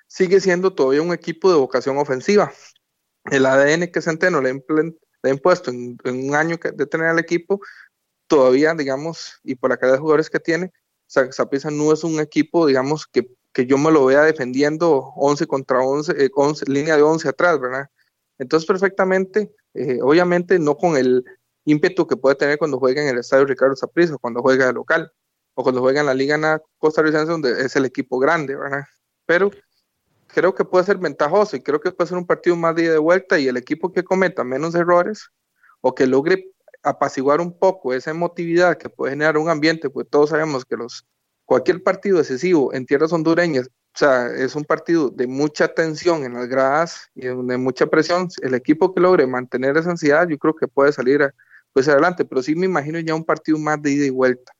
sigue 0.09 0.40
siendo 0.40 0.74
todavía 0.74 1.02
un 1.02 1.12
equipo 1.12 1.50
de 1.50 1.56
vocación 1.56 1.96
ofensiva. 1.98 2.52
El 3.30 3.46
ADN 3.46 3.92
que 3.92 4.02
Centeno 4.02 4.40
le, 4.40 4.50
ha 4.50 5.28
impuesto 5.28 5.70
en, 5.70 5.96
un 6.04 6.35
año 6.35 6.59
de 6.74 6.87
tener 6.87 7.06
al 7.06 7.20
equipo, 7.20 7.61
todavía, 8.26 8.74
digamos, 8.74 9.38
y 9.44 9.54
por 9.54 9.70
la 9.70 9.76
calidad 9.76 9.96
de 9.96 10.00
jugadores 10.00 10.30
que 10.30 10.40
tiene, 10.40 10.72
Saprissa 11.06 11.70
no 11.70 11.92
es 11.92 12.02
un 12.04 12.18
equipo, 12.20 12.66
digamos, 12.66 13.06
que, 13.06 13.28
yo 13.54 13.78
me 13.78 13.90
lo 13.90 14.06
vea 14.06 14.22
defendiendo 14.22 15.12
11 15.16 15.46
contra 15.46 15.80
11, 15.80 16.12
eh, 16.24 16.30
línea 16.66 16.96
de 16.96 17.02
11 17.02 17.28
atrás, 17.28 17.60
¿verdad? 17.60 17.86
Entonces, 18.38 18.66
perfectamente, 18.66 19.54
eh, 19.74 19.98
obviamente 20.02 20.58
no 20.58 20.76
con 20.76 20.96
el 20.96 21.24
ímpetu 21.64 22.06
que 22.06 22.16
puede 22.16 22.36
tener 22.36 22.58
cuando 22.58 22.78
juega 22.78 23.02
en 23.02 23.08
el 23.08 23.18
estadio 23.18 23.44
Ricardo 23.44 23.76
Saprissa, 23.76 24.16
cuando 24.18 24.40
juega 24.40 24.66
de 24.66 24.72
local, 24.72 25.12
o 25.54 25.62
cuando 25.62 25.80
juega 25.80 26.00
en 26.00 26.06
la 26.06 26.14
Liga 26.14 26.60
Costarricense, 26.78 27.30
donde 27.30 27.64
es 27.64 27.76
el 27.76 27.84
equipo 27.84 28.18
grande, 28.18 28.56
¿verdad? 28.56 28.84
Pero 29.26 29.50
creo 30.28 30.54
que 30.54 30.64
puede 30.64 30.84
ser 30.84 30.98
ventajoso 30.98 31.56
y 31.56 31.60
creo 31.60 31.80
que 31.80 31.92
puede 31.92 32.08
ser 32.08 32.18
un 32.18 32.26
partido 32.26 32.56
más 32.56 32.74
de, 32.76 32.88
de 32.88 32.98
vuelta 32.98 33.38
y 33.38 33.48
el 33.48 33.56
equipo 33.56 33.92
que 33.92 34.04
cometa 34.04 34.44
menos 34.44 34.74
errores 34.74 35.28
o 35.80 35.94
que 35.94 36.06
logre 36.06 36.50
apaciguar 36.82 37.40
un 37.40 37.58
poco 37.58 37.92
esa 37.92 38.10
emotividad 38.10 38.78
que 38.78 38.88
puede 38.88 39.12
generar 39.12 39.36
un 39.36 39.50
ambiente, 39.50 39.90
pues 39.90 40.08
todos 40.08 40.30
sabemos 40.30 40.64
que 40.64 40.76
los 40.76 41.06
cualquier 41.50 41.82
partido 41.82 42.20
excesivo 42.20 42.72
en 42.72 42.86
tierras 42.86 43.12
hondureñas, 43.12 43.66
o 43.66 43.98
sea, 43.98 44.28
es 44.28 44.54
un 44.54 44.62
partido 44.62 45.10
de 45.10 45.26
mucha 45.26 45.66
tensión 45.66 46.22
en 46.22 46.34
las 46.34 46.46
gradas 46.46 47.10
y 47.12 47.22
de 47.22 47.56
mucha 47.56 47.86
presión. 47.86 48.28
El 48.40 48.54
equipo 48.54 48.94
que 48.94 49.00
logre 49.00 49.26
mantener 49.26 49.76
esa 49.76 49.90
ansiedad, 49.90 50.28
yo 50.28 50.38
creo 50.38 50.54
que 50.54 50.68
puede 50.68 50.92
salir 50.92 51.34
pues 51.72 51.88
adelante, 51.88 52.24
pero 52.24 52.40
sí 52.40 52.54
me 52.54 52.66
imagino 52.66 53.00
ya 53.00 53.16
un 53.16 53.24
partido 53.24 53.58
más 53.58 53.82
de 53.82 53.90
ida 53.90 54.06
y 54.06 54.10
vuelta 54.10 54.52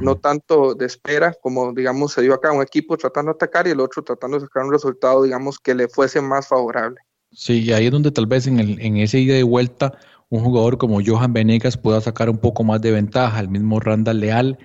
no 0.00 0.16
tanto 0.16 0.74
de 0.74 0.86
espera 0.86 1.34
como, 1.42 1.72
digamos, 1.72 2.12
se 2.12 2.22
dio 2.22 2.34
acá, 2.34 2.50
un 2.52 2.62
equipo 2.62 2.96
tratando 2.96 3.32
de 3.32 3.36
atacar 3.36 3.66
y 3.66 3.70
el 3.70 3.80
otro 3.80 4.02
tratando 4.02 4.38
de 4.38 4.46
sacar 4.46 4.64
un 4.64 4.72
resultado, 4.72 5.22
digamos, 5.22 5.58
que 5.58 5.74
le 5.74 5.88
fuese 5.88 6.20
más 6.20 6.48
favorable. 6.48 6.98
Sí, 7.32 7.64
y 7.64 7.72
ahí 7.72 7.86
es 7.86 7.92
donde 7.92 8.10
tal 8.10 8.26
vez 8.26 8.46
en, 8.46 8.58
el, 8.58 8.80
en 8.80 8.98
ese 8.98 9.18
ida 9.18 9.38
y 9.38 9.42
vuelta 9.42 9.98
un 10.30 10.42
jugador 10.42 10.76
como 10.76 11.00
Johan 11.04 11.32
Venegas 11.32 11.76
pueda 11.76 12.00
sacar 12.00 12.28
un 12.28 12.38
poco 12.38 12.64
más 12.64 12.82
de 12.82 12.92
ventaja, 12.92 13.40
el 13.40 13.48
mismo 13.48 13.80
Randall 13.80 14.20
Leal. 14.20 14.58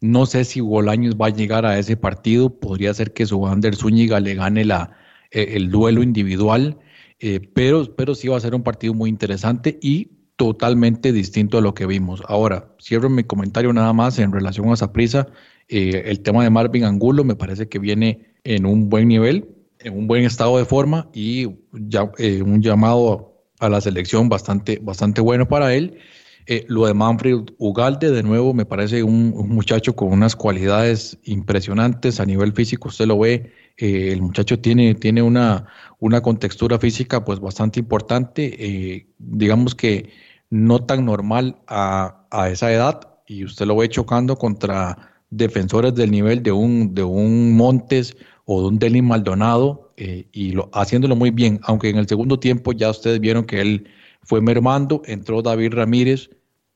No 0.00 0.26
sé 0.26 0.44
si 0.44 0.60
Bolaños 0.60 1.16
va 1.16 1.26
a 1.26 1.30
llegar 1.30 1.66
a 1.66 1.78
ese 1.78 1.96
partido, 1.96 2.58
podría 2.58 2.94
ser 2.94 3.12
que 3.12 3.26
su 3.26 3.46
Ander 3.46 3.76
Zúñiga 3.76 4.20
le 4.20 4.34
gane 4.34 4.64
la, 4.64 4.96
eh, 5.30 5.52
el 5.56 5.70
duelo 5.70 6.02
individual, 6.02 6.78
eh, 7.18 7.40
pero, 7.54 7.94
pero 7.96 8.14
sí 8.14 8.28
va 8.28 8.36
a 8.36 8.40
ser 8.40 8.54
un 8.54 8.62
partido 8.62 8.94
muy 8.94 9.10
interesante 9.10 9.78
y 9.82 10.08
totalmente 10.40 11.12
distinto 11.12 11.58
a 11.58 11.60
lo 11.60 11.74
que 11.74 11.84
vimos. 11.84 12.22
Ahora, 12.26 12.74
cierro 12.80 13.10
mi 13.10 13.24
comentario 13.24 13.74
nada 13.74 13.92
más 13.92 14.18
en 14.18 14.32
relación 14.32 14.70
a 14.70 14.72
esa 14.72 14.90
prisa. 14.90 15.26
Eh, 15.68 16.04
el 16.06 16.20
tema 16.20 16.42
de 16.42 16.48
Marvin 16.48 16.84
Angulo 16.84 17.24
me 17.24 17.36
parece 17.36 17.68
que 17.68 17.78
viene 17.78 18.32
en 18.44 18.64
un 18.64 18.88
buen 18.88 19.06
nivel, 19.08 19.50
en 19.80 19.98
un 19.98 20.06
buen 20.06 20.24
estado 20.24 20.56
de 20.56 20.64
forma 20.64 21.10
y 21.12 21.46
ya, 21.72 22.10
eh, 22.16 22.40
un 22.40 22.62
llamado 22.62 23.34
a 23.58 23.68
la 23.68 23.82
selección 23.82 24.30
bastante, 24.30 24.78
bastante 24.80 25.20
bueno 25.20 25.46
para 25.46 25.74
él. 25.74 25.98
Eh, 26.52 26.64
lo 26.66 26.84
de 26.84 26.94
Manfred 26.94 27.44
Ugalde, 27.58 28.10
de 28.10 28.24
nuevo, 28.24 28.52
me 28.52 28.66
parece 28.66 29.04
un, 29.04 29.30
muchacho 29.48 29.94
con 29.94 30.12
unas 30.12 30.34
cualidades 30.34 31.16
impresionantes 31.22 32.18
a 32.18 32.26
nivel 32.26 32.52
físico. 32.52 32.88
Usted 32.88 33.06
lo 33.06 33.20
ve, 33.20 33.52
el 33.76 34.20
muchacho 34.20 34.58
tiene, 34.58 34.96
tiene 34.96 35.22
una, 35.22 35.66
una 36.00 36.20
contextura 36.20 36.76
física 36.80 37.24
pues 37.24 37.38
bastante 37.38 37.78
importante. 37.78 39.06
digamos 39.18 39.76
que 39.76 40.10
no 40.50 40.84
tan 40.84 41.04
normal 41.04 41.56
a, 41.68 42.26
esa 42.50 42.72
edad 42.72 43.00
y 43.28 43.44
usted 43.44 43.66
lo 43.66 43.76
ve 43.76 43.88
chocando 43.88 44.34
contra 44.34 45.22
defensores 45.30 45.94
del 45.94 46.10
nivel 46.10 46.42
de 46.42 46.50
un, 46.50 46.94
de 46.96 47.04
un 47.04 47.56
Montes 47.56 48.16
o 48.44 48.62
de 48.62 48.68
un 48.68 48.78
Denis 48.80 49.04
Maldonado 49.04 49.92
eh, 49.96 50.26
y 50.32 50.50
lo, 50.50 50.68
haciéndolo 50.72 51.14
muy 51.14 51.30
bien, 51.30 51.60
aunque 51.62 51.90
en 51.90 51.98
el 51.98 52.08
segundo 52.08 52.40
tiempo 52.40 52.72
ya 52.72 52.90
ustedes 52.90 53.20
vieron 53.20 53.44
que 53.44 53.60
él 53.60 53.86
fue 54.22 54.40
mermando, 54.40 55.02
entró 55.06 55.42
David 55.42 55.74
Ramírez, 55.74 56.30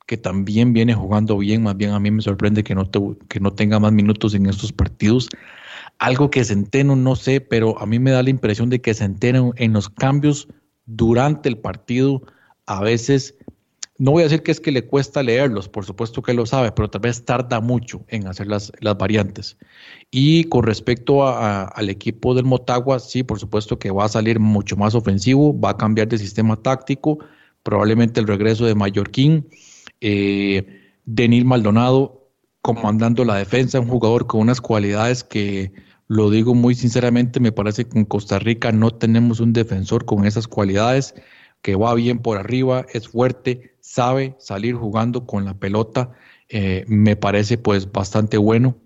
que 0.07 0.17
también 0.17 0.73
viene 0.73 0.95
jugando 0.95 1.38
bien, 1.38 1.62
más 1.62 1.77
bien 1.77 1.90
a 1.93 2.01
mí 2.01 2.11
me 2.11 2.23
sorprende 2.23 2.62
que 2.62 2.75
no, 2.75 2.90
que 3.29 3.40
no 3.40 3.53
tenga 3.53 3.81
más 3.81 3.93
minutos 3.93 4.35
en 4.35 4.47
estos 4.47 4.73
partidos. 4.73 5.29
Algo 5.99 6.31
que 6.31 6.45
Centeno 6.45 6.97
no 6.97 7.17
sé, 7.17 7.40
pero 7.40 7.79
a 7.81 7.87
mí 7.87 7.99
me 7.99 8.11
da 8.11 8.23
la 8.23 8.31
impresión 8.31 8.69
de 8.69 8.81
que 8.81 8.95
Centeno 8.95 9.53
en 9.57 9.73
los 9.73 9.88
cambios 9.88 10.49
durante 10.87 11.49
el 11.49 11.59
partido 11.59 12.23
a 12.67 12.83
veces 12.83 13.35
no 13.97 14.11
voy 14.11 14.23
a 14.23 14.25
decir 14.25 14.43
que 14.43 14.51
es 14.51 14.61
que 14.61 14.73
le 14.73 14.87
cuesta 14.87 15.23
leerlos, 15.23 15.69
por 15.69 15.85
supuesto 15.85 16.21
que 16.21 16.35
lo 16.35 16.47
sabe, 16.47 16.73
pero 16.73 16.90
tal 16.90 17.03
vez 17.03 17.25
tarda 17.25 17.61
mucho 17.61 18.05
en 18.09 18.27
hacer 18.27 18.49
las, 18.49 18.73
variantes. 18.99 19.57
Y 20.11 20.45
con 20.45 20.64
respecto 20.64 21.27
al 21.27 21.88
equipo 21.88 22.35
del 22.35 22.45
Motagua, 22.45 22.99
sí, 22.99 23.23
por 23.23 23.38
supuesto 23.38 23.79
que 23.79 23.93
va 23.93 24.07
a 24.07 24.09
salir 24.09 24.40
mucho 24.40 24.77
más 24.77 24.97
ofensivo, 24.97 25.59
va 25.59 25.71
a 25.71 25.77
cambiar 25.77 26.09
de 26.09 26.19
sistema 26.19 26.57
táctico, 26.57 27.21
probablemente 27.62 28.19
el 28.19 28.27
regreso 28.27 28.67
de 28.67 28.75
Mallorquín, 28.75 29.49
eh, 30.07 30.93
Denil 31.07 31.47
Maldonado 31.47 32.31
comandando 32.61 33.25
la 33.25 33.37
defensa, 33.37 33.81
un 33.81 33.88
jugador 33.88 34.27
con 34.27 34.43
unas 34.43 34.61
cualidades 34.61 35.25
que, 35.25 35.73
lo 36.09 36.31
digo 36.31 36.55
muy 36.55 36.75
sinceramente, 36.75 37.40
me 37.40 37.53
parece 37.53 37.87
que 37.87 37.99
en 37.99 38.05
Costa 38.05 38.38
Rica 38.38 38.73
no 38.73 38.90
tenemos 38.90 39.40
un 39.40 39.53
defensor 39.53 40.05
con 40.05 40.27
esas 40.27 40.47
cualidades, 40.47 41.14
que 41.62 41.77
va 41.77 41.95
bien 41.95 42.19
por 42.19 42.37
arriba, 42.37 42.85
es 42.93 43.09
fuerte, 43.09 43.75
sabe 43.81 44.37
salir 44.38 44.75
jugando 44.75 45.27
con 45.27 45.47
la 45.47 45.55
pelota, 45.55 46.12
eh, 46.51 46.85
me 46.87 47.17
parece 47.17 47.57
pues 47.57 47.90
bastante 47.90 48.37
bueno. 48.37 48.77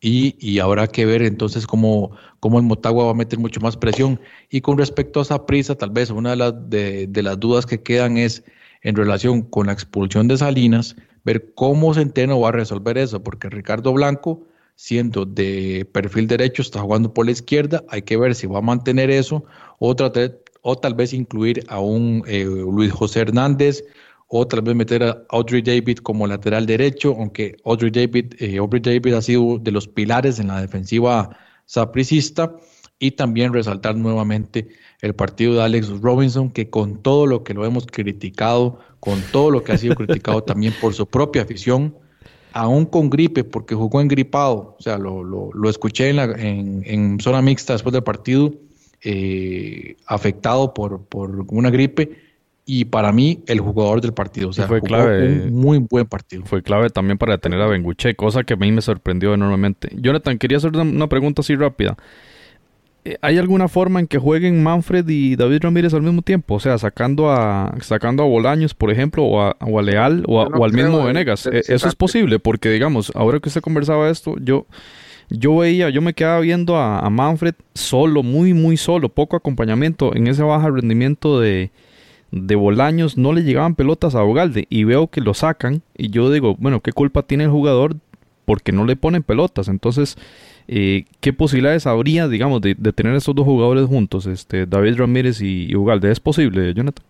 Y, 0.00 0.58
habrá 0.58 0.86
que 0.86 1.06
ver 1.06 1.22
entonces 1.22 1.66
cómo, 1.66 2.10
cómo 2.38 2.58
el 2.58 2.64
Motagua 2.66 3.06
va 3.06 3.12
a 3.12 3.14
meter 3.14 3.38
mucho 3.38 3.60
más 3.60 3.74
presión. 3.74 4.20
Y 4.50 4.60
con 4.60 4.76
respecto 4.76 5.18
a 5.18 5.22
esa 5.22 5.46
prisa, 5.46 5.76
tal 5.76 5.90
vez 5.90 6.10
una 6.10 6.30
de 6.30 6.36
las, 6.36 6.52
de, 6.68 7.22
las 7.22 7.40
dudas 7.40 7.64
que 7.64 7.82
quedan 7.82 8.18
es 8.18 8.44
en 8.84 8.94
relación 8.94 9.42
con 9.42 9.66
la 9.66 9.72
expulsión 9.72 10.28
de 10.28 10.38
Salinas, 10.38 10.94
ver 11.24 11.52
cómo 11.54 11.94
Centeno 11.94 12.38
va 12.38 12.50
a 12.50 12.52
resolver 12.52 12.96
eso, 12.98 13.22
porque 13.22 13.48
Ricardo 13.48 13.92
Blanco, 13.92 14.46
siendo 14.76 15.24
de 15.24 15.88
perfil 15.92 16.26
derecho, 16.26 16.62
está 16.62 16.80
jugando 16.80 17.12
por 17.12 17.26
la 17.26 17.32
izquierda, 17.32 17.82
hay 17.88 18.02
que 18.02 18.16
ver 18.16 18.34
si 18.34 18.46
va 18.46 18.58
a 18.58 18.62
mantener 18.62 19.10
eso, 19.10 19.44
o, 19.78 19.96
tal 19.96 20.94
vez 20.94 21.12
incluir 21.12 21.64
a 21.68 21.80
un 21.80 22.22
eh, 22.26 22.44
Luis 22.44 22.92
José 22.92 23.20
Hernández 23.20 23.84
o 24.28 24.46
tal 24.46 24.62
vez 24.62 24.74
meter 24.74 25.02
a 25.02 25.22
Audrey 25.30 25.62
David 25.62 25.98
como 25.98 26.26
lateral 26.26 26.66
derecho, 26.66 27.14
aunque 27.18 27.56
Audrey 27.64 27.90
David, 27.90 28.34
eh, 28.38 28.58
Audrey 28.58 28.80
David 28.80 29.14
ha 29.14 29.22
sido 29.22 29.58
de 29.58 29.70
los 29.70 29.88
pilares 29.88 30.38
en 30.38 30.48
la 30.48 30.60
defensiva 30.60 31.36
sapricista, 31.66 32.54
y 32.98 33.12
también 33.12 33.52
resaltar 33.52 33.96
nuevamente 33.96 34.68
el 35.04 35.14
partido 35.14 35.52
de 35.52 35.62
Alex 35.62 36.00
Robinson, 36.00 36.50
que 36.50 36.70
con 36.70 36.96
todo 36.96 37.26
lo 37.26 37.44
que 37.44 37.52
lo 37.52 37.66
hemos 37.66 37.86
criticado, 37.86 38.78
con 39.00 39.20
todo 39.32 39.50
lo 39.50 39.62
que 39.62 39.72
ha 39.72 39.76
sido 39.76 39.96
criticado 39.96 40.42
también 40.44 40.72
por 40.80 40.94
su 40.94 41.06
propia 41.06 41.42
afición, 41.42 41.94
aún 42.54 42.86
con 42.86 43.10
gripe, 43.10 43.44
porque 43.44 43.74
jugó 43.74 44.00
en 44.00 44.08
gripado, 44.08 44.76
o 44.78 44.82
sea, 44.82 44.96
lo, 44.96 45.22
lo, 45.22 45.68
escuché 45.68 46.08
en, 46.08 46.16
la, 46.16 46.24
en, 46.24 46.82
en, 46.86 47.20
zona 47.20 47.42
mixta 47.42 47.74
después 47.74 47.92
del 47.92 48.02
partido, 48.02 48.54
eh, 49.02 49.96
afectado 50.06 50.72
por, 50.72 51.04
por 51.04 51.44
una 51.48 51.68
gripe, 51.68 52.16
y 52.64 52.86
para 52.86 53.12
mí 53.12 53.44
el 53.46 53.60
jugador 53.60 54.00
del 54.00 54.14
partido. 54.14 54.48
O 54.48 54.52
sea, 54.54 54.66
fue 54.66 54.80
clave, 54.80 55.48
un 55.48 55.52
muy 55.52 55.76
buen 55.76 56.06
partido. 56.06 56.46
Fue 56.46 56.62
clave 56.62 56.88
también 56.88 57.18
para 57.18 57.32
detener 57.32 57.60
a 57.60 57.66
Benguche, 57.66 58.14
cosa 58.14 58.42
que 58.42 58.54
a 58.54 58.56
mí 58.56 58.72
me 58.72 58.80
sorprendió 58.80 59.34
enormemente. 59.34 59.90
Jonathan, 59.92 60.38
quería 60.38 60.56
hacer 60.56 60.74
una 60.74 61.08
pregunta 61.08 61.42
así 61.42 61.54
rápida. 61.56 61.98
Eh, 63.04 63.16
¿Hay 63.20 63.38
alguna 63.38 63.68
forma 63.68 64.00
en 64.00 64.06
que 64.06 64.18
jueguen 64.18 64.62
Manfred 64.62 65.08
y 65.08 65.36
David 65.36 65.62
Ramírez 65.62 65.94
al 65.94 66.02
mismo 66.02 66.22
tiempo? 66.22 66.54
O 66.54 66.60
sea, 66.60 66.78
sacando 66.78 67.30
a 67.30 67.74
sacando 67.80 68.22
a 68.22 68.26
Bolaños, 68.26 68.74
por 68.74 68.90
ejemplo, 68.90 69.24
o 69.24 69.40
a, 69.40 69.82
Leal, 69.82 70.24
o, 70.26 70.64
al 70.64 70.72
mismo 70.72 71.04
Venegas. 71.04 71.46
Eh, 71.46 71.62
¿Eso 71.68 71.88
es 71.88 71.94
posible? 71.94 72.38
Porque, 72.38 72.70
digamos, 72.70 73.12
ahora 73.14 73.40
que 73.40 73.48
usted 73.48 73.60
conversaba 73.60 74.10
esto, 74.10 74.36
yo 74.40 74.66
yo 75.30 75.56
veía, 75.56 75.88
yo 75.90 76.02
me 76.02 76.12
quedaba 76.14 76.40
viendo 76.40 76.76
a, 76.76 77.00
a, 77.00 77.10
Manfred 77.10 77.54
solo, 77.74 78.22
muy, 78.22 78.52
muy 78.52 78.76
solo, 78.76 79.08
poco 79.08 79.36
acompañamiento 79.36 80.14
en 80.14 80.26
ese 80.26 80.42
bajo 80.42 80.70
rendimiento 80.70 81.40
de, 81.40 81.70
de 82.34 82.56
Bolaños 82.56 83.16
no 83.16 83.32
le 83.32 83.44
llegaban 83.44 83.76
pelotas 83.76 84.16
a 84.16 84.24
Ogalde 84.24 84.66
y 84.68 84.82
veo 84.82 85.06
que 85.06 85.20
lo 85.20 85.34
sacan 85.34 85.82
y 85.96 86.10
yo 86.10 86.30
digo, 86.30 86.56
bueno, 86.58 86.80
¿qué 86.80 86.92
culpa 86.92 87.22
tiene 87.22 87.44
el 87.44 87.50
jugador 87.50 87.96
porque 88.44 88.72
no 88.72 88.84
le 88.84 88.96
ponen 88.96 89.22
pelotas? 89.22 89.68
Entonces, 89.68 90.16
eh, 90.68 91.04
¿qué 91.20 91.32
posibilidades 91.32 91.86
habría, 91.86 92.28
digamos, 92.28 92.60
de, 92.60 92.74
tener 92.74 93.14
esos 93.14 93.34
dos 93.34 93.44
jugadores 93.44 93.86
juntos, 93.86 94.26
este 94.26 94.66
David 94.66 94.96
Ramírez 94.96 95.40
y, 95.40 95.74
Ugalde? 95.74 96.10
¿Es 96.10 96.20
posible, 96.20 96.72
Jonathan? 96.74 97.04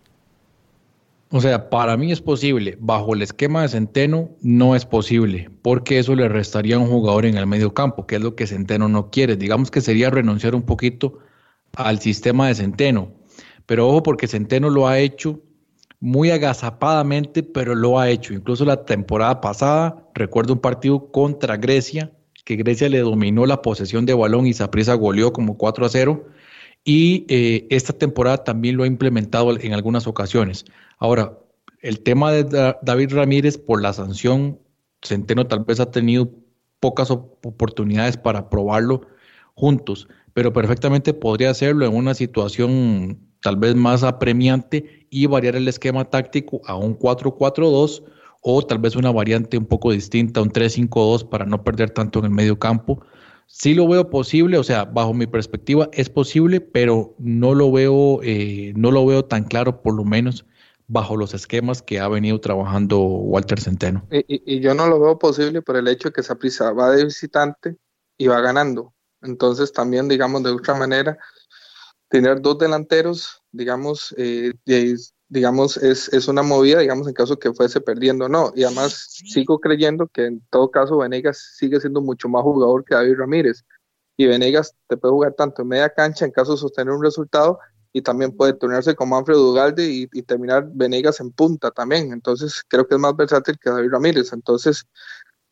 O 1.31 1.41
sea, 1.41 1.69
para 1.69 1.97
mí 1.97 2.11
es 2.11 2.21
posible. 2.21 2.77
Bajo 2.79 3.13
el 3.13 3.21
esquema 3.21 3.63
de 3.63 3.69
Centeno 3.69 4.29
no 4.41 4.75
es 4.75 4.85
posible, 4.85 5.49
porque 5.61 5.99
eso 5.99 6.15
le 6.15 6.29
restaría 6.29 6.75
a 6.75 6.79
un 6.79 6.87
jugador 6.87 7.25
en 7.25 7.37
el 7.37 7.47
medio 7.47 7.73
campo, 7.73 8.05
que 8.05 8.15
es 8.15 8.21
lo 8.21 8.35
que 8.35 8.47
Centeno 8.47 8.87
no 8.87 9.09
quiere. 9.09 9.35
Digamos 9.35 9.71
que 9.71 9.81
sería 9.81 10.09
renunciar 10.09 10.55
un 10.55 10.63
poquito 10.63 11.19
al 11.73 11.99
sistema 11.99 12.47
de 12.47 12.55
Centeno 12.55 13.11
pero 13.65 13.87
ojo 13.87 14.03
porque 14.03 14.27
Centeno 14.27 14.69
lo 14.69 14.87
ha 14.87 14.99
hecho 14.99 15.41
muy 15.99 16.29
agazapadamente, 16.29 17.41
pero 17.41 17.73
lo 17.73 17.99
ha 17.99 18.09
hecho. 18.09 18.33
Incluso 18.33 18.65
la 18.65 18.85
temporada 18.85 19.41
pasada, 19.41 20.07
recuerdo 20.13 20.53
un 20.53 20.59
partido 20.59 21.11
contra 21.11 21.57
Grecia, 21.57 22.11
que 22.45 22.55
Grecia 22.55 22.87
le 22.87 22.99
dominó 22.99 23.45
la 23.45 23.61
posesión 23.61 24.05
de 24.05 24.13
balón 24.13 24.47
y 24.47 24.53
Saprissa 24.53 24.93
goleó 24.93 25.33
como 25.33 25.57
4 25.57 25.85
a 25.85 25.89
0. 25.89 26.25
Y 26.85 27.25
eh, 27.27 27.67
esta 27.71 27.91
temporada 27.91 28.43
también 28.43 28.77
lo 28.77 28.83
ha 28.83 28.87
implementado 28.87 29.59
en 29.59 29.73
algunas 29.73 30.07
ocasiones. 30.07 30.65
Ahora, 30.99 31.37
el 31.81 32.01
tema 32.01 32.31
de 32.31 32.75
David 32.83 33.13
Ramírez 33.13 33.57
por 33.57 33.81
la 33.81 33.91
sanción, 33.91 34.59
Centeno 35.01 35.47
tal 35.47 35.65
vez 35.65 35.79
ha 35.79 35.91
tenido 35.91 36.31
pocas 36.79 37.09
oportunidades 37.09 38.17
para 38.17 38.49
probarlo 38.49 39.01
juntos, 39.55 40.07
pero 40.33 40.53
perfectamente 40.53 41.13
podría 41.13 41.49
hacerlo 41.49 41.85
en 41.85 41.95
una 41.95 42.13
situación 42.13 43.19
tal 43.41 43.57
vez 43.57 43.75
más 43.75 44.03
apremiante 44.03 45.07
y 45.09 45.25
variar 45.25 45.55
el 45.55 45.67
esquema 45.67 46.05
táctico 46.05 46.61
a 46.65 46.75
un 46.75 46.97
4-4-2 46.97 48.03
o 48.47 48.63
tal 48.63 48.77
vez 48.77 48.95
una 48.95 49.11
variante 49.11 49.57
un 49.57 49.65
poco 49.65 49.91
distinta, 49.91 50.39
un 50.39 50.51
3-5-2 50.51 51.27
para 51.27 51.47
no 51.47 51.63
perder 51.63 51.89
tanto 51.89 52.19
en 52.19 52.25
el 52.25 52.31
medio 52.31 52.59
campo. 52.59 53.03
Sí 53.47 53.73
lo 53.73 53.87
veo 53.87 54.11
posible, 54.11 54.59
o 54.59 54.63
sea, 54.63 54.85
bajo 54.85 55.15
mi 55.15 55.25
perspectiva 55.25 55.89
es 55.93 56.11
posible, 56.11 56.61
pero 56.61 57.15
no 57.17 57.55
lo 57.55 57.71
veo, 57.71 58.19
eh, 58.21 58.71
no 58.75 58.91
lo 58.91 59.03
veo 59.03 59.25
tan 59.25 59.45
claro, 59.45 59.81
por 59.81 59.95
lo 59.95 60.03
menos 60.03 60.45
bajo 60.85 61.17
los 61.17 61.33
esquemas 61.33 61.81
que 61.81 61.99
ha 61.99 62.07
venido 62.07 62.39
trabajando 62.39 62.99
Walter 62.99 63.59
Centeno. 63.59 64.07
Y, 64.11 64.59
yo 64.59 64.75
no 64.75 64.85
lo 64.85 64.99
veo 64.99 65.17
posible 65.17 65.63
por 65.63 65.77
el 65.77 65.87
hecho 65.87 66.09
de 66.09 66.13
que 66.13 66.21
Saprissa 66.21 66.71
va 66.71 66.91
de 66.91 67.05
visitante 67.05 67.77
y 68.15 68.27
va 68.27 68.41
ganando. 68.41 68.93
Entonces 69.23 69.73
también, 69.73 70.07
digamos, 70.07 70.43
de 70.43 70.51
otra 70.51 70.75
manera, 70.75 71.17
tener 72.09 72.41
dos 72.41 72.59
delanteros, 72.59 73.41
digamos, 73.51 74.13
eh, 74.19 74.53
digamos 75.27 75.77
es, 75.77 76.11
es, 76.13 76.27
una 76.27 76.43
movida, 76.43 76.79
digamos, 76.79 77.07
en 77.07 77.13
caso 77.13 77.37
que 77.37 77.53
fuese 77.53 77.81
perdiendo, 77.81 78.29
no. 78.29 78.51
Y 78.55 78.63
además 78.63 79.07
sigo 79.25 79.59
creyendo 79.59 80.07
que 80.07 80.25
en 80.25 80.41
todo 80.49 80.69
caso 80.71 80.97
Venegas 80.97 81.55
sigue 81.57 81.79
siendo 81.79 82.01
mucho 82.01 82.29
más 82.29 82.43
jugador 82.43 82.85
que 82.85 82.95
David 82.95 83.15
Ramírez. 83.17 83.63
Y 84.17 84.27
Venegas 84.27 84.73
te 84.87 84.97
puede 84.97 85.13
jugar 85.13 85.33
tanto 85.33 85.61
en 85.61 85.69
media 85.69 85.89
cancha 85.89 86.25
en 86.25 86.31
caso 86.31 86.53
de 86.53 86.57
sostener 86.59 86.93
un 86.93 87.03
resultado 87.03 87.59
y 87.91 88.01
también 88.01 88.35
puede 88.35 88.53
turnarse 88.53 88.95
con 88.95 89.09
Manfred 89.09 89.37
Ugalde 89.37 89.89
y, 89.89 90.07
y, 90.13 90.21
terminar 90.21 90.67
Venegas 90.73 91.19
en 91.19 91.31
punta 91.31 91.71
también. 91.71 92.11
Entonces 92.11 92.63
creo 92.67 92.87
que 92.87 92.95
es 92.95 93.01
más 93.01 93.15
versátil 93.15 93.57
que 93.59 93.69
David 93.69 93.91
Ramírez. 93.91 94.31
Entonces 94.33 94.85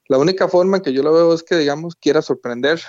la 0.07 0.17
única 0.17 0.47
forma 0.47 0.77
en 0.77 0.83
que 0.83 0.93
yo 0.93 1.01
lo 1.01 1.13
veo 1.13 1.33
es 1.33 1.43
que, 1.43 1.55
digamos, 1.57 1.95
quiera 1.95 2.21
sorprender 2.21 2.81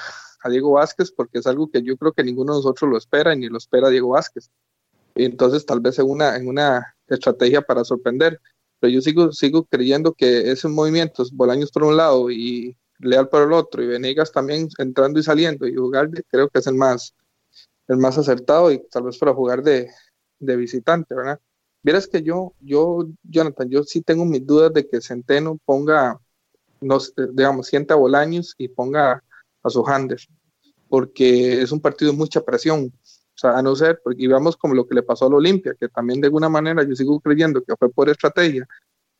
a 0.42 0.48
Diego 0.48 0.72
Vázquez 0.72 1.12
porque 1.12 1.38
es 1.38 1.46
algo 1.46 1.70
que 1.70 1.82
yo 1.82 1.96
creo 1.96 2.12
que 2.12 2.24
ninguno 2.24 2.52
de 2.52 2.58
nosotros 2.58 2.90
lo 2.90 2.98
espera 2.98 3.34
ni 3.34 3.48
lo 3.48 3.58
espera 3.58 3.88
Diego 3.88 4.10
Vázquez. 4.10 4.50
Y 5.14 5.24
entonces 5.24 5.64
tal 5.64 5.80
vez 5.80 5.98
en 5.98 6.08
una, 6.08 6.36
en 6.36 6.48
una 6.48 6.94
estrategia 7.08 7.62
para 7.62 7.84
sorprender. 7.84 8.40
Pero 8.80 8.92
yo 8.92 9.00
sigo, 9.00 9.32
sigo 9.32 9.64
creyendo 9.64 10.12
que 10.12 10.50
esos 10.50 10.70
movimientos, 10.70 11.32
Bolaños 11.32 11.70
por 11.70 11.84
un 11.84 11.96
lado 11.96 12.30
y 12.30 12.76
Leal 12.98 13.28
por 13.28 13.42
el 13.42 13.52
otro, 13.52 13.82
y 13.82 13.86
Venegas 13.86 14.32
también 14.32 14.68
entrando 14.78 15.18
y 15.18 15.22
saliendo 15.22 15.66
y 15.66 15.74
jugar, 15.74 16.10
creo 16.28 16.48
que 16.48 16.58
es 16.58 16.66
el 16.66 16.74
más, 16.74 17.14
el 17.88 17.98
más 17.98 18.18
acertado 18.18 18.70
y 18.70 18.82
tal 18.90 19.04
vez 19.04 19.18
para 19.18 19.34
jugar 19.34 19.62
de, 19.62 19.88
de 20.38 20.56
visitante, 20.56 21.14
¿verdad? 21.14 21.40
Vieras 21.82 22.06
que 22.06 22.22
yo, 22.22 22.54
yo, 22.60 23.06
Jonathan, 23.22 23.68
yo 23.68 23.82
sí 23.82 24.00
tengo 24.00 24.24
mis 24.24 24.46
dudas 24.46 24.72
de 24.72 24.88
que 24.88 25.00
Centeno 25.00 25.58
ponga, 25.64 26.18
no, 26.80 26.98
digamos, 27.32 27.66
sienta 27.66 27.94
a 27.94 27.98
Bolaños 27.98 28.54
y 28.56 28.68
ponga 28.68 29.22
a 29.62 29.70
su 29.70 29.84
hander, 29.86 30.20
porque 30.88 31.60
es 31.60 31.72
un 31.72 31.80
partido 31.80 32.10
de 32.10 32.16
mucha 32.16 32.42
presión. 32.42 32.92
O 33.34 33.38
sea, 33.38 33.58
a 33.58 33.62
no 33.62 33.74
ser, 33.74 34.00
porque 34.02 34.28
vamos 34.28 34.56
como 34.56 34.74
lo 34.74 34.86
que 34.86 34.94
le 34.94 35.02
pasó 35.02 35.26
al 35.26 35.34
Olimpia, 35.34 35.74
que 35.78 35.88
también 35.88 36.20
de 36.20 36.28
alguna 36.28 36.48
manera 36.48 36.84
yo 36.84 36.94
sigo 36.94 37.20
creyendo 37.20 37.62
que 37.62 37.74
fue 37.76 37.90
por 37.90 38.08
estrategia, 38.08 38.66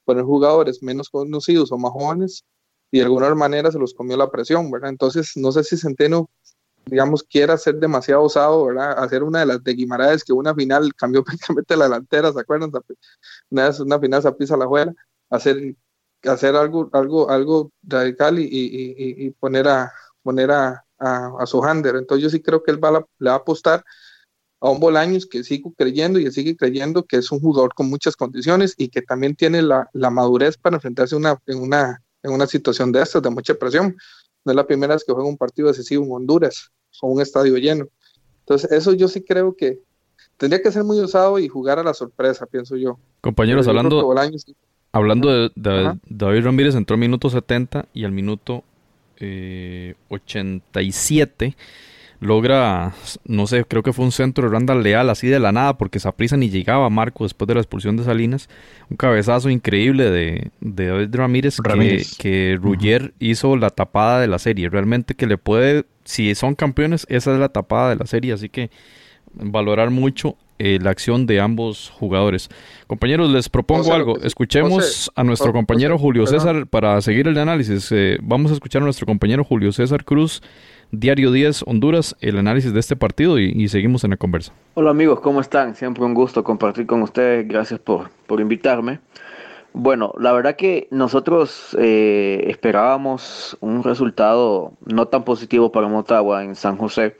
poner 0.05 0.25
jugadores 0.25 0.83
menos 0.83 1.09
conocidos 1.09 1.73
o 1.73 1.79
más 1.79 1.91
jóvenes, 1.93 2.45
y 2.93 2.99
de 2.99 3.05
alguna 3.05 3.35
manera 3.35 3.73
se 3.73 3.79
los 3.79 3.93
comió 3.93 4.17
la 4.17 4.31
presión, 4.31 4.71
¿verdad? 4.71 4.91
Entonces, 4.91 5.33
no 5.37 5.51
sé 5.51 5.65
si 5.65 5.77
Centeno, 5.77 6.31
digamos, 6.87 7.25
quiera 7.25 7.57
ser 7.59 7.77
demasiado 7.77 8.23
osado, 8.23 8.67
¿verdad? 8.67 8.97
Hacer 9.03 9.25
una 9.25 9.41
de 9.41 9.47
las 9.47 9.65
de 9.65 9.75
Guimaraes, 9.75 10.23
que 10.23 10.33
una 10.33 10.55
final 10.55 10.95
cambió 10.97 11.25
prácticamente 11.25 11.77
la 11.77 11.87
delantera, 11.87 12.33
¿se 12.33 12.41
acuerdan? 12.41 12.71
Una, 13.51 13.71
una 13.81 13.99
final 13.99 14.23
se 14.23 14.33
pisa 14.33 14.57
la 14.57 14.67
juela, 14.67 14.95
hacer, 15.29 15.75
hacer 16.23 16.55
algo, 16.55 16.89
algo, 16.93 17.29
algo 17.31 17.73
radical 17.83 18.39
y, 18.39 18.45
y, 18.45 19.27
y 19.27 19.31
poner 19.31 19.67
a, 19.67 19.93
poner 20.23 20.53
a, 20.53 20.85
a, 20.99 21.47
su 21.47 21.63
hander. 21.65 21.97
Entonces 21.97 22.23
yo 22.23 22.31
sí 22.31 22.41
creo 22.41 22.63
que 22.63 22.71
él 22.71 22.83
va 22.83 23.05
le 23.19 23.31
va 23.31 23.37
a 23.37 23.39
apostar 23.39 23.85
a 24.61 24.71
un 24.71 24.81
Bolaños 24.81 25.27
que 25.27 25.45
sigo 25.45 25.73
creyendo 25.77 26.19
y 26.19 26.31
sigue 26.31 26.57
creyendo 26.57 27.05
que 27.05 27.17
es 27.19 27.31
un 27.31 27.41
jugador 27.41 27.75
con 27.75 27.91
muchas 27.91 28.17
condiciones 28.17 28.75
y 28.79 28.89
que 28.89 29.03
también 29.03 29.35
tiene 29.35 29.63
la, 29.63 29.89
la 29.93 30.11
madurez 30.11 30.57
para 30.57 30.77
enfrentarse 30.77 31.17
una, 31.17 31.39
en, 31.47 31.59
una, 31.59 32.03
en 32.23 32.33
una 32.33 32.47
situación 32.47 32.91
de 32.93 33.03
estas, 33.03 33.23
de 33.23 33.31
mucha 33.31 33.55
presión. 33.55 33.97
No 34.45 34.53
es 34.53 34.57
la 34.57 34.67
primera 34.67 34.95
vez 34.95 35.05
que 35.05 35.13
juega 35.13 35.29
un 35.29 35.37
partido 35.37 35.69
decisivo 35.69 36.05
en 36.05 36.13
Honduras 36.13 36.71
o 37.03 37.09
un 37.09 37.21
estadio 37.21 37.57
lleno. 37.57 37.87
Entonces 38.41 38.71
eso 38.73 38.93
yo 38.93 39.09
sí 39.09 39.23
creo 39.23 39.55
que, 39.57 39.81
tendría 40.37 40.63
que 40.63 40.73
ser 40.73 40.85
muy 40.85 41.01
usado 41.01 41.39
y 41.39 41.49
jugar 41.49 41.79
a 41.79 41.83
la 41.83 41.95
sorpresa, 41.95 42.47
pienso 42.47 42.77
yo. 42.77 42.99
Compañeros, 43.21 43.69
hablando, 43.69 44.15
hablando 44.93 45.31
de, 45.31 45.99
David 46.09 46.45
Ramírez, 46.45 46.75
entró 46.75 46.95
al 46.95 47.01
minuto 47.01 47.31
70 47.31 47.87
y 47.95 48.05
al 48.05 48.13
minuto 48.13 48.65
eh, 49.19 49.95
87 50.09 51.57
logra, 52.25 52.95
no 53.27 53.47
sé, 53.47 53.65
creo 53.65 53.83
que 53.83 53.93
fue 53.93 54.05
un 54.05 54.13
centro 54.13 54.49
de 54.49 54.53
Randall 54.53 54.83
Leal 54.83 55.11
así 55.11 55.29
de 55.29 55.39
la 55.39 55.53
nada, 55.53 55.79
porque 55.79 56.01
prisa 56.17 56.37
ni 56.37 56.51
llegaba 56.51 56.87
a 56.87 56.91
Marco 56.91 57.25
después 57.25 57.47
de 57.47 57.55
la 57.55 57.61
expulsión 57.61 57.97
de 57.97 58.05
Salinas. 58.05 58.49
Un 58.91 58.97
cabezazo 58.97 59.51
increíble 59.51 60.11
de, 60.11 60.51
de 60.61 60.87
David 60.87 61.15
Ramírez, 61.15 61.57
que, 62.19 62.59
que 62.81 63.13
hizo 63.19 63.57
la 63.57 63.71
tapada 63.71 64.21
de 64.21 64.27
la 64.27 64.39
serie. 64.39 64.69
Realmente 64.69 65.15
que 65.15 65.27
le 65.27 65.39
puede, 65.39 65.85
si 66.05 66.35
son 66.35 66.55
campeones, 66.55 67.07
esa 67.09 67.33
es 67.33 67.39
la 67.39 67.51
tapada 67.51 67.91
de 67.91 67.97
la 67.97 68.07
serie, 68.07 68.33
así 68.33 68.49
que 68.49 68.71
valorar 69.35 69.91
mucho 69.91 70.37
eh, 70.59 70.79
la 70.81 70.91
acción 70.91 71.27
de 71.27 71.41
ambos 71.41 71.91
jugadores. 71.91 72.49
Compañeros, 72.87 73.31
les 73.31 73.49
propongo 73.49 73.93
algo. 73.93 74.19
Escuchemos 74.23 75.11
a 75.15 75.25
nuestro 75.25 75.53
compañero 75.53 75.99
Julio 75.99 76.27
César 76.27 76.67
para 76.69 77.01
seguir 77.01 77.27
el 77.29 77.37
análisis. 77.39 77.91
Eh, 77.91 78.19
vamos 78.23 78.51
a 78.51 78.55
escuchar 78.55 78.83
a 78.83 78.85
nuestro 78.85 79.05
compañero 79.05 79.45
Julio 79.45 79.73
César 79.73 80.05
Cruz 80.05 80.43
Diario 80.91 81.31
10 81.33 81.65
Honduras, 81.67 82.17
el 82.21 82.39
análisis 82.39 82.73
de 82.73 82.81
este 82.81 82.97
partido 82.97 83.39
y, 83.39 83.69
seguimos 83.69 84.05
en 84.05 84.11
la 84.11 84.17
conversa. 84.17 84.53
Hola 84.75 84.91
amigos, 84.91 85.21
¿cómo 85.21 85.41
están? 85.41 85.75
Siempre 85.75 86.05
un 86.05 86.15
gusto 86.15 86.45
compartir 86.45 86.87
con 86.87 87.03
ustedes, 87.03 87.47
gracias 87.49 87.81
por, 87.81 88.11
por 88.27 88.41
invitarme. 88.41 89.01
Bueno, 89.77 90.13
la 90.21 90.33
verdad 90.33 90.55
que 90.55 90.87
nosotros 90.93 91.77
eh, 91.81 92.45
esperábamos 92.47 93.57
un 93.61 93.83
resultado 93.83 94.73
no 94.87 95.09
tan 95.09 95.25
positivo 95.25 95.73
para 95.73 95.89
Motagua 95.89 96.45
en 96.45 96.55
San 96.55 96.77
José, 96.77 97.17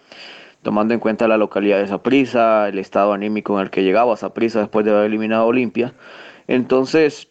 tomando 0.63 0.95
en 0.95 1.01
cuenta 1.01 1.27
la 1.27 1.37
localidad 1.37 1.81
de 1.81 1.89
Saprissa, 1.89 2.69
el 2.69 2.79
estado 2.79 3.13
anímico 3.13 3.59
en 3.59 3.65
el 3.65 3.71
que 3.71 3.83
llegaba 3.83 4.17
Saprissa 4.17 4.61
después 4.61 4.85
de 4.85 4.93
haber 4.93 5.07
eliminado 5.07 5.43
a 5.43 5.47
Olimpia. 5.47 5.95
Entonces, 6.47 7.29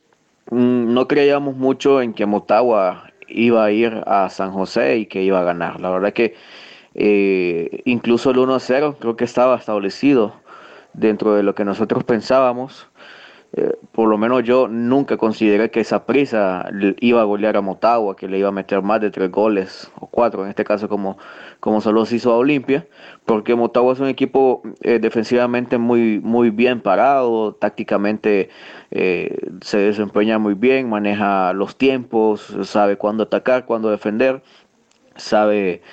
mm, 0.52 0.94
no 0.94 1.08
creíamos 1.08 1.56
mucho 1.56 2.02
en 2.02 2.14
que 2.14 2.26
Motagua 2.26 3.13
iba 3.34 3.66
a 3.66 3.72
ir 3.72 4.04
a 4.06 4.30
San 4.30 4.52
José 4.52 4.98
y 4.98 5.06
que 5.06 5.24
iba 5.24 5.40
a 5.40 5.44
ganar. 5.44 5.82
La 5.82 5.90
verdad 5.90 6.14
que 6.14 6.36
eh, 6.96 7.82
incluso 7.86 8.32
el 8.32 8.38
1-0 8.38 8.98
creo 9.00 9.16
que 9.16 9.26
estaba 9.26 9.58
establecido 9.58 10.36
dentro 10.94 11.36
de 11.36 11.44
lo 11.44 11.56
que 11.56 11.66
nosotros 11.66 12.04
pensábamos. 12.04 12.88
Eh, 13.56 13.78
por 13.92 14.10
lo 14.10 14.18
menos 14.18 14.44
yo 14.44 14.68
nunca 14.68 15.16
consideré 15.18 15.70
que 15.70 15.80
esa 15.80 16.08
prisa 16.08 16.68
iba 17.00 17.22
a 17.22 17.24
golear 17.24 17.56
a 17.56 17.62
Motagua, 17.62 18.16
que 18.16 18.28
le 18.28 18.40
iba 18.40 18.50
a 18.50 18.52
meter 18.52 18.82
más 18.82 19.00
de 19.00 19.12
tres 19.12 19.30
goles 19.30 19.92
o 20.00 20.08
cuatro, 20.08 20.44
en 20.44 20.50
este 20.50 20.64
caso 20.64 20.90
como, 20.90 21.20
como 21.60 21.80
solo 21.80 22.04
se 22.06 22.16
hizo 22.16 22.34
a 22.34 22.38
Olimpia, 22.38 22.88
porque 23.26 23.54
Motagua 23.54 23.94
es 23.94 24.00
un 24.00 24.08
equipo 24.08 24.64
eh, 24.82 24.98
defensivamente 24.98 25.78
muy, 25.78 26.20
muy 26.20 26.50
bien 26.50 26.82
parado, 26.82 27.54
tácticamente 27.54 28.50
eh, 28.90 29.38
se 29.62 29.78
desempeña 29.78 30.40
muy 30.40 30.56
bien, 30.56 30.90
maneja 30.90 31.54
los 31.54 31.78
tiempos, 31.78 32.58
sabe 32.64 32.98
cuándo 32.98 33.24
atacar, 33.24 33.66
cuándo 33.66 33.92
defender, 33.92 34.42
sabe 35.16 35.84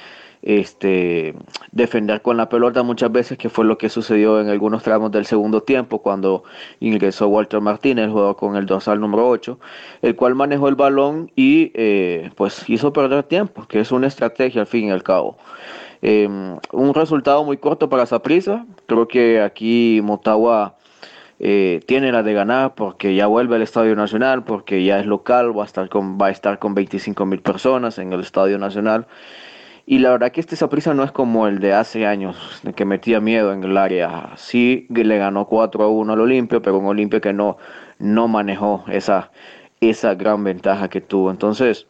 este, 0.43 1.34
defender 1.72 2.22
con 2.22 2.36
la 2.36 2.49
pelota 2.49 2.82
muchas 2.82 3.12
veces, 3.12 3.38
que 3.38 3.49
fue 3.49 3.64
lo 3.64 3.78
que 3.78 3.88
sucedió 3.88 4.41
en 4.41 4.49
algunos 4.49 4.82
tramos 4.82 5.11
del 5.11 5.26
segundo 5.26 5.62
tiempo 5.62 6.01
cuando 6.01 6.45
ingresó 6.80 7.28
Walter 7.28 7.61
Martínez, 7.61 8.11
jugador 8.11 8.36
con 8.36 8.57
el 8.57 8.66
dorsal 8.66 9.01
número 9.01 9.28
8, 9.28 9.59
el 10.03 10.16
cual 10.16 10.34
manejó 10.34 10.68
el 10.68 10.74
balón 10.74 11.30
y 11.36 11.72
eh, 11.74 12.30
pues 12.36 12.68
hizo 12.68 12.93
perder 12.93 13.24
tiempo, 13.24 13.66
que 13.66 13.80
es 13.80 13.93
una 13.93 14.07
estrategia 14.07 14.62
al 14.62 14.66
fin 14.66 14.86
y 14.86 14.91
al 14.91 15.03
cabo. 15.03 15.36
Em, 16.03 16.57
un 16.72 16.95
resultado 16.95 17.45
muy 17.45 17.59
corto 17.59 17.88
para 17.91 18.07
Saprisa, 18.07 18.64
creo 18.86 19.07
que 19.07 19.43
aquí 19.43 20.01
Motagua 20.03 20.76
eh, 21.38 21.80
tiene 21.86 22.12
la 22.12 22.22
de 22.22 22.34
ganar 22.34 22.74
porque 22.74 23.14
ya 23.14 23.26
vuelve 23.26 23.57
al 23.57 23.62
Estadio 23.62 23.95
Nacional, 23.97 24.45
porque 24.45 24.84
ya 24.84 25.01
es 25.01 25.07
local, 25.07 25.57
va 25.59 25.64
a 25.64 25.66
estar 25.66 25.88
con, 25.88 26.18
va 26.18 26.26
a 26.26 26.30
estar 26.30 26.59
con 26.59 26.74
25 26.74 27.26
mil 27.26 27.41
personas 27.41 27.99
en 27.99 28.12
el 28.12 28.20
Estadio 28.20 28.59
Nacional. 28.59 29.07
Y 29.87 29.99
la 29.99 30.11
verdad 30.11 30.33
que 30.33 30.41
este 30.41 30.57
Saprissa 30.57 30.95
no 30.95 31.03
es 31.03 31.12
como 31.12 31.47
el 31.47 31.59
de 31.59 31.72
hace 31.72 32.07
años, 32.07 32.37
que 32.76 32.85
metía 32.85 33.20
miedo 33.20 33.53
en 33.53 33.64
el 33.64 33.76
área. 33.76 34.31
Sí 34.37 34.87
le 34.91 35.18
ganó 35.18 35.47
4 35.47 35.85
a 35.85 35.89
1 35.89 36.12
al 36.12 36.20
Olimpia, 36.20 36.61
pero 36.61 36.78
un 36.78 36.87
Olimpia 36.87 37.20
que 37.20 37.33
no, 37.33 37.57
no 37.99 38.28
manejó 38.28 38.85
esa, 38.89 39.31
esa 39.81 40.14
gran 40.14 40.45
ventaja 40.45 40.89
que 40.89 41.01
tuvo. 41.01 41.31
Entonces, 41.31 41.87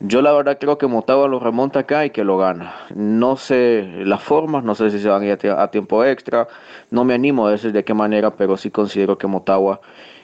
yo 0.00 0.22
la 0.22 0.32
verdad 0.32 0.58
creo 0.60 0.78
que 0.78 0.86
Motagua 0.86 1.26
lo 1.26 1.40
remonta 1.40 1.80
acá 1.80 2.06
y 2.06 2.10
que 2.10 2.22
lo 2.22 2.38
gana. 2.38 2.74
No 2.94 3.36
sé 3.36 3.82
las 4.04 4.22
formas, 4.22 4.62
no 4.62 4.74
sé 4.76 4.90
si 4.90 5.00
se 5.00 5.08
van 5.08 5.22
a 5.22 5.26
ir 5.26 5.50
a 5.50 5.70
tiempo 5.70 6.04
extra. 6.04 6.46
No 6.90 7.04
me 7.04 7.14
animo 7.14 7.46
a 7.48 7.50
decir 7.50 7.72
de 7.72 7.84
qué 7.84 7.94
manera, 7.94 8.36
pero 8.36 8.56
sí 8.56 8.70
considero 8.70 9.18
que 9.18 9.26
Motagua 9.26 9.80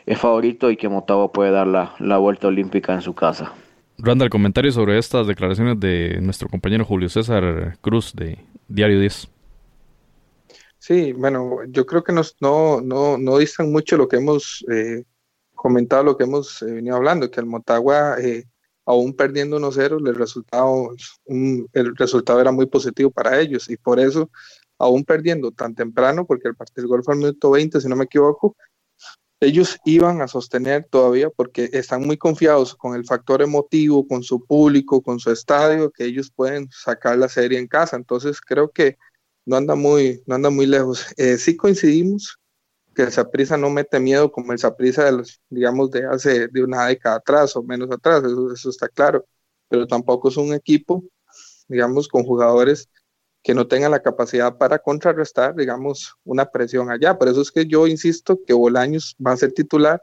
es 0.06 0.18
favorito 0.18 0.70
y 0.70 0.76
que 0.76 0.88
Motagua 0.88 1.32
puede 1.32 1.50
dar 1.50 1.66
la, 1.66 1.94
la 1.98 2.18
vuelta 2.18 2.48
olímpica 2.48 2.94
en 2.94 3.02
su 3.02 3.14
casa. 3.14 3.52
Randa, 3.98 4.24
el 4.24 4.30
comentario 4.30 4.72
sobre 4.72 4.98
estas 4.98 5.26
declaraciones 5.26 5.78
de 5.78 6.18
nuestro 6.20 6.48
compañero 6.48 6.84
Julio 6.84 7.08
César 7.08 7.78
Cruz 7.80 8.12
de 8.14 8.38
Diario 8.68 9.00
10. 9.00 9.28
Sí, 10.78 11.12
bueno, 11.12 11.60
yo 11.68 11.86
creo 11.86 12.04
que 12.04 12.12
nos, 12.12 12.36
no, 12.40 12.80
no, 12.80 13.16
no 13.16 13.38
distan 13.38 13.72
mucho 13.72 13.96
lo 13.96 14.06
que 14.06 14.16
hemos 14.16 14.64
eh, 14.70 15.04
comentado, 15.54 16.04
lo 16.04 16.16
que 16.16 16.24
hemos 16.24 16.60
eh, 16.60 16.66
venido 16.66 16.96
hablando, 16.96 17.30
que 17.30 17.40
el 17.40 17.46
Motagua, 17.46 18.20
eh, 18.20 18.44
aún 18.84 19.14
perdiendo 19.14 19.58
1-0, 19.58 20.06
el 20.06 20.14
resultado, 20.14 20.90
el 21.26 21.96
resultado 21.96 22.40
era 22.40 22.52
muy 22.52 22.66
positivo 22.66 23.10
para 23.10 23.40
ellos 23.40 23.70
y 23.70 23.78
por 23.78 23.98
eso, 23.98 24.30
aún 24.78 25.04
perdiendo 25.04 25.52
tan 25.52 25.74
temprano, 25.74 26.26
porque 26.26 26.48
el, 26.48 26.54
partido 26.54 26.86
gol 26.88 27.02
fue 27.02 27.14
al 27.14 27.20
minuto 27.20 27.52
20, 27.52 27.80
si 27.80 27.88
no 27.88 27.96
me 27.96 28.04
equivoco, 28.04 28.54
ellos 29.40 29.78
iban 29.84 30.22
a 30.22 30.28
sostener 30.28 30.86
todavía 30.90 31.30
porque 31.30 31.68
están 31.72 32.06
muy 32.06 32.16
confiados 32.16 32.74
con 32.74 32.94
el 32.94 33.04
factor 33.04 33.42
emotivo, 33.42 34.06
con 34.06 34.22
su 34.22 34.44
público, 34.44 35.02
con 35.02 35.18
su 35.20 35.30
estadio, 35.30 35.90
que 35.90 36.04
ellos 36.04 36.30
pueden 36.30 36.68
sacar 36.70 37.18
la 37.18 37.28
serie 37.28 37.58
en 37.58 37.66
casa. 37.66 37.96
Entonces 37.96 38.40
creo 38.40 38.70
que 38.70 38.96
no 39.44 39.56
anda 39.56 39.74
muy, 39.74 40.22
no 40.26 40.36
anda 40.36 40.50
muy 40.50 40.66
lejos. 40.66 41.06
Eh, 41.16 41.36
sí 41.38 41.56
coincidimos 41.56 42.38
que 42.94 43.02
el 43.02 43.12
Saprisa 43.12 43.56
no 43.56 43.70
mete 43.70 44.00
miedo 44.00 44.30
como 44.30 44.52
el 44.52 44.58
Saprisa 44.58 45.04
de 45.04 45.12
los, 45.12 45.40
digamos, 45.50 45.90
de 45.90 46.06
hace 46.06 46.48
de 46.48 46.62
una 46.62 46.86
década 46.86 47.16
atrás 47.16 47.56
o 47.56 47.62
menos 47.62 47.90
atrás, 47.90 48.22
eso, 48.24 48.52
eso 48.52 48.70
está 48.70 48.88
claro, 48.88 49.26
pero 49.68 49.86
tampoco 49.86 50.28
es 50.28 50.36
un 50.36 50.54
equipo, 50.54 51.04
digamos, 51.68 52.08
con 52.08 52.22
jugadores 52.22 52.88
que 53.44 53.54
no 53.54 53.68
tenga 53.68 53.90
la 53.90 54.00
capacidad 54.00 54.56
para 54.56 54.78
contrarrestar, 54.78 55.54
digamos, 55.54 56.14
una 56.24 56.50
presión 56.50 56.90
allá. 56.90 57.18
Por 57.18 57.28
eso 57.28 57.42
es 57.42 57.52
que 57.52 57.66
yo 57.66 57.86
insisto 57.86 58.40
que 58.44 58.54
Bolaños 58.54 59.14
va 59.24 59.32
a 59.32 59.36
ser 59.36 59.52
titular, 59.52 60.02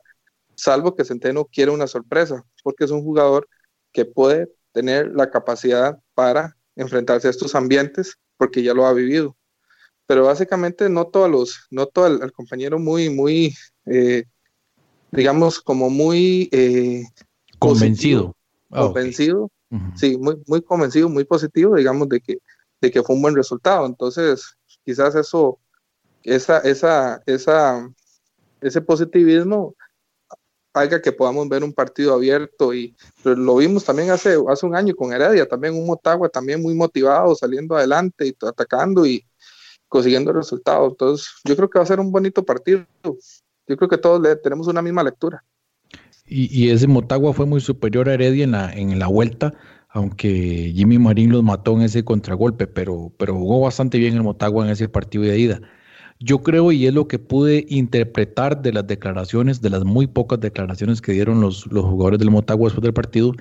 salvo 0.54 0.96
que 0.96 1.04
Centeno 1.04 1.46
quiera 1.46 1.72
una 1.72 1.88
sorpresa, 1.88 2.46
porque 2.64 2.84
es 2.86 2.92
un 2.92 3.02
jugador 3.02 3.50
que 3.92 4.06
puede 4.06 4.48
tener 4.74 5.12
la 5.16 5.32
capacidad 5.32 6.00
para 6.14 6.56
enfrentarse 6.76 7.28
a 7.28 7.32
estos 7.32 7.56
ambientes, 7.56 8.16
porque 8.38 8.62
ya 8.62 8.76
lo 8.76 8.86
ha 8.86 8.94
vivido. 8.94 9.36
Pero 10.06 10.26
básicamente 10.26 10.88
noto 10.88 11.26
a 11.26 11.28
los, 11.28 11.66
noto 11.72 12.06
al, 12.06 12.32
compañero 12.32 12.78
muy, 12.78 13.10
muy, 13.10 13.56
eh, 13.88 14.26
digamos, 15.12 15.60
como 15.60 15.90
muy 15.90 16.48
eh, 16.52 17.06
convencido. 17.58 18.36
Ah, 18.70 18.84
convencido, 18.84 19.50
sí, 19.96 20.16
muy, 20.16 20.40
muy 20.46 20.62
convencido, 20.62 21.10
muy 21.10 21.24
positivo, 21.24 21.76
digamos, 21.76 22.08
de 22.08 22.22
que 22.22 22.38
de 22.82 22.92
que 22.92 23.04
fue 23.04 23.16
un 23.16 23.22
buen 23.22 23.36
resultado. 23.36 23.86
Entonces, 23.86 24.58
quizás 24.84 25.16
eso, 25.16 25.60
esa, 26.24 26.60
esa, 26.60 27.22
esa, 27.26 27.90
ese 28.60 28.82
positivismo 28.82 29.76
haga 30.74 31.02
que 31.02 31.12
podamos 31.12 31.48
ver 31.50 31.64
un 31.64 31.74
partido 31.74 32.14
abierto 32.14 32.74
y 32.74 32.96
lo 33.24 33.58
vimos 33.58 33.84
también 33.84 34.10
hace, 34.10 34.38
hace 34.48 34.66
un 34.66 34.76
año 34.76 34.96
con 34.96 35.12
Heredia, 35.12 35.48
también 35.48 35.76
un 35.76 35.86
Motagua 35.86 36.30
también 36.30 36.62
muy 36.62 36.74
motivado, 36.74 37.36
saliendo 37.36 37.76
adelante 37.76 38.28
y 38.28 38.36
atacando 38.46 39.06
y 39.06 39.26
consiguiendo 39.88 40.32
resultados. 40.32 40.94
Entonces, 40.94 41.30
yo 41.44 41.56
creo 41.56 41.70
que 41.70 41.80
va 41.80 41.84
a 41.84 41.88
ser 41.88 42.00
un 42.00 42.12
bonito 42.12 42.44
partido. 42.44 42.86
Yo 43.04 43.78
creo 43.78 43.90
que 43.90 43.98
todos 43.98 44.22
le, 44.22 44.36
tenemos 44.38 44.68
una 44.68 44.82
misma 44.82 45.04
lectura. 45.04 45.44
Y, 46.26 46.48
y, 46.58 46.72
ese 46.72 46.88
Motagua 46.88 47.34
fue 47.34 47.46
muy 47.46 47.60
superior 47.60 48.08
a 48.08 48.14
Heredia 48.14 48.46
en 48.46 48.52
la, 48.52 48.72
en 48.72 48.98
la 48.98 49.08
vuelta, 49.08 49.54
aunque 49.94 50.72
Jimmy 50.76 50.98
Marín 50.98 51.32
los 51.32 51.44
mató 51.44 51.76
en 51.76 51.84
ese 51.84 52.04
contragolpe, 52.04 52.68
pero, 52.68 53.12
pero 53.18 53.36
jugó 53.36 53.62
bastante 53.62 53.98
bien 53.98 54.16
el 54.16 54.24
Motagua 54.24 54.66
en 54.66 54.72
ese 54.72 54.88
partido 54.88 55.24
de 55.24 55.38
ida. 55.38 55.62
Yo 56.20 56.44
creo, 56.44 56.72
y 56.72 56.86
es 56.86 56.94
lo 56.94 57.08
que 57.08 57.20
pude 57.20 57.66
interpretar 57.68 58.62
de 58.62 58.72
las 58.74 58.88
declaraciones, 58.88 59.62
de 59.62 59.72
las 59.72 59.84
muy 59.84 60.08
pocas 60.08 60.40
declaraciones 60.40 61.02
que 61.02 61.14
dieron 61.14 61.42
los, 61.42 61.68
los 61.68 61.84
jugadores 61.84 62.20
del 62.20 62.32
Motagua 62.32 62.68
después 62.68 62.84
del 62.84 62.94
partido, 62.94 63.34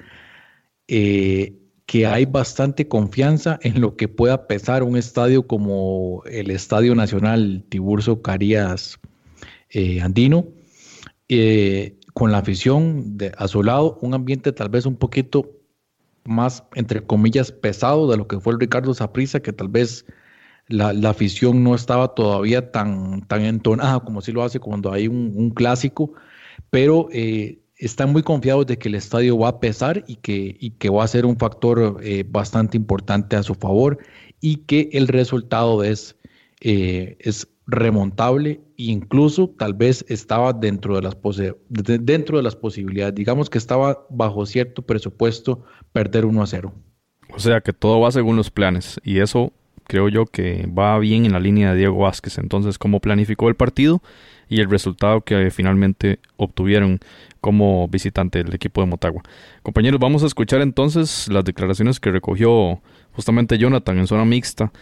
eh, 0.88 1.54
que 1.86 2.06
hay 2.06 2.24
bastante 2.24 2.88
confianza 2.88 3.58
en 3.62 3.80
lo 3.80 3.96
que 3.96 4.08
pueda 4.08 4.46
pesar 4.46 4.82
un 4.82 4.96
estadio 4.96 5.46
como 5.46 6.22
el 6.24 6.50
Estadio 6.50 6.94
Nacional 6.94 7.64
Tiburcio 7.68 8.22
Carías 8.22 8.98
eh, 9.70 10.00
Andino, 10.00 10.46
eh, 11.28 11.96
con 12.14 12.32
la 12.32 12.38
afición 12.38 13.18
de, 13.18 13.32
a 13.36 13.46
su 13.46 13.62
lado, 13.62 13.98
un 14.00 14.14
ambiente 14.14 14.52
tal 14.52 14.68
vez 14.68 14.86
un 14.86 14.96
poquito 14.96 15.59
más, 16.24 16.64
entre 16.74 17.02
comillas, 17.02 17.52
pesado 17.52 18.10
de 18.10 18.16
lo 18.16 18.26
que 18.28 18.40
fue 18.40 18.52
el 18.52 18.60
Ricardo 18.60 18.94
Saprissa, 18.94 19.40
que 19.40 19.52
tal 19.52 19.68
vez 19.68 20.06
la, 20.68 21.10
afición 21.10 21.64
no 21.64 21.74
estaba 21.74 22.14
todavía 22.14 22.70
tan, 22.70 23.22
tan 23.26 23.42
entonada 23.42 24.00
como 24.00 24.20
si 24.20 24.32
lo 24.32 24.42
hace 24.42 24.60
cuando 24.60 24.92
hay 24.92 25.08
un, 25.08 25.50
clásico, 25.50 26.12
pero 26.70 27.08
eh, 27.12 27.58
están 27.76 28.12
muy 28.12 28.22
confiados 28.22 28.66
de 28.66 28.78
que 28.78 28.88
el 28.88 28.94
estadio 28.94 29.36
va 29.38 29.48
a 29.48 29.60
pesar 29.60 30.04
y 30.06 30.16
que, 30.16 30.56
y 30.60 30.70
que 30.72 30.90
va 30.90 31.04
a 31.04 31.08
ser 31.08 31.26
un 31.26 31.36
factor 31.36 31.98
eh, 32.02 32.24
bastante 32.28 32.76
importante 32.76 33.36
a 33.36 33.42
su 33.42 33.54
favor 33.54 33.98
y 34.40 34.58
que 34.58 34.90
el 34.92 35.08
resultado 35.08 35.82
es, 35.82 36.16
eh, 36.60 37.16
es 37.20 37.48
remontable 37.70 38.60
incluso 38.76 39.48
tal 39.48 39.74
vez 39.74 40.04
estaba 40.08 40.52
dentro 40.52 40.96
de, 40.96 41.02
las 41.02 41.16
dentro 41.68 42.36
de 42.36 42.42
las 42.42 42.56
posibilidades. 42.56 43.14
Digamos 43.14 43.48
que 43.48 43.58
estaba 43.58 44.06
bajo 44.10 44.44
cierto 44.44 44.82
presupuesto 44.82 45.64
perder 45.92 46.26
1 46.26 46.42
a 46.42 46.46
0. 46.46 46.74
O 47.32 47.38
sea 47.38 47.60
que 47.60 47.72
todo 47.72 48.00
va 48.00 48.10
según 48.10 48.36
los 48.36 48.50
planes 48.50 49.00
y 49.04 49.20
eso 49.20 49.52
creo 49.84 50.08
yo 50.08 50.26
que 50.26 50.66
va 50.66 50.98
bien 50.98 51.26
en 51.26 51.32
la 51.32 51.40
línea 51.40 51.72
de 51.72 51.78
Diego 51.78 51.98
Vázquez. 51.98 52.38
Entonces, 52.38 52.78
cómo 52.78 53.00
planificó 53.00 53.48
el 53.48 53.56
partido 53.56 54.02
y 54.48 54.60
el 54.60 54.70
resultado 54.70 55.22
que 55.22 55.50
finalmente 55.50 56.18
obtuvieron 56.36 56.98
como 57.40 57.88
visitante 57.88 58.42
del 58.42 58.54
equipo 58.54 58.80
de 58.80 58.86
Motagua. 58.86 59.22
Compañeros, 59.62 60.00
vamos 60.00 60.22
a 60.22 60.26
escuchar 60.26 60.60
entonces 60.60 61.28
las 61.28 61.44
declaraciones 61.44 61.98
que 61.98 62.10
recogió 62.10 62.80
justamente 63.12 63.58
Jonathan 63.58 63.98
en 63.98 64.06
zona 64.06 64.24
mixta 64.24 64.72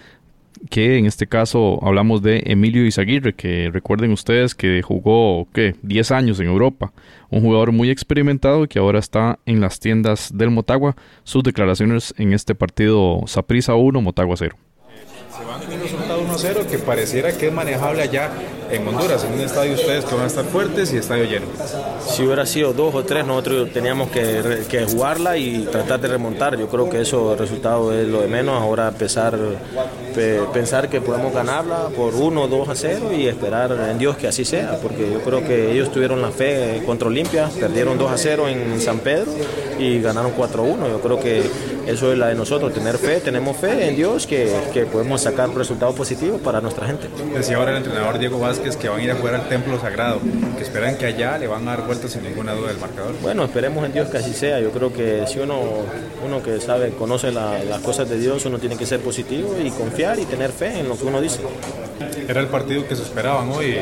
que 0.71 0.99
en 0.99 1.07
este 1.07 1.27
caso 1.27 1.79
hablamos 1.83 2.23
de 2.23 2.43
Emilio 2.47 2.85
Izaguirre, 2.87 3.35
que 3.35 3.71
recuerden 3.73 4.13
ustedes 4.13 4.55
que 4.55 4.83
jugó 4.83 5.49
¿qué? 5.53 5.75
10 5.83 6.11
años 6.13 6.41
en 6.41 6.47
Europa, 6.47 6.93
un 7.31 7.43
jugador 7.43 7.73
muy 7.73 7.91
experimentado 7.91 8.67
que 8.67 8.79
ahora 8.79 8.99
está 8.99 9.39
en 9.47 9.61
las 9.61 9.81
tiendas 9.81 10.31
del 10.37 10.51
Motagua. 10.51 10.97
Sus 11.25 11.43
declaraciones 11.43 12.15
en 12.19 12.33
este 12.33 12.55
partido 12.55 13.23
Saprisa 13.27 13.75
1, 13.75 14.01
Motagua 14.01 14.37
0 14.37 14.57
un 15.71 15.81
resultado 15.81 16.23
1-0 16.23 16.67
que 16.67 16.79
pareciera 16.79 17.33
que 17.37 17.49
es 17.49 17.53
manejable 17.53 18.03
allá 18.03 18.31
en 18.71 18.87
Honduras, 18.87 19.25
en 19.25 19.33
un 19.33 19.41
estadio 19.41 19.75
ustedes 19.75 20.05
que 20.05 20.15
van 20.15 20.25
a 20.25 20.27
estar 20.27 20.45
fuertes 20.45 20.93
y 20.93 20.97
estadio 20.97 21.25
lleno. 21.25 21.47
Si 22.07 22.25
hubiera 22.25 22.47
sido 22.47 22.73
dos 22.73 22.95
o 22.95 23.05
tres, 23.05 23.27
nosotros 23.27 23.71
teníamos 23.73 24.11
que, 24.11 24.65
que 24.69 24.85
jugarla 24.85 25.37
y 25.37 25.65
tratar 25.71 26.01
de 26.01 26.09
remontar. 26.09 26.59
Yo 26.59 26.69
creo 26.69 26.89
que 26.89 27.01
eso, 27.01 27.33
el 27.33 27.39
resultado 27.39 27.93
es 27.93 28.07
lo 28.07 28.21
de 28.21 28.29
menos. 28.29 28.61
Ahora 28.61 28.89
empezar, 28.89 29.39
pensar 30.53 30.89
que 30.89 31.01
podemos 31.01 31.33
ganarla 31.33 31.89
por 31.97 32.15
1 32.15 32.49
2 32.49 32.69
a 32.69 32.75
0 32.75 33.13
y 33.17 33.27
esperar 33.27 33.73
en 33.91 33.99
Dios 33.99 34.17
que 34.17 34.29
así 34.29 34.45
sea, 34.45 34.79
porque 34.83 35.11
yo 35.11 35.21
creo 35.21 35.45
que 35.45 35.73
ellos 35.73 35.91
tuvieron 35.93 36.21
la 36.21 36.31
fe 36.31 36.83
contra 36.85 37.09
Olimpia, 37.09 37.49
perdieron 37.59 37.99
2 37.99 38.11
a 38.11 38.19
0 38.19 38.49
en 38.49 38.81
San 38.81 38.99
Pedro 38.99 39.33
y 39.79 40.01
ganaron 40.01 40.33
4 40.37 40.63
a 40.63 40.67
1. 40.67 40.89
Yo 40.89 41.01
creo 41.01 41.21
que 41.21 41.43
eso 41.87 42.13
es 42.13 42.19
la 42.19 42.29
de 42.29 42.35
nosotros, 42.35 42.73
tener 42.75 42.99
fe, 42.99 43.21
tenemos 43.21 43.57
fe 43.57 43.89
en 43.89 43.97
Dios 43.97 44.27
que, 44.27 44.53
que 44.75 44.85
podemos 44.85 45.23
sacar 45.23 45.49
resultados 45.55 45.95
positivos 45.95 46.41
para 46.41 46.61
nuestra 46.61 46.87
gente. 46.87 47.09
Decía 47.35 47.57
ahora 47.57 47.71
el 47.71 47.79
entrenador 47.79 48.19
Diego 48.19 48.39
Vázquez 48.39 48.58
que 48.77 48.89
van 48.89 49.01
a 49.01 49.03
ir 49.03 49.11
a 49.11 49.15
jugar 49.15 49.35
al 49.35 49.49
templo 49.49 49.81
sagrado, 49.81 50.21
que 50.57 50.63
esperan 50.63 50.97
que 50.97 51.07
allá 51.07 51.39
le 51.39 51.47
van 51.47 51.67
a 51.69 51.77
dar 51.77 51.87
vueltas 51.87 52.13
sin 52.13 52.23
ninguna 52.23 52.53
duda 52.53 52.69
del 52.69 52.79
marcador. 52.79 53.15
Bueno, 53.23 53.45
esperemos 53.45 53.85
en 53.85 53.93
Dios 53.93 54.09
que 54.09 54.19
así 54.19 54.33
sea. 54.33 54.61
Yo 54.61 54.71
creo 54.71 54.93
que 54.93 55.27
si 55.27 55.39
uno, 55.39 55.61
uno 56.25 56.43
que 56.43 56.61
sabe, 56.61 56.91
conoce 56.91 57.33
las 57.33 57.81
cosas 57.83 58.09
de 58.09 58.19
Dios, 58.19 58.45
uno 58.47 58.59
tiene 58.59 58.77
que 58.77 58.87
ser 58.87 59.01
positivo 59.01 59.57
y 59.63 59.71
confiar 59.71 60.19
y 60.19 60.25
tener 60.25 60.51
fe 60.51 60.81
en 60.81 60.89
lo 60.89 60.99
que 60.99 61.05
uno 61.05 61.21
dice. 61.21 61.41
Era 62.29 62.41
el 62.41 62.49
partido 62.49 62.87
que 62.87 62.97
se 62.97 63.03
esperaban 63.03 63.51
hoy. 63.51 63.77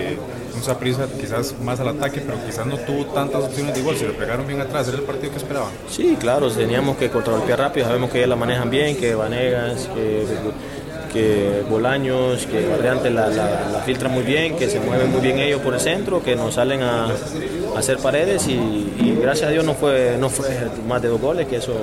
Un 0.55 0.63
Saprissa 0.63 1.07
quizás 1.21 1.55
más 1.61 1.79
al 1.81 1.89
ataque, 1.89 2.23
pero 2.25 2.39
quizás 2.47 2.65
no 2.65 2.79
tuvo 2.79 3.05
tantas 3.13 3.45
opciones 3.45 3.75
de 3.75 3.81
igual, 3.81 3.95
se 3.95 4.07
le 4.07 4.15
pegaron 4.15 4.47
bien 4.47 4.59
atrás, 4.59 4.89
era 4.89 4.97
el 4.97 5.03
partido 5.03 5.31
que 5.31 5.37
esperaban. 5.37 5.69
Sí, 5.91 6.17
claro, 6.19 6.51
teníamos 6.51 6.97
que 6.97 7.11
controlar 7.11 7.47
rápido, 7.59 7.85
sabemos 7.87 8.09
que 8.09 8.19
ellos 8.19 8.31
la 8.31 8.37
manejan 8.37 8.71
bien, 8.71 8.97
que 8.97 9.15
Vanegas, 9.15 9.87
que 9.95 10.25
que 11.17 11.65
Bolaños, 11.71 12.47
que 12.47 12.67
Barriante 12.67 13.11
la, 13.11 13.29
la, 13.29 13.81
filtra 13.87 14.09
muy 14.09 14.23
bien, 14.23 14.57
que 14.57 14.69
se 14.69 14.79
mueven 14.81 15.11
muy 15.11 15.23
bien 15.23 15.39
ellos 15.39 15.63
por 15.63 15.73
el 15.73 15.81
centro, 15.81 16.23
que 16.23 16.37
nos 16.37 16.55
salen 16.55 16.83
a, 16.83 17.09
hacer 17.77 17.99
paredes 17.99 18.47
y, 18.49 19.17
gracias 19.21 19.49
a 19.49 19.53
Dios 19.53 19.65
no 19.65 19.75
fue, 19.75 20.17
no 20.19 20.29
fue 20.29 20.49
más 20.87 21.01
de 21.01 21.09
dos 21.09 21.21
goles, 21.21 21.47
que 21.47 21.57
eso, 21.57 21.75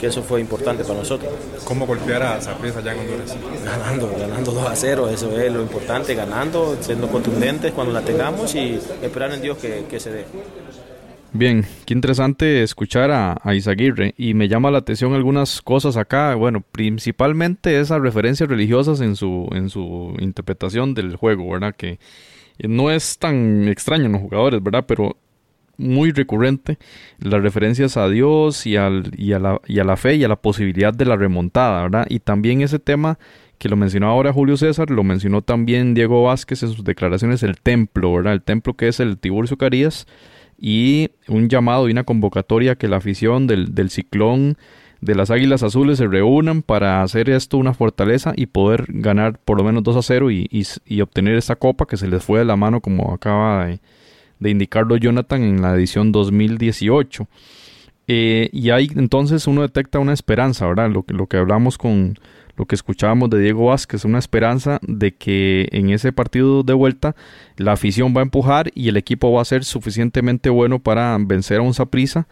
que 0.00 0.08
eso 0.08 0.22
fue 0.22 0.40
importante 0.40 0.82
para 0.82 0.98
nosotros. 0.98 1.32
¿Cómo 1.64 1.86
golpear 1.86 2.22
a 2.22 2.40
Zapriza 2.40 2.80
allá 2.80 2.92
en 2.92 3.00
Honduras? 3.00 3.36
Ganando, 3.64 4.10
ganando 4.18 4.50
2 4.50 4.66
a 4.66 4.76
0, 4.76 5.08
eso 5.10 5.38
es 5.38 5.52
lo 5.52 5.62
importante, 5.62 6.14
ganando, 6.14 6.76
siendo 6.80 7.06
contundentes 7.08 7.72
cuando 7.72 7.92
la 7.92 8.02
tengamos 8.02 8.54
y 8.56 8.80
esperar 9.00 9.32
en 9.32 9.42
Dios 9.42 9.58
que, 9.58 9.84
que 9.88 10.00
se 10.00 10.10
dé. 10.10 10.24
Bien, 11.36 11.66
qué 11.84 11.94
interesante 11.94 12.62
escuchar 12.62 13.10
a, 13.10 13.36
a, 13.42 13.56
Isaguirre 13.56 14.14
y 14.16 14.34
me 14.34 14.46
llama 14.46 14.70
la 14.70 14.78
atención 14.78 15.14
algunas 15.14 15.62
cosas 15.62 15.96
acá, 15.96 16.36
bueno, 16.36 16.60
principalmente 16.60 17.80
esas 17.80 18.00
referencias 18.00 18.48
religiosas 18.48 19.00
en 19.00 19.16
su, 19.16 19.48
en 19.50 19.68
su 19.68 20.14
interpretación 20.20 20.94
del 20.94 21.16
juego, 21.16 21.50
¿verdad? 21.50 21.74
Que 21.74 21.98
no 22.68 22.88
es 22.92 23.18
tan 23.18 23.66
extraño 23.66 24.04
en 24.04 24.12
los 24.12 24.20
jugadores, 24.20 24.62
¿verdad? 24.62 24.84
Pero 24.86 25.16
muy 25.76 26.12
recurrente 26.12 26.78
las 27.18 27.42
referencias 27.42 27.96
a 27.96 28.08
Dios 28.08 28.64
y, 28.64 28.76
al, 28.76 29.10
y, 29.16 29.32
a 29.32 29.40
la, 29.40 29.60
y 29.66 29.80
a 29.80 29.84
la 29.84 29.96
fe 29.96 30.14
y 30.14 30.22
a 30.22 30.28
la 30.28 30.36
posibilidad 30.36 30.94
de 30.94 31.04
la 31.04 31.16
remontada, 31.16 31.82
¿verdad? 31.82 32.06
Y 32.08 32.20
también 32.20 32.60
ese 32.60 32.78
tema 32.78 33.18
que 33.58 33.68
lo 33.68 33.74
mencionó 33.74 34.06
ahora 34.08 34.32
Julio 34.32 34.56
César, 34.56 34.88
lo 34.88 35.02
mencionó 35.02 35.42
también 35.42 35.94
Diego 35.94 36.22
Vázquez 36.22 36.62
en 36.62 36.68
sus 36.68 36.84
declaraciones, 36.84 37.42
el 37.42 37.60
templo, 37.60 38.14
¿verdad? 38.14 38.34
El 38.34 38.42
templo 38.42 38.74
que 38.74 38.86
es 38.86 39.00
el 39.00 39.18
Tiburcio 39.18 39.56
Carías 39.56 40.06
y 40.66 41.10
un 41.28 41.50
llamado 41.50 41.86
y 41.86 41.92
una 41.92 42.04
convocatoria 42.04 42.76
que 42.76 42.88
la 42.88 42.96
afición 42.96 43.46
del, 43.46 43.74
del 43.74 43.90
ciclón 43.90 44.56
de 45.02 45.14
las 45.14 45.30
Águilas 45.30 45.62
Azules 45.62 45.98
se 45.98 46.06
reúnan 46.06 46.62
para 46.62 47.02
hacer 47.02 47.28
esto 47.28 47.58
una 47.58 47.74
fortaleza 47.74 48.32
y 48.34 48.46
poder 48.46 48.86
ganar 48.88 49.38
por 49.38 49.58
lo 49.58 49.64
menos 49.64 49.82
2 49.82 49.96
a 49.96 50.00
0 50.02 50.30
y, 50.30 50.48
y, 50.86 51.00
obtener 51.02 51.36
esta 51.36 51.56
copa 51.56 51.84
que 51.84 51.98
se 51.98 52.08
les 52.08 52.24
fue 52.24 52.38
de 52.38 52.46
la 52.46 52.56
mano 52.56 52.80
como 52.80 53.12
acaba 53.12 53.66
de, 53.66 54.50
indicarlo 54.50 54.96
Jonathan 54.96 55.42
en 55.42 55.60
la 55.60 55.74
edición 55.74 56.12
2018. 56.12 57.28
Eh, 58.06 58.48
y 58.50 58.70
ahí 58.70 58.88
entonces 58.96 59.46
uno 59.46 59.60
detecta 59.60 59.98
una 59.98 60.14
esperanza, 60.14 60.66
¿verdad? 60.66 60.88
Lo, 60.88 61.04
lo 61.08 61.26
que 61.26 61.36
hablamos 61.36 61.76
con, 61.76 62.14
lo 62.56 62.66
que 62.66 62.74
escuchábamos 62.74 63.30
de 63.30 63.40
Diego 63.40 63.66
Vázquez, 63.66 64.04
una 64.04 64.18
esperanza 64.18 64.78
de 64.82 65.14
que 65.14 65.68
en 65.72 65.90
ese 65.90 66.12
partido 66.12 66.62
de 66.62 66.72
vuelta 66.72 67.16
la 67.56 67.72
afición 67.72 68.14
va 68.16 68.20
a 68.20 68.24
empujar 68.24 68.70
y 68.74 68.88
el 68.88 68.96
equipo 68.96 69.32
va 69.32 69.42
a 69.42 69.46
ser 69.46 69.64
suficientemente 69.64 70.50
bueno 70.50 70.78
para 70.78 71.16
vencer 71.20 71.58
a 71.58 71.62
un 71.62 71.74
Saprisa 71.74 72.26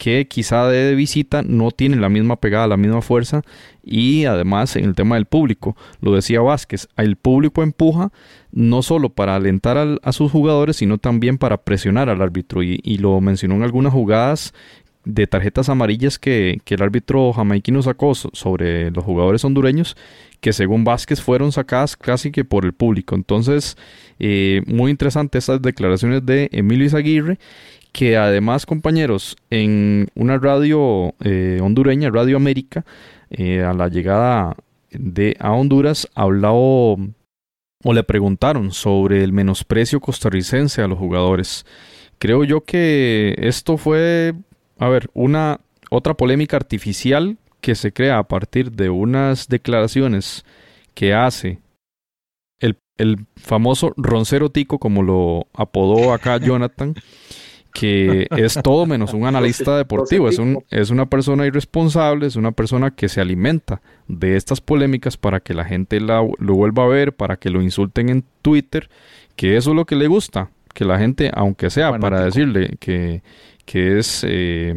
que 0.00 0.26
quizá 0.28 0.66
de 0.66 0.94
visita 0.94 1.42
no 1.42 1.72
tiene 1.72 1.96
la 1.96 2.08
misma 2.08 2.36
pegada, 2.36 2.66
la 2.66 2.78
misma 2.78 3.02
fuerza 3.02 3.42
y 3.84 4.24
además 4.24 4.74
en 4.76 4.86
el 4.86 4.94
tema 4.94 5.16
del 5.16 5.26
público, 5.26 5.76
lo 6.00 6.14
decía 6.14 6.40
Vázquez, 6.40 6.88
el 6.96 7.16
público 7.16 7.62
empuja 7.62 8.10
no 8.50 8.80
solo 8.80 9.10
para 9.10 9.36
alentar 9.36 9.98
a 10.02 10.12
sus 10.12 10.32
jugadores, 10.32 10.76
sino 10.76 10.96
también 10.96 11.36
para 11.36 11.58
presionar 11.58 12.08
al 12.08 12.22
árbitro 12.22 12.62
y, 12.62 12.80
y 12.82 12.96
lo 12.96 13.20
mencionó 13.20 13.56
en 13.56 13.62
algunas 13.62 13.92
jugadas 13.92 14.54
de 15.14 15.26
tarjetas 15.26 15.68
amarillas 15.68 16.18
que, 16.18 16.60
el 16.66 16.82
árbitro 16.82 17.32
jamaiquino 17.32 17.82
sacó 17.82 18.14
sobre 18.14 18.90
los 18.90 19.04
jugadores 19.04 19.44
hondureños, 19.44 19.96
que 20.40 20.52
según 20.52 20.84
Vázquez 20.84 21.20
fueron 21.20 21.52
sacadas 21.52 21.96
casi 21.96 22.30
que 22.30 22.44
por 22.44 22.64
el 22.64 22.72
público. 22.72 23.14
Entonces, 23.14 23.76
eh, 24.18 24.62
muy 24.66 24.90
interesante 24.90 25.38
estas 25.38 25.60
declaraciones 25.60 26.24
de 26.24 26.48
Emilio 26.52 26.86
Izaguirre, 26.86 27.38
que 27.92 28.16
además, 28.16 28.66
compañeros, 28.66 29.36
en 29.50 30.08
una 30.14 30.38
radio 30.38 31.14
eh, 31.24 31.58
hondureña, 31.60 32.10
Radio 32.10 32.36
América, 32.36 32.84
eh, 33.30 33.62
a 33.62 33.72
la 33.72 33.88
llegada 33.88 34.56
de 34.90 35.36
a 35.40 35.52
Honduras, 35.52 36.08
habló 36.14 36.96
o 37.82 37.94
le 37.94 38.02
preguntaron 38.02 38.72
sobre 38.72 39.24
el 39.24 39.32
menosprecio 39.32 40.00
costarricense 40.00 40.82
a 40.82 40.88
los 40.88 40.98
jugadores. 40.98 41.64
Creo 42.18 42.44
yo 42.44 42.62
que 42.62 43.34
esto 43.38 43.78
fue 43.78 44.34
a 44.80 44.88
ver, 44.88 45.10
una 45.12 45.60
otra 45.90 46.14
polémica 46.14 46.56
artificial 46.56 47.36
que 47.60 47.74
se 47.74 47.92
crea 47.92 48.18
a 48.18 48.26
partir 48.26 48.72
de 48.72 48.88
unas 48.88 49.46
declaraciones 49.46 50.46
que 50.94 51.12
hace 51.12 51.58
el, 52.60 52.78
el 52.96 53.26
famoso 53.36 53.92
roncero 53.98 54.48
tico, 54.48 54.78
como 54.78 55.02
lo 55.02 55.48
apodó 55.52 56.14
acá 56.14 56.38
Jonathan, 56.42 56.94
que 57.74 58.26
es 58.30 58.58
todo 58.64 58.86
menos 58.86 59.12
un 59.12 59.26
analista 59.26 59.76
deportivo, 59.76 60.30
es, 60.30 60.38
un, 60.38 60.64
es 60.70 60.88
una 60.88 61.04
persona 61.04 61.46
irresponsable, 61.46 62.26
es 62.26 62.36
una 62.36 62.52
persona 62.52 62.90
que 62.90 63.10
se 63.10 63.20
alimenta 63.20 63.82
de 64.08 64.36
estas 64.36 64.62
polémicas 64.62 65.18
para 65.18 65.40
que 65.40 65.52
la 65.52 65.66
gente 65.66 66.00
la, 66.00 66.26
lo 66.38 66.54
vuelva 66.54 66.84
a 66.84 66.88
ver, 66.88 67.12
para 67.12 67.36
que 67.36 67.50
lo 67.50 67.60
insulten 67.60 68.08
en 68.08 68.24
Twitter, 68.40 68.88
que 69.36 69.58
eso 69.58 69.70
es 69.70 69.76
lo 69.76 69.84
que 69.84 69.96
le 69.96 70.06
gusta, 70.06 70.48
que 70.72 70.86
la 70.86 70.98
gente, 70.98 71.30
aunque 71.34 71.68
sea 71.68 71.98
para 71.98 72.24
decirle 72.24 72.76
que, 72.80 73.22
que 73.64 73.98
es 73.98 74.24
eh, 74.26 74.74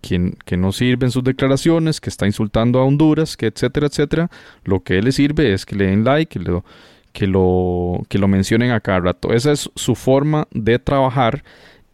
quien 0.00 0.36
que 0.44 0.56
no 0.56 0.72
sirve 0.72 1.06
en 1.06 1.10
sus 1.10 1.24
declaraciones, 1.24 2.00
que 2.00 2.10
está 2.10 2.26
insultando 2.26 2.78
a 2.78 2.84
Honduras, 2.84 3.36
que 3.36 3.46
etcétera, 3.46 3.86
etcétera, 3.86 4.30
lo 4.64 4.82
que 4.82 5.02
le 5.02 5.12
sirve 5.12 5.52
es 5.52 5.66
que 5.66 5.76
le 5.76 5.86
den 5.86 6.04
like, 6.04 6.38
que 6.38 6.44
lo, 6.44 6.64
que 7.12 7.26
lo, 7.26 8.02
que 8.08 8.18
lo 8.18 8.28
mencionen 8.28 8.70
a 8.70 8.80
cada 8.80 9.00
rato. 9.00 9.32
Esa 9.32 9.52
es 9.52 9.70
su 9.74 9.94
forma 9.94 10.46
de 10.52 10.78
trabajar 10.78 11.42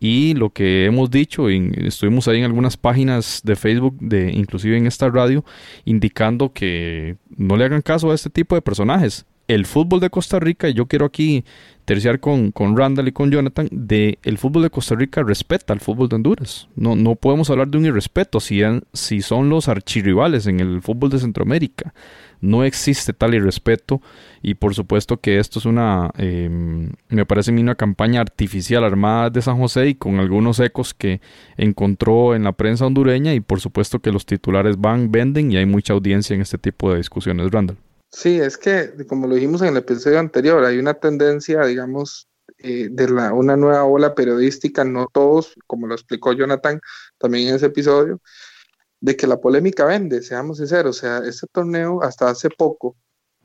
y 0.01 0.35
lo 0.35 0.51
que 0.51 0.85
hemos 0.85 1.11
dicho, 1.11 1.49
estuvimos 1.49 2.29
ahí 2.29 2.39
en 2.41 2.45
algunas 2.45 2.77
páginas 2.77 3.41
de 3.43 3.57
Facebook, 3.57 3.97
de, 4.01 4.31
inclusive 4.33 4.77
en 4.77 4.87
esta 4.87 5.09
radio, 5.09 5.45
indicando 5.87 6.53
que 6.53 7.17
no 7.37 7.57
le 7.57 7.65
hagan 7.65 7.81
caso 7.81 8.11
a 8.11 8.15
este 8.15 8.29
tipo 8.29 8.55
de 8.55 8.61
personajes. 8.61 9.25
El 9.47 9.67
fútbol 9.67 10.01
de 10.01 10.09
Costa 10.09 10.41
Rica, 10.41 10.69
y 10.69 10.75
yo 10.75 10.87
quiero 10.87 11.05
aquí 11.05 11.45
terciar 11.85 12.19
con, 12.19 12.51
con 12.51 12.77
Randall 12.77 13.09
y 13.09 13.13
con 13.13 13.31
Jonathan, 13.31 13.69
de 13.71 14.19
el 14.23 14.39
fútbol 14.39 14.63
de 14.63 14.71
Costa 14.71 14.95
Rica 14.95 15.23
respeta 15.23 15.73
al 15.73 15.81
fútbol 15.81 16.09
de 16.09 16.17
Honduras. 16.17 16.69
No, 16.77 16.97
no 16.97 17.15
podemos 17.15 17.51
hablar 17.51 17.69
de 17.69 17.77
un 17.77 17.85
irrespeto 17.85 18.41
si, 18.41 18.63
si 18.95 19.21
son 19.21 19.51
los 19.51 19.69
archirrivales 19.69 20.47
en 20.47 20.61
el 20.61 20.81
fútbol 20.81 21.11
de 21.11 21.19
Centroamérica. 21.19 21.93
No 22.41 22.65
existe 22.65 23.13
tal 23.13 23.35
irrespeto 23.35 24.01
y 24.43 24.55
por 24.55 24.75
supuesto 24.75 25.19
que 25.19 25.39
esto 25.39 25.59
es 25.59 25.67
una, 25.67 26.11
em, 26.17 26.93
me 27.09 27.27
parece 27.27 27.51
a 27.51 27.55
mí 27.55 27.61
una 27.61 27.75
campaña 27.75 28.21
artificial 28.21 28.85
armada 28.85 29.31
de 29.31 29.43
San 29.43 29.59
José 29.59 29.89
y 29.89 29.95
con 29.95 30.21
algunos 30.21 30.61
ecos 30.61 30.95
que 30.95 31.21
encontró 31.57 32.35
en 32.35 32.45
la 32.45 32.53
prensa 32.53 32.87
hondureña 32.87 33.35
y 33.35 33.41
por 33.41 33.61
supuesto 33.61 34.01
que 34.01 34.13
los 34.13 34.27
titulares 34.27 34.79
van, 34.79 35.11
venden 35.11 35.53
y 35.53 35.57
hay 35.57 35.67
mucha 35.67 35.93
audiencia 35.93 36.35
en 36.35 36.43
este 36.43 36.59
tipo 36.59 36.91
de 36.91 36.99
discusiones, 36.99 37.51
Randall. 37.51 37.77
Sí, 38.15 38.39
es 38.41 38.57
que, 38.57 38.95
como 39.09 39.27
lo 39.27 39.35
dijimos 39.35 39.61
en 39.63 39.69
el 39.69 39.79
episodio 39.79 40.21
anterior, 40.21 40.65
hay 40.65 40.79
una 40.79 40.95
tendencia, 40.95 41.65
digamos, 41.65 42.29
eh, 42.59 42.89
de 42.91 43.09
la, 43.11 43.33
una 43.33 43.57
nueva 43.57 43.85
ola 43.85 44.15
periodística, 44.15 44.85
no 44.85 45.09
todos, 45.13 45.55
como 45.67 45.89
lo 45.89 45.95
explicó 45.95 46.33
Jonathan 46.33 46.81
también 47.19 47.49
en 47.49 47.57
ese 47.57 47.67
episodio, 47.67 48.21
de 49.01 49.17
que 49.17 49.27
la 49.27 49.41
polémica 49.41 49.85
vende, 49.85 50.23
seamos 50.23 50.59
sinceros. 50.59 50.99
O 50.99 51.01
sea, 51.01 51.19
este 51.27 51.49
torneo 51.49 52.03
hasta 52.05 52.29
hace 52.29 52.51
poco, 52.51 52.97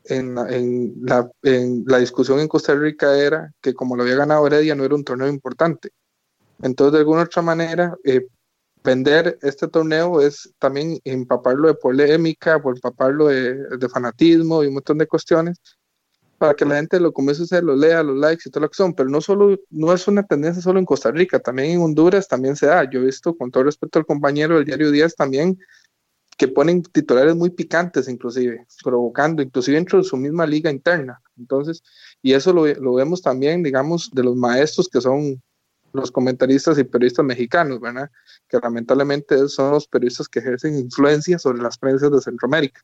en, 0.04 0.38
en, 0.38 0.94
la, 1.02 1.28
en 1.42 1.84
la 1.88 1.98
discusión 1.98 2.38
en 2.38 2.48
Costa 2.48 2.74
Rica 2.74 3.18
era 3.18 3.52
que 3.60 3.74
como 3.74 3.96
lo 3.96 4.04
había 4.04 4.16
ganado 4.16 4.46
Heredia 4.46 4.76
no 4.76 4.84
era 4.84 4.94
un 4.94 5.04
torneo 5.04 5.28
importante. 5.28 5.90
Entonces, 6.62 6.92
de 6.92 6.98
alguna 7.00 7.22
otra 7.22 7.42
manera, 7.42 7.96
eh, 8.04 8.24
vender 8.82 9.38
este 9.42 9.68
torneo 9.68 10.20
es 10.20 10.52
también 10.58 10.98
empaparlo 11.04 11.68
de 11.68 11.74
polémica, 11.74 12.60
empaparlo 12.64 13.28
de, 13.28 13.88
fanatismo 13.92 14.62
y 14.62 14.68
un 14.68 14.74
montón 14.74 14.98
de 14.98 15.06
cuestiones 15.06 15.60
para 16.38 16.54
que 16.54 16.64
la 16.64 16.76
gente 16.76 16.98
lo 16.98 17.12
comience 17.12 17.42
a 17.42 17.44
hacer, 17.44 17.62
lo 17.62 17.76
lea, 17.76 18.02
los 18.02 18.16
likes 18.16 18.44
y 18.46 18.50
todo 18.50 18.62
lo 18.62 18.70
que 18.70 18.76
son, 18.76 18.94
pero 18.94 19.10
no 19.10 19.20
solo, 19.20 19.58
no 19.68 19.92
es 19.92 20.08
una 20.08 20.22
tendencia 20.22 20.62
solo 20.62 20.78
en 20.78 20.86
Costa 20.86 21.10
Rica, 21.10 21.38
también 21.38 21.72
en 21.72 21.82
Honduras 21.82 22.28
también 22.28 22.56
se 22.56 22.64
da. 22.64 22.88
Yo 22.88 23.00
he 23.00 23.04
visto, 23.04 23.36
con 23.36 23.50
todo 23.50 23.64
respeto 23.64 23.98
al 23.98 24.06
compañero 24.06 24.56
del 24.56 24.64
diario 24.64 24.90
Díaz 24.90 25.14
también, 25.14 25.58
que 26.38 26.48
ponen 26.48 26.82
titulares 26.82 27.36
muy 27.36 27.50
picantes 27.50 28.08
inclusive, 28.08 28.66
provocando, 28.82 29.42
inclusive 29.42 29.76
dentro 29.76 29.98
de 29.98 30.04
su 30.04 30.16
misma 30.16 30.46
liga 30.46 30.70
interna. 30.70 31.20
Entonces, 31.36 31.82
y 32.22 32.32
eso 32.32 32.54
lo, 32.54 32.66
lo 32.66 32.94
vemos 32.94 33.20
también, 33.20 33.62
digamos, 33.62 34.10
de 34.10 34.24
los 34.24 34.34
maestros 34.34 34.88
que 34.88 35.02
son 35.02 35.42
los 35.92 36.10
comentaristas 36.10 36.78
y 36.78 36.84
periodistas 36.84 37.24
mexicanos, 37.24 37.80
¿verdad? 37.80 38.10
Que 38.48 38.58
lamentablemente 38.58 39.48
son 39.48 39.72
los 39.72 39.86
periodistas 39.86 40.28
que 40.28 40.38
ejercen 40.38 40.78
influencia 40.78 41.38
sobre 41.38 41.62
las 41.62 41.78
prensas 41.78 42.10
de 42.10 42.20
Centroamérica. 42.20 42.80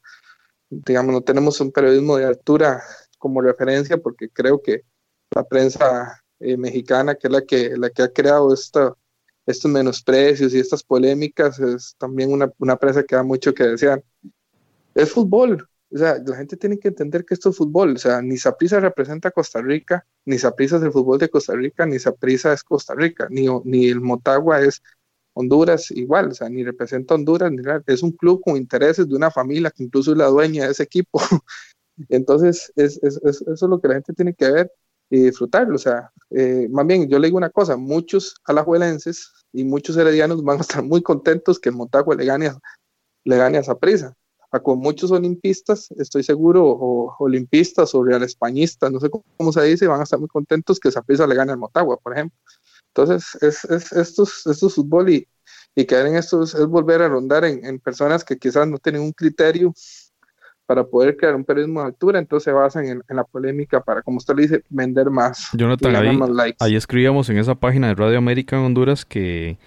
Digamos, 0.69 1.13
no 1.13 1.21
tenemos 1.21 1.61
un 1.61 1.71
periodismo 1.71 2.17
de 2.17 2.27
altura 2.27 2.83
como 3.19 3.41
referencia 3.41 3.99
porque 3.99 4.29
creo 4.29 4.61
que 4.61 4.83
la 5.31 5.45
prensa 5.45 6.23
eh, 6.41 6.57
mexicana, 6.57 7.15
que 7.15 7.29
es 7.29 7.33
la 7.33 7.43
que, 7.43 7.77
la 7.77 7.91
que 7.91 8.03
ha 8.03 8.13
creado 8.13 8.53
estos 8.53 9.71
menosprecios 9.71 10.53
y 10.55 10.59
estas 10.59 10.83
polémicas, 10.83 11.59
es 11.61 11.95
también 11.99 12.33
una, 12.33 12.51
una 12.59 12.77
prensa 12.77 13.05
que 13.05 13.17
da 13.17 13.23
mucho 13.23 13.55
que 13.55 13.65
desear. 13.65 14.03
Es 14.95 15.13
fútbol, 15.13 15.69
o 15.93 15.99
sea, 15.99 16.18
la 16.24 16.37
gente 16.37 16.57
tiene 16.57 16.78
que 16.78 16.89
entender 16.89 17.24
que 17.24 17.34
esto 17.34 17.51
es 17.51 17.57
fútbol. 17.57 17.95
O 17.95 17.99
sea, 17.99 18.20
ni 18.20 18.37
Saprisa 18.37 18.80
representa 18.80 19.28
a 19.28 19.32
Costa 19.32 19.62
Rica, 19.62 20.07
ni 20.24 20.39
Saprisa 20.39 20.76
es 20.76 20.82
el 20.82 20.93
fútbol 20.93 21.18
de 21.18 21.28
Costa 21.28 21.55
Rica, 21.55 21.87
ni 21.87 21.99
Saprisa 21.99 22.53
es 22.53 22.64
Costa 22.64 22.95
Rica, 22.95 23.28
ni, 23.30 23.47
ni 23.64 23.89
el 23.89 24.01
Motagua 24.01 24.61
es 24.61 24.82
Honduras 25.34 25.91
igual. 25.93 26.28
O 26.28 26.34
sea, 26.34 26.49
ni 26.49 26.64
representa 26.64 27.14
a 27.14 27.16
Honduras, 27.16 27.53
ni 27.53 27.62
Es 27.87 28.03
un 28.03 28.12
club 28.12 28.41
con 28.45 28.57
intereses 28.57 29.09
de 29.09 29.14
una 29.14 29.30
familia 29.30 29.70
que 29.70 29.84
incluso 29.84 30.12
es 30.12 30.18
la 30.18 30.26
dueña 30.26 30.64
de 30.64 30.72
ese 30.72 30.82
equipo. 30.82 31.20
Entonces, 32.09 32.72
es, 32.76 33.01
es, 33.03 33.20
eso 33.22 33.53
es 33.55 33.62
lo 33.62 33.80
que 33.80 33.89
la 33.89 33.95
gente 33.95 34.12
tiene 34.12 34.34
que 34.34 34.51
ver 34.51 34.72
y 35.09 35.20
disfrutarlo. 35.20 35.76
O 35.76 35.78
sea, 35.78 36.11
eh, 36.30 36.66
más 36.70 36.87
bien, 36.87 37.09
yo 37.09 37.18
le 37.20 37.28
digo 37.28 37.39
una 37.39 37.51
cosa: 37.51 37.76
muchos 37.76 38.34
alajuelenses 38.45 39.32
y 39.53 39.64
muchos 39.64 39.97
heredianos 39.97 40.43
van 40.43 40.59
a 40.59 40.62
estar 40.62 40.82
muy 40.82 41.01
contentos 41.01 41.61
que 41.61 41.68
el 41.68 41.76
Motagua 41.76 42.16
le 42.16 42.24
gane 42.24 42.49
a, 42.49 42.59
le 43.24 43.37
gane 43.37 43.59
a 43.59 43.62
con 44.63 44.79
muchos 44.79 45.11
olimpistas, 45.11 45.91
estoy 45.99 46.23
seguro, 46.23 46.65
o 46.65 47.15
olimpistas 47.19 47.95
o 47.95 48.05
real 48.05 48.23
españistas, 48.23 48.91
no 48.91 49.01
sé 49.01 49.11
cómo, 49.11 49.53
se 49.53 49.63
dice, 49.63 49.87
van 49.87 50.01
a 50.01 50.05
estar 50.05 50.19
muy 50.19 50.29
contentos 50.29 50.81
que 50.81 50.91
Zaprisa 50.91 51.27
le 51.27 51.35
gane 51.35 51.53
al 51.53 51.59
Motagua, 51.59 51.97
por 51.99 52.15
ejemplo. 52.15 52.39
Entonces, 52.89 53.37
es, 53.43 53.65
es, 53.65 53.93
estos, 53.93 54.47
estos 54.47 54.75
fútbol 54.75 55.11
y, 55.11 55.29
y 55.75 55.85
caer 55.85 56.07
en 56.07 56.17
esto 56.17 56.43
es, 56.43 56.55
volver 56.67 57.03
a 57.03 57.09
rondar 57.09 57.45
en, 57.45 57.65
en, 57.65 57.79
personas 57.79 58.25
que 58.25 58.39
quizás 58.39 58.67
no 58.67 58.79
tienen 58.79 59.03
un 59.03 59.13
criterio 59.13 59.75
para 60.65 60.85
poder 60.85 61.17
crear 61.17 61.37
un 61.37 61.45
periodismo 61.45 61.81
de 61.81 61.87
altura, 61.87 62.19
entonces 62.19 62.45
se 62.45 62.53
basan 62.53 62.87
en, 62.87 63.03
en 63.09 63.17
la 63.17 63.25
polémica 63.25 63.81
para, 63.81 64.03
como 64.03 64.17
usted 64.17 64.35
le 64.35 64.43
dice, 64.43 64.65
vender 64.69 65.11
más. 65.11 65.51
Jonathan, 65.53 65.95
ahí, 66.41 66.55
ahí 66.59 66.77
escribíamos 66.77 67.29
en 67.29 67.39
esa 67.39 67.55
página 67.55 67.89
de 67.89 67.95
Radio 67.95 68.19
América 68.19 68.57
en 68.57 68.63
Honduras 68.63 69.05
que 69.05 69.59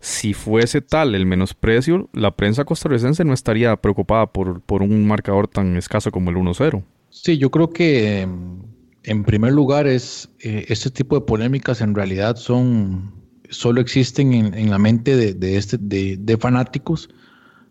si 0.00 0.32
fuese 0.32 0.80
tal 0.80 1.14
el 1.14 1.26
menosprecio, 1.26 2.08
la 2.12 2.36
prensa 2.36 2.64
costarricense 2.64 3.24
no 3.24 3.34
estaría 3.34 3.76
preocupada 3.76 4.26
por, 4.26 4.60
por 4.60 4.82
un 4.82 5.06
marcador 5.06 5.48
tan 5.48 5.76
escaso 5.76 6.10
como 6.10 6.30
el 6.30 6.36
1-0. 6.36 6.82
Sí, 7.10 7.38
yo 7.38 7.50
creo 7.50 7.70
que 7.70 8.20
em, 8.20 8.62
en 9.02 9.24
primer 9.24 9.52
lugar 9.52 9.86
es 9.86 10.30
eh, 10.40 10.66
este 10.68 10.90
tipo 10.90 11.18
de 11.18 11.22
polémicas 11.22 11.80
en 11.80 11.94
realidad 11.94 12.36
son 12.36 13.12
solo 13.50 13.80
existen 13.80 14.34
en, 14.34 14.70
la 14.70 14.78
mente 14.78 15.16
de, 15.16 15.56
este, 15.56 15.78
de, 15.78 16.36
fanáticos 16.36 17.08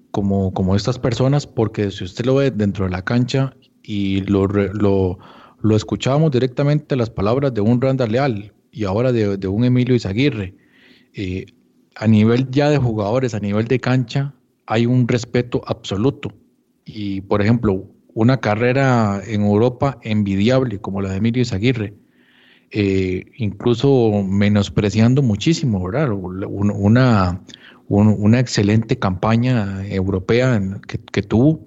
como, 0.10 0.52
como 0.52 0.76
estas 0.76 0.98
personas, 0.98 1.46
porque 1.46 1.92
si 1.92 2.04
usted 2.04 2.26
lo 2.26 2.36
ve 2.36 2.50
dentro 2.50 2.86
de 2.86 2.92
la 2.92 3.04
cancha 3.04 3.56
y 3.84 4.22
lo, 4.22 4.48
lo, 4.48 5.20
lo 5.62 5.76
escuchábamos 5.76 6.32
directamente 6.32 6.96
las 6.96 7.12
palabras 7.12 7.54
de 7.54 7.62
un 7.62 7.80
Randa 7.80 8.08
Leal 8.08 8.54
y 8.72 8.86
ahora 8.86 9.12
de, 9.12 9.38
de 9.38 9.48
un 9.48 9.66
Emilio 9.66 9.94
Izaguirre, 9.94 10.56
eh, 11.14 11.46
a 12.00 12.08
nivel 12.08 12.50
ya 12.52 12.70
de 12.70 12.78
jugadores, 12.78 13.34
a 13.34 13.40
nivel 13.40 13.68
de 13.68 13.80
cancha, 13.80 14.34
hay 14.68 14.86
un 14.86 15.08
respeto 15.08 15.62
absoluto. 15.66 16.32
Y, 16.86 17.22
por 17.22 17.42
ejemplo, 17.42 17.86
una 18.14 18.40
carrera 18.40 19.22
en 19.26 19.42
Europa 19.42 19.98
envidiable 20.04 20.80
como 20.80 21.02
la 21.02 21.10
de 21.10 21.18
Emilio 21.18 21.44
Zaguirre, 21.44 21.94
eh, 22.72 23.26
incluso 23.38 24.24
menospreciando 24.24 25.22
muchísimo, 25.22 25.84
¿verdad? 25.84 26.12
Una, 26.12 27.42
una 27.88 28.40
excelente 28.40 28.98
campaña 29.00 29.86
europea 29.88 30.62
que, 31.12 31.22
tuvo, 31.24 31.66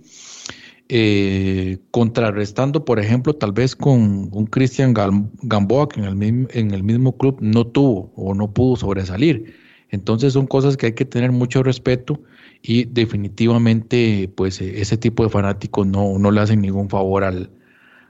eh, 0.89 1.78
contrarrestando, 1.91 2.85
por 2.85 3.01
ejemplo, 3.01 3.35
tal 3.35 3.53
vez 3.53 3.74
con 3.74 4.28
un 4.33 4.47
Cristian 4.47 4.95
Gamboa 5.43 5.89
que 5.89 6.01
en 6.01 6.22
el, 6.22 6.49
en 6.51 6.70
el 6.72 6.83
mismo 6.83 7.16
club 7.16 7.39
no 7.41 7.66
tuvo 7.66 8.12
o 8.14 8.35
no 8.35 8.53
pudo 8.53 8.76
sobresalir. 8.76 9.59
Entonces 9.91 10.32
son 10.32 10.47
cosas 10.47 10.76
que 10.76 10.86
hay 10.86 10.93
que 10.95 11.05
tener 11.05 11.32
mucho 11.32 11.62
respeto 11.62 12.20
y 12.62 12.84
definitivamente 12.84 14.32
pues 14.34 14.61
e, 14.61 14.80
ese 14.80 14.97
tipo 14.97 15.24
de 15.24 15.30
fanáticos 15.30 15.86
no, 15.86 16.18
no 16.18 16.30
le 16.30 16.41
hacen 16.41 16.61
ningún 16.61 16.88
favor 16.88 17.24
al, 17.24 17.51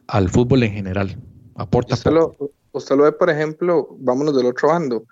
al 0.06 0.28
fútbol 0.28 0.62
en 0.62 0.72
general. 0.72 1.16
Aporta 1.54 1.94
usted 1.94 2.12
lo, 2.12 2.36
usted 2.72 2.96
lo 2.96 3.04
ve, 3.04 3.12
por 3.12 3.30
ejemplo, 3.30 3.96
vámonos 3.98 4.36
del 4.36 4.46
otro 4.46 4.68
bando, 4.68 5.04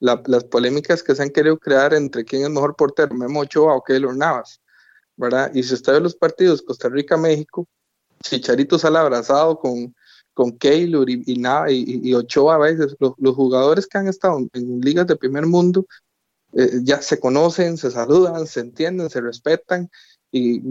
las 0.00 0.44
polémicas 0.44 1.02
que 1.02 1.14
se 1.14 1.22
han 1.22 1.30
querido 1.30 1.58
crear 1.58 1.94
entre 1.94 2.24
quién 2.24 2.42
es 2.42 2.50
mejor 2.50 2.76
portero, 2.76 3.14
Memo 3.14 3.40
Ochoa 3.40 3.74
o 3.74 3.82
Keylor 3.82 4.14
Navas, 4.14 4.60
¿verdad? 5.16 5.50
Y 5.54 5.62
si 5.62 5.74
usted 5.74 5.94
ve 5.94 6.00
los 6.00 6.14
partidos 6.14 6.62
Costa 6.62 6.88
Rica-México, 6.88 7.66
Chicharito 8.22 8.78
sale 8.78 8.98
abrazado 8.98 9.58
con, 9.58 9.94
con 10.34 10.52
Keylor 10.58 11.08
y, 11.08 11.22
y, 11.26 12.10
y, 12.10 12.14
Ochoa 12.14 12.56
a 12.56 12.58
veces, 12.58 12.94
los, 12.98 13.12
los, 13.16 13.34
jugadores 13.34 13.86
que 13.86 13.98
han 13.98 14.08
estado 14.08 14.38
en 14.52 14.80
ligas 14.80 15.06
de 15.06 15.16
primer 15.16 15.46
mundo 15.46 15.86
eh, 16.52 16.80
ya 16.82 17.02
se 17.02 17.20
conocen, 17.20 17.76
se 17.76 17.90
saludan, 17.90 18.46
se 18.46 18.60
entienden, 18.60 19.10
se 19.10 19.20
respetan. 19.20 19.90
Y, 20.32 20.62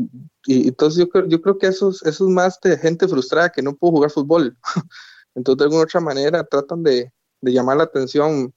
entonces 0.47 0.99
yo 0.99 1.09
creo, 1.09 1.27
yo 1.27 1.41
creo 1.41 1.57
que 1.57 1.67
eso, 1.67 1.89
es 1.89 2.21
más 2.21 2.59
de 2.61 2.77
gente 2.77 3.07
frustrada 3.07 3.49
que 3.49 3.61
no 3.61 3.75
pudo 3.75 3.93
jugar 3.93 4.11
fútbol. 4.11 4.57
entonces 5.35 5.59
de 5.59 5.63
alguna 5.65 5.83
otra 5.83 5.99
manera 5.99 6.43
tratan 6.43 6.83
de, 6.83 7.11
de 7.41 7.51
llamar 7.51 7.77
la 7.77 7.83
atención 7.83 8.53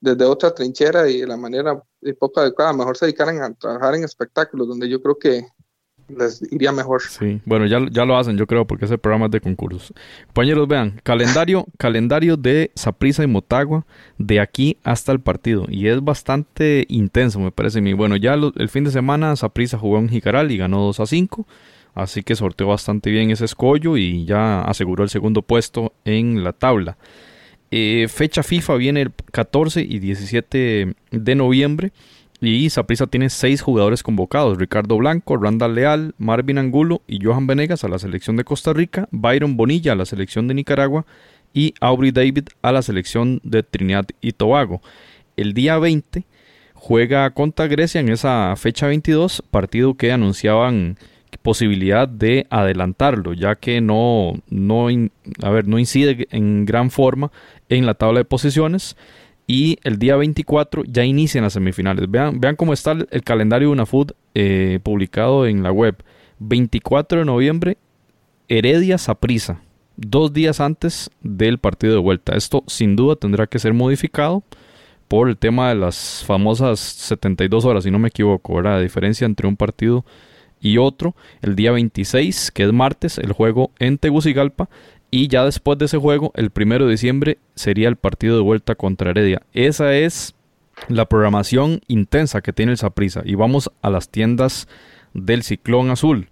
desde 0.00 0.24
otra 0.24 0.54
trinchera 0.54 1.08
y 1.08 1.20
de 1.20 1.26
la 1.26 1.36
manera 1.36 1.82
poco 2.18 2.40
adecuada. 2.40 2.72
Mejor 2.72 2.96
se 2.96 3.06
dedicaran 3.06 3.42
a 3.42 3.54
trabajar 3.54 3.94
en 3.94 4.04
espectáculos, 4.04 4.68
donde 4.68 4.88
yo 4.88 5.00
creo 5.02 5.18
que 5.18 5.46
les 6.16 6.42
iría 6.52 6.72
mejor. 6.72 7.02
Sí, 7.02 7.40
bueno, 7.44 7.66
ya, 7.66 7.80
ya 7.90 8.04
lo 8.04 8.16
hacen, 8.16 8.36
yo 8.36 8.46
creo, 8.46 8.66
porque 8.66 8.84
ese 8.84 8.98
programa 8.98 9.28
de 9.28 9.40
concursos. 9.40 9.92
Compañeros, 10.26 10.68
vean, 10.68 11.00
calendario, 11.02 11.66
calendario 11.78 12.36
de 12.36 12.70
Saprisa 12.74 13.22
y 13.22 13.26
Motagua 13.26 13.86
de 14.18 14.40
aquí 14.40 14.76
hasta 14.84 15.12
el 15.12 15.20
partido. 15.20 15.66
Y 15.68 15.88
es 15.88 16.02
bastante 16.02 16.86
intenso, 16.88 17.40
me 17.40 17.50
parece 17.50 17.78
a 17.78 17.82
mí. 17.82 17.92
Bueno, 17.92 18.16
ya 18.16 18.34
el 18.34 18.68
fin 18.68 18.84
de 18.84 18.90
semana 18.90 19.36
Saprisa 19.36 19.78
jugó 19.78 19.98
en 19.98 20.08
Jicaral 20.08 20.50
y 20.50 20.56
ganó 20.56 20.80
2 20.80 21.00
a 21.00 21.06
5. 21.06 21.46
Así 21.94 22.22
que 22.22 22.36
sorteó 22.36 22.68
bastante 22.68 23.10
bien 23.10 23.30
ese 23.30 23.44
escollo 23.44 23.96
y 23.96 24.24
ya 24.24 24.62
aseguró 24.62 25.02
el 25.02 25.10
segundo 25.10 25.42
puesto 25.42 25.92
en 26.04 26.44
la 26.44 26.52
tabla. 26.52 26.96
Eh, 27.70 28.06
fecha 28.08 28.42
FIFA 28.42 28.76
viene 28.76 29.02
el 29.02 29.12
14 29.32 29.80
y 29.82 29.98
17 29.98 30.94
de 31.10 31.34
noviembre. 31.34 31.92
Y 32.40 32.70
Saprissa 32.70 33.06
tiene 33.06 33.28
seis 33.30 33.60
jugadores 33.60 34.02
convocados: 34.02 34.58
Ricardo 34.58 34.96
Blanco, 34.96 35.36
Randall 35.36 35.74
Leal, 35.74 36.14
Marvin 36.18 36.58
Angulo 36.58 37.02
y 37.06 37.22
Johan 37.22 37.46
Venegas 37.46 37.84
a 37.84 37.88
la 37.88 37.98
selección 37.98 38.36
de 38.36 38.44
Costa 38.44 38.72
Rica, 38.72 39.08
Byron 39.10 39.56
Bonilla 39.56 39.92
a 39.92 39.96
la 39.96 40.06
selección 40.06 40.48
de 40.48 40.54
Nicaragua 40.54 41.04
y 41.52 41.74
Aubrey 41.80 42.12
David 42.12 42.48
a 42.62 42.72
la 42.72 42.82
selección 42.82 43.40
de 43.42 43.62
Trinidad 43.62 44.06
y 44.20 44.32
Tobago. 44.32 44.80
El 45.36 45.52
día 45.52 45.78
20 45.78 46.24
juega 46.74 47.30
contra 47.30 47.66
Grecia 47.66 48.00
en 48.00 48.08
esa 48.08 48.54
fecha 48.56 48.86
22, 48.86 49.42
partido 49.50 49.94
que 49.94 50.12
anunciaban 50.12 50.96
posibilidad 51.42 52.08
de 52.08 52.46
adelantarlo, 52.50 53.32
ya 53.32 53.56
que 53.56 53.80
no, 53.80 54.34
no, 54.48 54.88
a 55.42 55.50
ver, 55.50 55.66
no 55.66 55.78
incide 55.78 56.26
en 56.30 56.64
gran 56.64 56.90
forma 56.90 57.30
en 57.68 57.86
la 57.86 57.94
tabla 57.94 58.20
de 58.20 58.24
posiciones. 58.24 58.96
Y 59.52 59.80
el 59.82 59.98
día 59.98 60.14
24 60.14 60.84
ya 60.86 61.04
inician 61.04 61.42
las 61.42 61.54
semifinales. 61.54 62.08
Vean, 62.08 62.38
vean 62.38 62.54
cómo 62.54 62.72
está 62.72 62.92
el, 62.92 63.24
calendario 63.24 63.66
de 63.66 63.72
UNAFUT 63.72 64.12
eh, 64.32 64.78
publicado 64.80 65.44
en 65.44 65.64
la 65.64 65.72
web. 65.72 65.96
24 66.38 67.18
de 67.18 67.24
noviembre, 67.24 67.76
Heredia 68.46 68.96
Saprisa, 68.96 69.60
dos 69.96 70.32
días 70.32 70.60
antes 70.60 71.10
del 71.20 71.58
partido 71.58 71.94
de 71.94 71.98
vuelta. 71.98 72.36
Esto 72.36 72.62
sin 72.68 72.94
duda 72.94 73.16
tendrá 73.16 73.48
que 73.48 73.58
ser 73.58 73.74
modificado 73.74 74.44
por 75.08 75.28
el 75.28 75.36
tema 75.36 75.70
de 75.70 75.74
las 75.74 76.22
famosas 76.24 76.78
72 76.78 77.64
horas, 77.64 77.82
si 77.82 77.90
no 77.90 77.98
me 77.98 78.06
equivoco, 78.06 78.62
la 78.62 78.78
diferencia 78.78 79.24
entre 79.24 79.48
un 79.48 79.56
partido 79.56 80.04
y 80.60 80.78
otro. 80.78 81.16
El 81.42 81.56
día 81.56 81.72
26, 81.72 82.52
que 82.52 82.62
es 82.62 82.72
martes, 82.72 83.18
el 83.18 83.32
juego 83.32 83.72
en 83.80 83.98
Tegucigalpa. 83.98 84.68
Y 85.10 85.28
ya 85.28 85.44
después 85.44 85.78
de 85.78 85.86
ese 85.86 85.98
juego, 85.98 86.32
el 86.36 86.50
primero 86.50 86.84
de 86.84 86.92
diciembre, 86.92 87.38
sería 87.54 87.88
el 87.88 87.96
partido 87.96 88.36
de 88.36 88.42
vuelta 88.42 88.74
contra 88.74 89.10
Heredia. 89.10 89.42
Esa 89.52 89.94
es 89.94 90.34
la 90.88 91.06
programación 91.06 91.80
intensa 91.88 92.40
que 92.40 92.52
tiene 92.52 92.72
el 92.72 92.78
Saprisa. 92.78 93.22
Y 93.24 93.34
vamos 93.34 93.70
a 93.82 93.90
las 93.90 94.08
tiendas 94.08 94.68
del 95.12 95.42
Ciclón 95.42 95.90
Azul. 95.90 96.28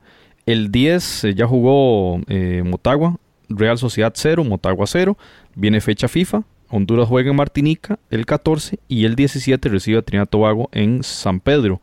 El 0.47 0.71
10 0.71 1.25
eh, 1.25 1.35
ya 1.35 1.47
jugó 1.47 2.21
eh, 2.29 2.63
Motagua, 2.65 3.17
Real 3.49 3.79
Sociedad 3.79 4.13
0, 4.15 4.45
Motagua 4.45 4.87
0. 4.87 5.19
Viene 5.55 5.81
fecha 5.81 6.09
FIFA, 6.09 6.45
Honduras 6.71 7.09
juega 7.09 7.31
en 7.31 7.37
Martinica 7.37 7.99
el 8.11 8.27
14 8.27 8.79
y 8.89 9.05
el 9.05 9.17
17 9.17 9.69
recibe 9.69 9.99
a 9.99 10.03
Trinidad 10.03 10.29
Tobago 10.29 10.69
en 10.73 11.03
San 11.03 11.41
Pedro. 11.41 11.81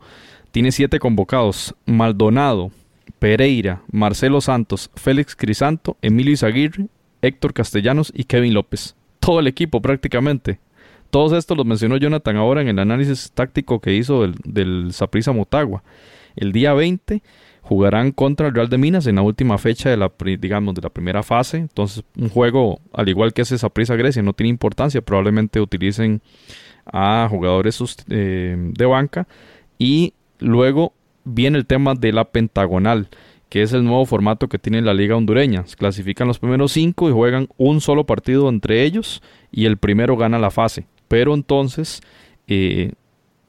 Tiene 0.52 0.72
siete 0.72 0.98
convocados: 0.98 1.74
Maldonado, 1.84 2.70
Pereira, 3.18 3.82
Marcelo 3.90 4.40
Santos, 4.40 4.90
Félix 4.94 5.34
Crisanto, 5.34 5.96
Emilio 6.02 6.32
Izaguirre, 6.32 6.86
Héctor 7.22 7.54
Castellanos 7.54 8.12
y 8.14 8.24
Kevin 8.24 8.54
López. 8.54 8.94
Todo 9.20 9.40
el 9.40 9.46
equipo 9.46 9.80
prácticamente. 9.80 10.60
Todos 11.10 11.32
estos 11.32 11.56
los 11.56 11.66
mencionó 11.66 11.96
Jonathan 11.96 12.36
ahora 12.36 12.60
en 12.60 12.68
el 12.68 12.78
análisis 12.78 13.30
táctico 13.32 13.80
que 13.80 13.94
hizo 13.94 14.22
del, 14.22 14.34
del 14.44 14.92
Motagua. 15.34 15.82
El 16.34 16.52
día 16.52 16.74
20 16.74 17.22
jugarán 17.62 18.12
contra 18.12 18.48
el 18.48 18.54
Real 18.54 18.68
de 18.68 18.78
Minas 18.78 19.06
en 19.06 19.16
la 19.16 19.22
última 19.22 19.58
fecha 19.58 19.90
de 19.90 19.96
la, 19.96 20.12
digamos, 20.38 20.74
de 20.74 20.82
la 20.82 20.90
primera 20.90 21.22
fase. 21.22 21.56
Entonces, 21.58 22.04
un 22.16 22.28
juego, 22.28 22.80
al 22.92 23.08
igual 23.08 23.32
que 23.32 23.42
ese 23.42 23.58
Saprissa 23.58 23.96
Grecia, 23.96 24.22
no 24.22 24.34
tiene 24.34 24.50
importancia. 24.50 25.00
Probablemente 25.00 25.60
utilicen 25.60 26.20
a 26.84 27.26
jugadores 27.30 27.80
eh, 28.08 28.56
de 28.56 28.86
banca. 28.86 29.26
Y 29.78 30.14
luego 30.38 30.92
viene 31.26 31.58
el 31.58 31.66
tema 31.66 31.94
de 31.94 32.12
la 32.12 32.24
pentagonal, 32.24 33.08
que 33.50 33.60
es 33.60 33.74
el 33.74 33.84
nuevo 33.84 34.06
formato 34.06 34.48
que 34.48 34.58
tiene 34.58 34.80
la 34.80 34.94
Liga 34.94 35.16
Hondureña. 35.16 35.64
Clasifican 35.76 36.26
los 36.26 36.38
primeros 36.38 36.72
cinco 36.72 37.10
y 37.10 37.12
juegan 37.12 37.48
un 37.58 37.82
solo 37.82 38.06
partido 38.06 38.48
entre 38.48 38.84
ellos 38.84 39.22
y 39.52 39.66
el 39.66 39.76
primero 39.76 40.16
gana 40.16 40.38
la 40.38 40.50
fase. 40.50 40.86
Pero 41.08 41.34
entonces, 41.34 42.00
eh, 42.46 42.92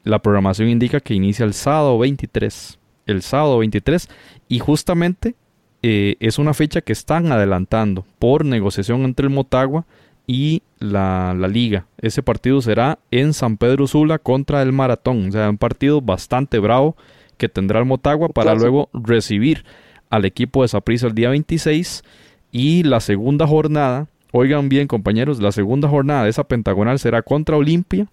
la 0.03 0.19
programación 0.19 0.67
indica 0.67 0.99
que 0.99 1.13
inicia 1.13 1.45
el 1.45 1.53
sábado 1.53 1.97
23 1.97 2.78
el 3.07 3.21
sábado 3.21 3.57
23 3.59 4.09
y 4.47 4.59
justamente 4.59 5.36
eh, 5.82 6.15
es 6.19 6.38
una 6.38 6.53
fecha 6.53 6.82
que 6.82 6.93
están 6.93 7.32
adelantando 7.32 8.05
por 8.19 8.45
negociación 8.45 9.01
entre 9.03 9.25
el 9.25 9.34
Motagua 9.34 9.86
y 10.28 10.61
la, 10.80 11.34
liga. 11.49 11.88
Ese 11.99 12.21
partido 12.21 12.61
será 12.61 12.99
en 13.09 13.34
San 13.34 13.57
Pedro 13.57 13.88
Sula 13.88 14.19
contra 14.19 14.61
el 14.61 14.73
Maratón. 14.73 15.30
O 15.30 15.32
sea, 15.32 15.49
un 15.49 15.57
partido 15.57 16.01
bastante 16.01 16.59
bravo 16.59 16.97
que 17.38 17.49
tendrá 17.49 17.79
el 17.79 17.85
Motagua 17.85 18.29
para 18.29 18.55
luego 18.55 18.89
recibir 18.93 19.63
al 20.09 20.25
equipo 20.25 20.61
de 20.61 20.67
Saprissa 20.69 21.07
el 21.07 21.13
día 21.15 21.29
26 21.29 22.03
y 22.51 22.83
la 22.83 22.99
segunda 22.99 23.45
jornada, 23.45 24.07
oigan 24.31 24.69
bien 24.69 24.88
compañeros, 24.88 25.41
la 25.41 25.51
segunda 25.51 25.88
jornada 25.88 26.23
de 26.23 26.29
esa 26.29 26.45
pentagonal 26.45 26.99
será 26.99 27.21
contra 27.21 27.57
Olimpia 27.57 28.07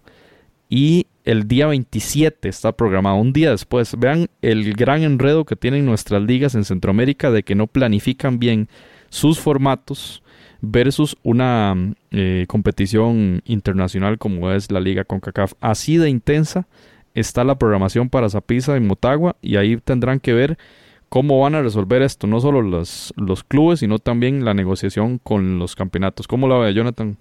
y 0.69 1.07
el 1.23 1.47
día 1.47 1.67
27 1.67 2.47
está 2.47 2.71
programado, 2.71 3.17
un 3.17 3.33
día 3.33 3.51
después. 3.51 3.97
Vean 3.97 4.27
el 4.41 4.73
gran 4.73 5.03
enredo 5.03 5.45
que 5.45 5.55
tienen 5.55 5.85
nuestras 5.85 6.21
ligas 6.21 6.53
en 6.55 6.63
Centroamérica 6.63 7.31
de 7.31 7.43
que 7.43 7.55
no 7.55 7.67
planifican 7.67 8.39
bien 8.39 8.69
sus 9.09 9.39
formatos 9.39 10.21
versus 10.61 11.17
una 11.23 11.75
eh, 12.11 12.45
competición 12.47 13.41
internacional 13.45 14.17
como 14.17 14.51
es 14.51 14.71
la 14.71 14.79
liga 14.79 15.03
CONCACAF. 15.03 15.53
Así 15.59 15.97
de 15.97 16.09
intensa 16.09 16.67
está 17.15 17.43
la 17.43 17.57
programación 17.57 18.09
para 18.09 18.29
Zapisa 18.29 18.77
en 18.77 18.85
Motagua 18.85 19.35
y 19.41 19.55
ahí 19.55 19.77
tendrán 19.77 20.19
que 20.19 20.33
ver 20.33 20.57
cómo 21.09 21.39
van 21.39 21.55
a 21.55 21.61
resolver 21.61 22.01
esto, 22.01 22.27
no 22.27 22.41
solo 22.41 22.61
los, 22.61 23.13
los 23.15 23.43
clubes, 23.43 23.79
sino 23.79 23.99
también 23.99 24.43
la 24.43 24.53
negociación 24.53 25.19
con 25.19 25.57
los 25.59 25.75
campeonatos. 25.75 26.27
¿Cómo 26.27 26.47
lo 26.47 26.59
ve 26.59 26.73
Jonathan? 26.73 27.17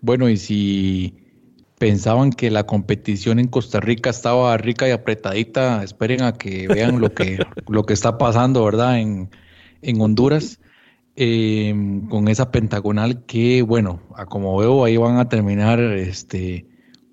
Bueno, 0.00 0.28
y 0.28 0.36
si 0.36 1.14
pensaban 1.78 2.32
que 2.32 2.50
la 2.50 2.64
competición 2.64 3.38
en 3.38 3.48
Costa 3.48 3.80
Rica 3.80 4.10
estaba 4.10 4.56
rica 4.56 4.88
y 4.88 4.92
apretadita, 4.92 5.82
esperen 5.84 6.22
a 6.22 6.32
que 6.32 6.68
vean 6.68 7.00
lo 7.00 7.12
que, 7.12 7.38
lo 7.68 7.84
que 7.84 7.92
está 7.92 8.18
pasando, 8.18 8.64
¿verdad? 8.64 8.98
En, 8.98 9.28
Honduras, 10.00 10.58
em, 11.14 12.08
con 12.08 12.28
esa 12.28 12.50
pentagonal 12.50 13.24
que, 13.26 13.62
bueno, 13.62 14.00
a 14.16 14.26
como 14.26 14.56
veo, 14.56 14.84
ahí 14.84 14.96
van 14.96 15.18
a 15.18 15.28
terminar 15.28 15.80
este, 15.80 16.66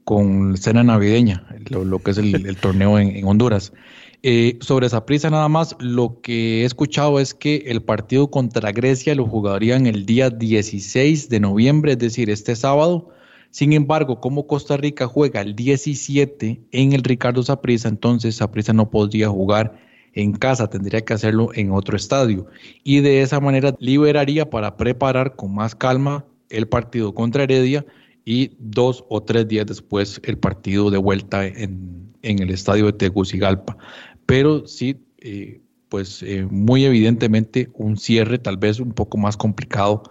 con 0.06 0.56
cena 0.56 0.84
navideña, 0.84 1.43
lo, 1.70 1.99
que 1.99 2.12
es 2.12 2.18
el, 2.20 2.58
torneo 2.58 2.97
en, 2.99 3.26
Honduras. 3.26 3.74
Eh, 4.22 4.58
sobre 4.62 4.88
esa 4.88 5.06
prisa 5.06 5.30
nada 5.30 5.49
más, 5.49 5.76
lo 5.80 6.22
que 6.22 6.62
he 6.62 6.66
escuchado 6.66 7.20
es 7.20 7.34
que 7.34 7.64
el 7.68 7.82
partido 7.82 8.30
contra 8.30 8.72
Grecia 8.72 9.14
lo 9.16 9.26
jugarían 9.26 9.88
el 9.88 10.06
día 10.06 10.30
16 10.30 11.30
de 11.30 11.39
noviembre, 11.39 11.93
es 11.93 11.99
decir, 11.99 12.30
este 12.30 12.56
sábado, 12.56 13.10
sin 13.49 13.74
embargo, 13.74 14.20
como 14.20 14.47
Costa 14.47 14.78
Rica 14.78 15.08
juega 15.08 15.41
el 15.41 15.56
17 15.56 16.62
en 16.72 16.93
el 16.93 17.03
Ricardo 17.03 17.41
Saprissa, 17.41 17.88
entonces 17.88 18.36
Saprissa 18.36 18.74
no 18.74 18.89
podría 18.89 19.30
jugar 19.30 19.80
en 20.14 20.34
casa, 20.34 20.70
tendría 20.70 21.01
que 21.01 21.14
hacerlo 21.14 21.49
en 21.56 21.72
otro 21.72 21.97
estadio. 21.97 22.47
Y 22.84 22.99
de 22.99 23.22
esa 23.22 23.39
manera 23.39 23.76
liberaría 23.80 24.49
para 24.49 24.78
preparar 24.78 25.36
con 25.36 25.53
más 25.56 25.74
calma 25.74 26.26
el 26.49 26.68
partido 26.68 27.14
contra 27.14 27.43
Heredia 27.43 27.86
y 28.26 28.51
dos 28.57 29.05
o 29.07 29.21
tres 29.23 29.47
días 29.47 29.67
después 29.67 30.19
el 30.23 30.38
partido 30.38 30.89
de 30.89 30.97
vuelta 30.97 31.45
en, 31.45 32.11
el 32.23 32.49
estadio 32.49 32.88
de 32.88 32.93
Tegucigalpa. 32.93 33.78
Pero 34.26 34.65
sí, 34.65 34.97
eh, 35.19 35.61
pues 35.89 36.23
eh, 36.23 36.47
muy 36.49 36.86
evidentemente 36.86 37.69
un 37.76 37.97
cierre 37.97 38.39
tal 38.39 38.57
vez 38.57 38.80
un 38.80 38.93
poco 38.93 39.19
más 39.19 39.38
complicado 39.38 40.01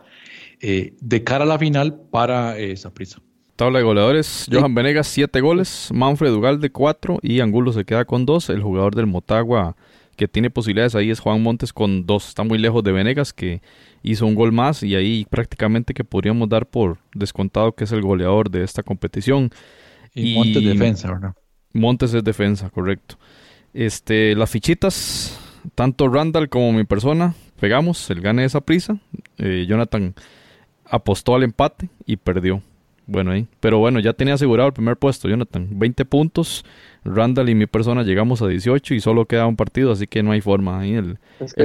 eh, 0.61 0.95
de 1.01 1.25
cara 1.25 1.43
a 1.43 1.49
la 1.49 1.59
final 1.59 2.01
para 2.13 2.55
Saprissa. 2.77 3.21
Tabla 3.57 3.79
de 3.79 3.85
goleadores, 3.85 4.47
Johan 4.51 4.75
Venegas 4.75 5.07
7 5.09 5.41
goles, 5.41 5.89
Manfred 5.93 6.33
Ugalde 6.33 6.71
4 6.71 7.19
y 7.23 7.41
Angulo 7.41 7.73
se 7.73 7.85
queda 7.85 8.05
con 8.05 8.27
2. 8.27 8.51
El 8.51 8.63
jugador 8.63 8.95
del 8.95 9.07
Motagua 9.07 9.77
que 10.15 10.29
tiene 10.29 10.51
posibilidades 10.51 10.95
ahí 10.95 11.11
es 11.11 11.21
Juan 11.21 11.43
Montes 11.43 11.73
con 11.73 12.07
2. 12.07 12.29
Está 12.29 12.45
muy 12.45 12.59
lejos 12.59 12.83
de 12.83 12.93
Venegas 12.93 13.33
que 13.33 13.63
hizo 14.03 14.27
un 14.27 14.35
gol 14.35 14.53
más 14.53 14.83
y 14.83 14.95
ahí 14.95 15.27
prácticamente 15.29 15.95
que 15.95 16.05
podríamos 16.05 16.49
dar 16.49 16.67
por 16.67 16.99
descontado 17.15 17.73
que 17.73 17.85
es 17.85 17.93
el 17.93 18.03
goleador 18.03 18.51
de 18.51 18.63
esta 18.65 18.83
competición. 18.83 19.51
Y, 20.15 20.35
Montes 20.35 20.55
Montes 20.63 20.79
defensa, 20.79 21.13
¿verdad? 21.13 21.35
Montes 21.73 22.15
es 22.15 22.25
defensa, 22.25 22.71
correcto. 22.71 23.19
Este, 23.73 24.37
las 24.37 24.51
fichitas, 24.51 25.39
tanto 25.75 26.09
Randall 26.09 26.49
como 26.49 26.73
mi 26.73 26.85
persona, 26.85 27.35
pegamos 27.59 28.09
el 28.11 28.21
gane 28.21 28.43
de 28.43 28.47
esa 28.47 28.61
prisa. 28.61 28.99
Eh, 29.39 29.67
Jonathan 29.69 30.15
apostó 30.85 31.35
al 31.35 31.43
empate 31.43 31.89
y 32.07 32.17
perdió. 32.17 32.63
Bueno, 33.07 33.33
ahí. 33.33 33.47
Pero 33.61 33.79
bueno, 33.79 34.01
ya 34.01 34.13
tenía 34.13 34.35
asegurado 34.35 34.69
el 34.69 34.73
primer 34.73 34.97
puesto, 34.97 35.29
Jonathan. 35.29 35.69
20 35.71 36.05
puntos. 36.05 36.65
Randall 37.05 37.51
y 37.51 37.55
mi 37.55 37.67
persona 37.67 38.03
llegamos 38.03 38.41
a 38.41 38.49
18 38.49 38.95
y 38.95 39.01
solo 39.01 39.27
queda 39.27 39.47
un 39.47 39.57
partido, 39.57 39.93
así 39.93 40.07
que 40.07 40.23
no 40.23 40.33
hay 40.33 40.41
forma. 40.41 40.81
Ahí 40.81 40.95
el, 40.95 41.19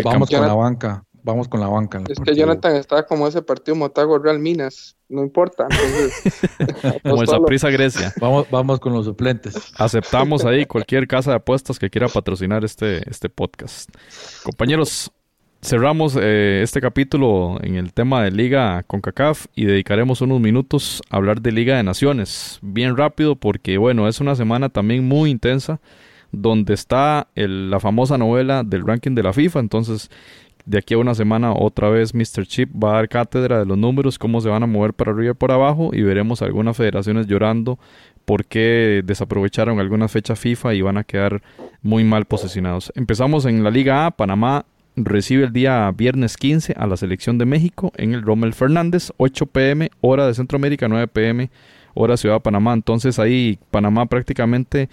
vamos 0.04 0.30
con 0.30 0.42
la 0.42 0.54
banca. 0.54 1.04
Vamos 1.22 1.48
con 1.48 1.60
la 1.60 1.68
banca. 1.68 2.02
Es 2.08 2.20
que 2.20 2.34
Jonathan 2.34 2.76
está 2.76 3.06
como 3.06 3.28
ese 3.28 3.42
partido 3.42 3.76
Motagua 3.76 4.20
Real 4.22 4.40
Minas. 4.40 4.96
No 5.10 5.22
importa. 5.22 5.68
como 7.04 7.24
esa 7.24 7.40
prisa 7.42 7.70
Grecia. 7.70 8.14
Vamos, 8.20 8.48
vamos 8.50 8.80
con 8.80 8.94
los 8.94 9.06
suplentes. 9.06 9.74
Aceptamos 9.78 10.46
ahí 10.46 10.66
cualquier 10.66 11.08
casa 11.08 11.32
de 11.32 11.38
apuestas 11.38 11.78
que 11.78 11.90
quiera 11.90 12.08
patrocinar 12.08 12.64
este, 12.64 13.10
este 13.10 13.28
podcast. 13.30 13.90
Compañeros, 14.44 15.12
cerramos 15.62 16.18
eh, 16.20 16.62
este 16.64 16.82
capítulo 16.82 17.58
en 17.62 17.76
el 17.76 17.94
tema 17.94 18.24
de 18.24 18.32
Liga 18.32 18.84
con 18.84 19.02
CACAF 19.02 19.48
y 19.56 19.66
dedicaremos 19.66 20.22
unos 20.22 20.40
minutos 20.40 21.02
a 21.10 21.18
hablar 21.18 21.42
de 21.42 21.52
Liga 21.52 21.78
de 21.78 21.84
Naciones. 21.84 22.60
Bien 22.62 22.96
rápido 22.96 23.36
porque 23.36 23.78
bueno, 23.78 24.08
es 24.08 24.20
una 24.20 24.36
semana 24.36 24.70
también 24.70 25.08
muy 25.08 25.30
intensa 25.30 25.80
donde 26.32 26.74
está 26.74 27.28
la 27.36 27.80
famosa 27.80 28.18
novela 28.18 28.64
del 28.64 28.86
ranking 28.86 29.16
de 29.16 29.24
la 29.24 29.34
FIFA. 29.34 29.60
Entonces, 29.60 30.10
de 30.66 30.78
aquí 30.78 30.94
a 30.94 31.00
una 31.00 31.16
semana 31.16 31.54
otra 31.54 31.90
vez 31.90 32.14
Mr. 32.14 32.46
Chip 32.46 32.72
va 32.82 32.92
a 32.92 32.96
dar 32.96 33.10
cátedra 33.10 33.60
de 33.60 33.66
los 33.66 33.78
números, 33.78 34.20
cómo 34.20 34.40
se 34.40 34.50
van 34.50 34.64
a 34.64 34.68
mover 34.68 34.94
para 34.94 35.12
arriba 35.12 35.32
y 35.32 35.36
por 35.36 35.52
abajo 35.52 35.90
y 35.94 36.04
veremos 36.04 36.42
algunas 36.42 36.78
federaciones 36.78 37.28
llorando 37.28 37.80
porque 38.26 39.02
desaprovecharon 39.04 39.80
algunas 39.80 40.12
fechas 40.12 40.40
FIFA 40.40 40.76
y 40.76 40.82
van 40.82 40.98
a 40.98 41.04
quedar 41.04 41.42
muy 41.82 42.04
mal 42.04 42.26
posicionados. 42.26 42.92
Empezamos 42.96 43.46
en 43.46 43.64
la 43.64 43.72
Liga 43.72 44.06
A, 44.06 44.12
Panamá 44.12 44.66
recibe 45.06 45.46
el 45.46 45.54
día 45.54 45.92
viernes 45.92 46.38
15 46.38 46.74
a 46.78 46.88
la 46.88 46.98
selección 46.98 47.38
de 47.38 47.46
México 47.46 47.92
en 47.96 48.14
el 48.14 48.22
Rommel 48.22 48.54
Fernández, 48.54 49.12
8 49.18 49.46
pm, 49.48 49.92
hora 50.02 50.28
de 50.28 50.34
Centroamérica, 50.34 50.88
9 50.88 51.08
pm, 51.08 51.50
hora 51.94 52.18
Ciudad 52.18 52.36
de 52.36 52.42
Panamá. 52.42 52.74
Entonces 52.74 53.20
ahí 53.20 53.60
Panamá 53.72 54.06
prácticamente 54.06 54.90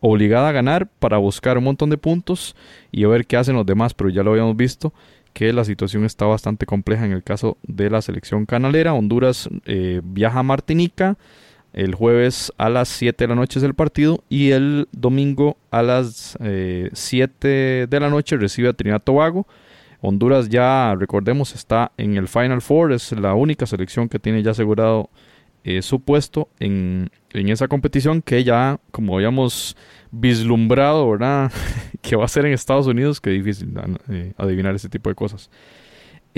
obligada 0.00 0.48
a 0.48 0.52
ganar 0.52 0.88
para 0.98 1.18
buscar 1.18 1.58
un 1.58 1.64
montón 1.64 1.90
de 1.90 1.98
puntos 1.98 2.54
y 2.92 3.04
a 3.04 3.08
ver 3.08 3.26
qué 3.26 3.36
hacen 3.36 3.56
los 3.56 3.66
demás, 3.66 3.94
pero 3.94 4.10
ya 4.10 4.22
lo 4.22 4.30
habíamos 4.30 4.56
visto 4.56 4.92
que 5.32 5.52
la 5.52 5.64
situación 5.64 6.04
está 6.04 6.26
bastante 6.26 6.66
compleja 6.66 7.04
en 7.04 7.12
el 7.12 7.22
caso 7.22 7.58
de 7.62 7.90
la 7.90 8.02
selección 8.02 8.46
canalera. 8.46 8.94
Honduras 8.94 9.48
eh, 9.66 10.00
viaja 10.02 10.40
a 10.40 10.42
Martinica 10.42 11.16
el 11.72 11.94
jueves 11.94 12.52
a 12.58 12.68
las 12.68 12.88
7 12.88 13.24
de 13.24 13.28
la 13.28 13.34
noche 13.34 13.58
es 13.58 13.64
el 13.64 13.74
partido 13.74 14.24
y 14.28 14.50
el 14.50 14.88
domingo 14.92 15.56
a 15.70 15.82
las 15.82 16.36
7 16.40 17.36
eh, 17.42 17.86
de 17.88 18.00
la 18.00 18.10
noche 18.10 18.36
recibe 18.36 18.68
a 18.68 18.72
Trinidad 18.72 19.02
Tobago. 19.02 19.46
Honduras 20.00 20.48
ya, 20.48 20.94
recordemos, 20.94 21.54
está 21.54 21.90
en 21.96 22.16
el 22.16 22.28
Final 22.28 22.62
Four, 22.62 22.92
es 22.92 23.12
la 23.12 23.34
única 23.34 23.66
selección 23.66 24.08
que 24.08 24.18
tiene 24.18 24.42
ya 24.42 24.52
asegurado 24.52 25.10
eh, 25.64 25.82
su 25.82 26.00
puesto 26.00 26.48
en, 26.60 27.10
en, 27.30 27.48
esa 27.48 27.66
competición 27.66 28.22
que 28.22 28.44
ya, 28.44 28.78
como 28.92 29.16
habíamos 29.16 29.76
vislumbrado, 30.12 31.10
¿verdad? 31.10 31.52
que 32.00 32.14
va 32.14 32.24
a 32.24 32.28
ser 32.28 32.46
en 32.46 32.52
Estados 32.52 32.86
Unidos, 32.86 33.20
que 33.20 33.30
difícil 33.30 33.74
eh, 34.08 34.32
adivinar 34.36 34.74
ese 34.76 34.88
tipo 34.88 35.10
de 35.10 35.16
cosas. 35.16 35.50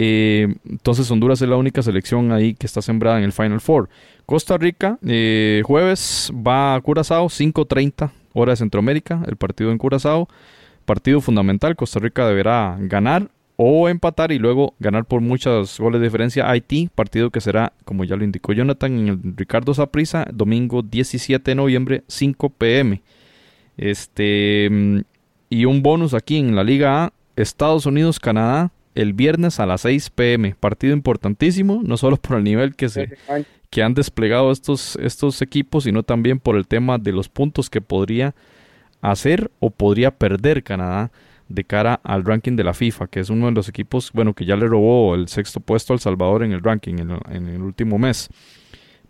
Eh, 0.03 0.55
entonces 0.66 1.11
Honduras 1.11 1.42
es 1.42 1.48
la 1.51 1.59
única 1.59 1.82
selección 1.82 2.32
ahí 2.32 2.55
que 2.55 2.64
está 2.64 2.80
sembrada 2.80 3.18
en 3.18 3.24
el 3.24 3.32
Final 3.32 3.61
Four. 3.61 3.90
Costa 4.24 4.57
Rica, 4.57 4.98
eh, 5.07 5.61
jueves 5.66 6.32
va 6.34 6.74
a 6.74 6.80
Curazao, 6.80 7.28
5.30 7.28 8.11
hora 8.32 8.53
de 8.53 8.57
Centroamérica, 8.57 9.22
el 9.26 9.36
partido 9.36 9.70
en 9.70 9.76
Curazao. 9.76 10.26
Partido 10.86 11.20
fundamental, 11.20 11.76
Costa 11.76 11.98
Rica 12.01 12.26
deberá 12.26 12.78
ganar 12.80 13.28
o 13.57 13.90
empatar 13.90 14.32
y 14.32 14.38
luego 14.38 14.72
ganar 14.78 15.05
por 15.05 15.20
muchos 15.20 15.78
goles 15.78 16.01
de 16.01 16.07
diferencia 16.07 16.48
Haití, 16.48 16.88
partido 16.94 17.28
que 17.28 17.42
será, 17.42 17.74
como 17.84 18.05
ya 18.05 18.16
lo 18.16 18.24
indicó 18.24 18.55
Jonathan, 18.55 18.98
en 18.98 19.09
el 19.09 19.36
Ricardo 19.36 19.74
Saprisa, 19.74 20.26
domingo 20.32 20.80
17 20.80 21.51
de 21.51 21.55
noviembre, 21.55 22.05
5 22.07 22.48
pm. 22.48 23.03
Este, 23.76 24.66
mm, 24.70 25.01
y 25.51 25.66
un 25.66 25.82
bonus 25.82 26.14
aquí 26.14 26.38
en 26.38 26.57
la 26.57 26.64
Liga 26.64 27.05
A, 27.05 27.12
Estados 27.36 27.84
Unidos-Canadá, 27.84 28.72
el 28.95 29.12
viernes 29.12 29.61
a 29.61 29.66
las 29.66 29.82
6 29.82 30.11
pm. 30.11 30.55
Partido 30.59 30.93
importantísimo, 30.93 31.80
no 31.84 31.97
solo 31.97 32.16
por 32.16 32.38
el 32.38 32.45
nivel 32.45 32.74
que 32.74 32.88
se 32.88 33.16
que 33.70 33.84
han 33.84 33.95
desplegado 33.95 34.51
estos, 34.51 34.97
estos 34.97 35.41
equipos, 35.43 35.84
sino 35.84 36.03
también 36.03 36.41
por 36.41 36.57
el 36.57 36.66
tema 36.66 36.99
de 36.99 37.12
los 37.12 37.28
puntos 37.28 37.70
que 37.70 37.80
podría 37.80 38.34
hacer 39.01 39.51
o 39.61 39.70
podría 39.70 40.11
perder 40.11 40.64
Canadá 40.64 41.12
de 41.49 41.64
cara 41.64 42.01
al 42.03 42.24
ranking 42.24 42.57
de 42.57 42.64
la 42.64 42.74
FIFA, 42.74 43.07
que 43.07 43.20
es 43.20 43.30
uno 43.30 43.47
de 43.47 43.53
los 43.53 43.68
equipos, 43.68 44.11
bueno, 44.12 44.34
que 44.34 44.45
ya 44.45 44.57
le 44.57 44.66
robó 44.66 45.14
el 45.14 45.28
sexto 45.28 45.61
puesto 45.61 45.93
al 45.93 46.01
Salvador 46.01 46.43
en 46.43 46.53
el 46.53 46.62
ranking 46.62 46.95
en 46.99 47.11
en 47.30 47.49
el 47.49 47.62
último 47.62 47.99
mes. 47.99 48.28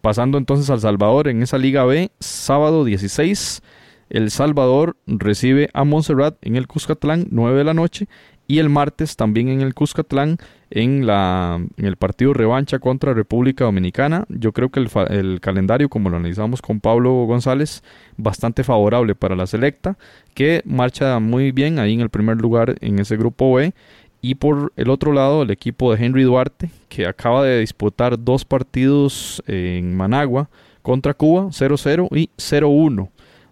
Pasando 0.01 0.39
entonces 0.39 0.71
al 0.71 0.81
Salvador 0.81 1.29
en 1.29 1.43
esa 1.43 1.59
Liga 1.59 1.85
B, 1.85 2.11
sábado 2.21 2.85
16, 2.85 3.63
El 4.09 4.31
Salvador 4.31 4.97
recibe 5.07 5.69
a 5.75 5.85
Montserrat 5.85 6.37
en 6.41 6.57
el 6.57 6.67
Cuscatlán, 6.67 7.27
9 7.31 7.59
de 7.59 7.65
la 7.65 7.75
noche, 7.75 8.09
y 8.51 8.59
el 8.59 8.69
martes 8.69 9.15
también 9.15 9.49
en 9.49 9.61
el 9.61 9.75
Cuscatlán 9.75 10.39
en, 10.71 11.07
la, 11.07 11.65
en 11.77 11.85
el 11.85 11.95
partido 11.95 12.35
revancha 12.35 12.81
contra 12.81 13.15
República 13.15 13.63
Dominicana. 13.63 14.25
Yo 14.29 14.51
creo 14.51 14.71
que 14.71 14.81
el, 14.81 14.91
el, 15.09 15.41
calendario, 15.41 15.89
como 15.89 16.11
lo 16.11 16.17
analizamos 16.17 16.61
con 16.61 16.81
Pablo 16.81 17.27
González, 17.27 17.85
bastante 18.17 18.65
favorable 18.65 19.15
para 19.15 19.37
la 19.37 19.47
selecta, 19.47 19.97
que 20.35 20.63
marcha 20.65 21.21
muy 21.21 21.53
bien 21.53 21.79
ahí 21.79 21.95
en 21.95 22.01
el 22.01 22.11
primer 22.11 22.39
lugar 22.39 22.75
en 22.81 22.99
ese 22.99 23.17
grupo 23.17 23.55
B. 23.55 23.73
Y 24.21 24.35
por 24.35 24.73
el 24.75 24.91
otro 24.91 25.13
lado, 25.13 25.43
el 25.43 25.53
equipo 25.53 25.95
de 25.95 26.05
Henry 26.05 26.25
Duarte, 26.25 26.71
que 26.89 27.07
acaba 27.07 27.45
de 27.45 27.61
disputar 27.61 28.19
dos 28.19 28.45
partidos 28.45 29.45
en 29.47 29.97
Managua 29.97 30.51
contra 30.83 31.15
Cuba, 31.15 31.51
0-0 31.51 32.09
y 32.17 32.31
0-1 32.37 33.11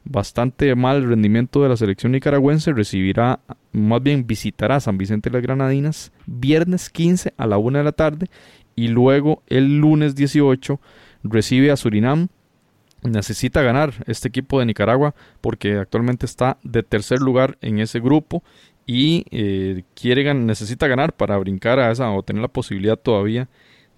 bastante 0.09 0.75
mal 0.75 1.07
rendimiento 1.07 1.63
de 1.63 1.69
la 1.69 1.77
selección 1.77 2.13
nicaragüense, 2.13 2.73
recibirá, 2.73 3.41
más 3.73 4.03
bien 4.03 4.27
visitará 4.27 4.81
San 4.81 4.99
Vicente 4.99 5.29
de 5.29 5.35
las 5.35 5.43
Granadinas 5.43 6.13
viernes 6.27 6.89
15 6.91 7.35
a 7.37 7.47
la 7.47 7.59
1 7.59 7.79
de 7.79 7.85
la 7.85 7.93
tarde 7.93 8.27
y 8.75 8.89
luego 8.89 9.43
el 9.49 9.79
lunes 9.79 10.15
18 10.15 10.81
recibe 11.25 11.71
a 11.71 11.77
Surinam. 11.77 12.29
Necesita 13.03 13.63
ganar 13.63 13.93
este 14.07 14.29
equipo 14.29 14.59
de 14.59 14.67
Nicaragua 14.67 15.15
porque 15.41 15.77
actualmente 15.77 16.27
está 16.27 16.59
de 16.65 16.83
tercer 16.83 17.21
lugar 17.21 17.57
en 17.61 17.79
ese 17.79 18.01
grupo 18.01 18.43
y 18.87 19.25
eh, 19.31 19.85
quiere 19.95 20.33
necesita 20.35 20.89
ganar 20.89 21.13
para 21.13 21.37
brincar 21.39 21.79
a 21.79 21.93
esa 21.93 22.11
o 22.11 22.23
tener 22.23 22.43
la 22.43 22.49
posibilidad 22.49 22.97
todavía 22.97 23.49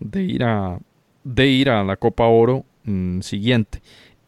de 0.01 0.23
ir 0.25 0.45
a 0.45 0.81
de 1.25 1.47
ir 1.47 1.71
a 1.71 1.85
la 1.85 1.97
Copa 1.97 2.27
Oro 2.27 2.65
mm, 2.85 3.21
siguiente. 3.21 3.81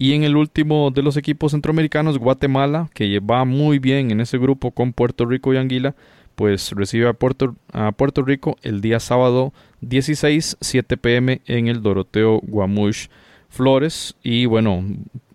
Y 0.03 0.15
en 0.15 0.25
el 0.25 0.35
último 0.35 0.91
de 0.91 1.01
los 1.01 1.17
equipos 1.17 1.53
centroamericanos, 1.53 2.19
Guatemala, 2.19 2.91
que 2.93 3.21
va 3.21 3.45
muy 3.45 3.79
bien 3.79 4.11
en 4.11 4.21
ese 4.21 4.37
grupo 4.37 4.73
con 4.73 4.93
Puerto 4.93 5.27
Rico 5.27 5.55
y 5.55 5.59
Anguila, 5.59 5.95
pues 6.35 6.73
recibe 6.73 7.07
a 7.07 7.13
Puerto, 7.13 7.55
a 7.73 7.93
Puerto 7.93 8.23
Rico 8.23 8.57
el 8.63 8.81
día 8.81 8.99
sábado 8.99 9.53
16, 9.81 10.57
7 10.61 10.97
pm 10.97 11.41
en 11.47 11.69
el 11.69 11.83
Doroteo 11.83 12.41
Guamush 12.43 13.07
Flores 13.49 14.17
y 14.25 14.47
bueno, 14.47 14.83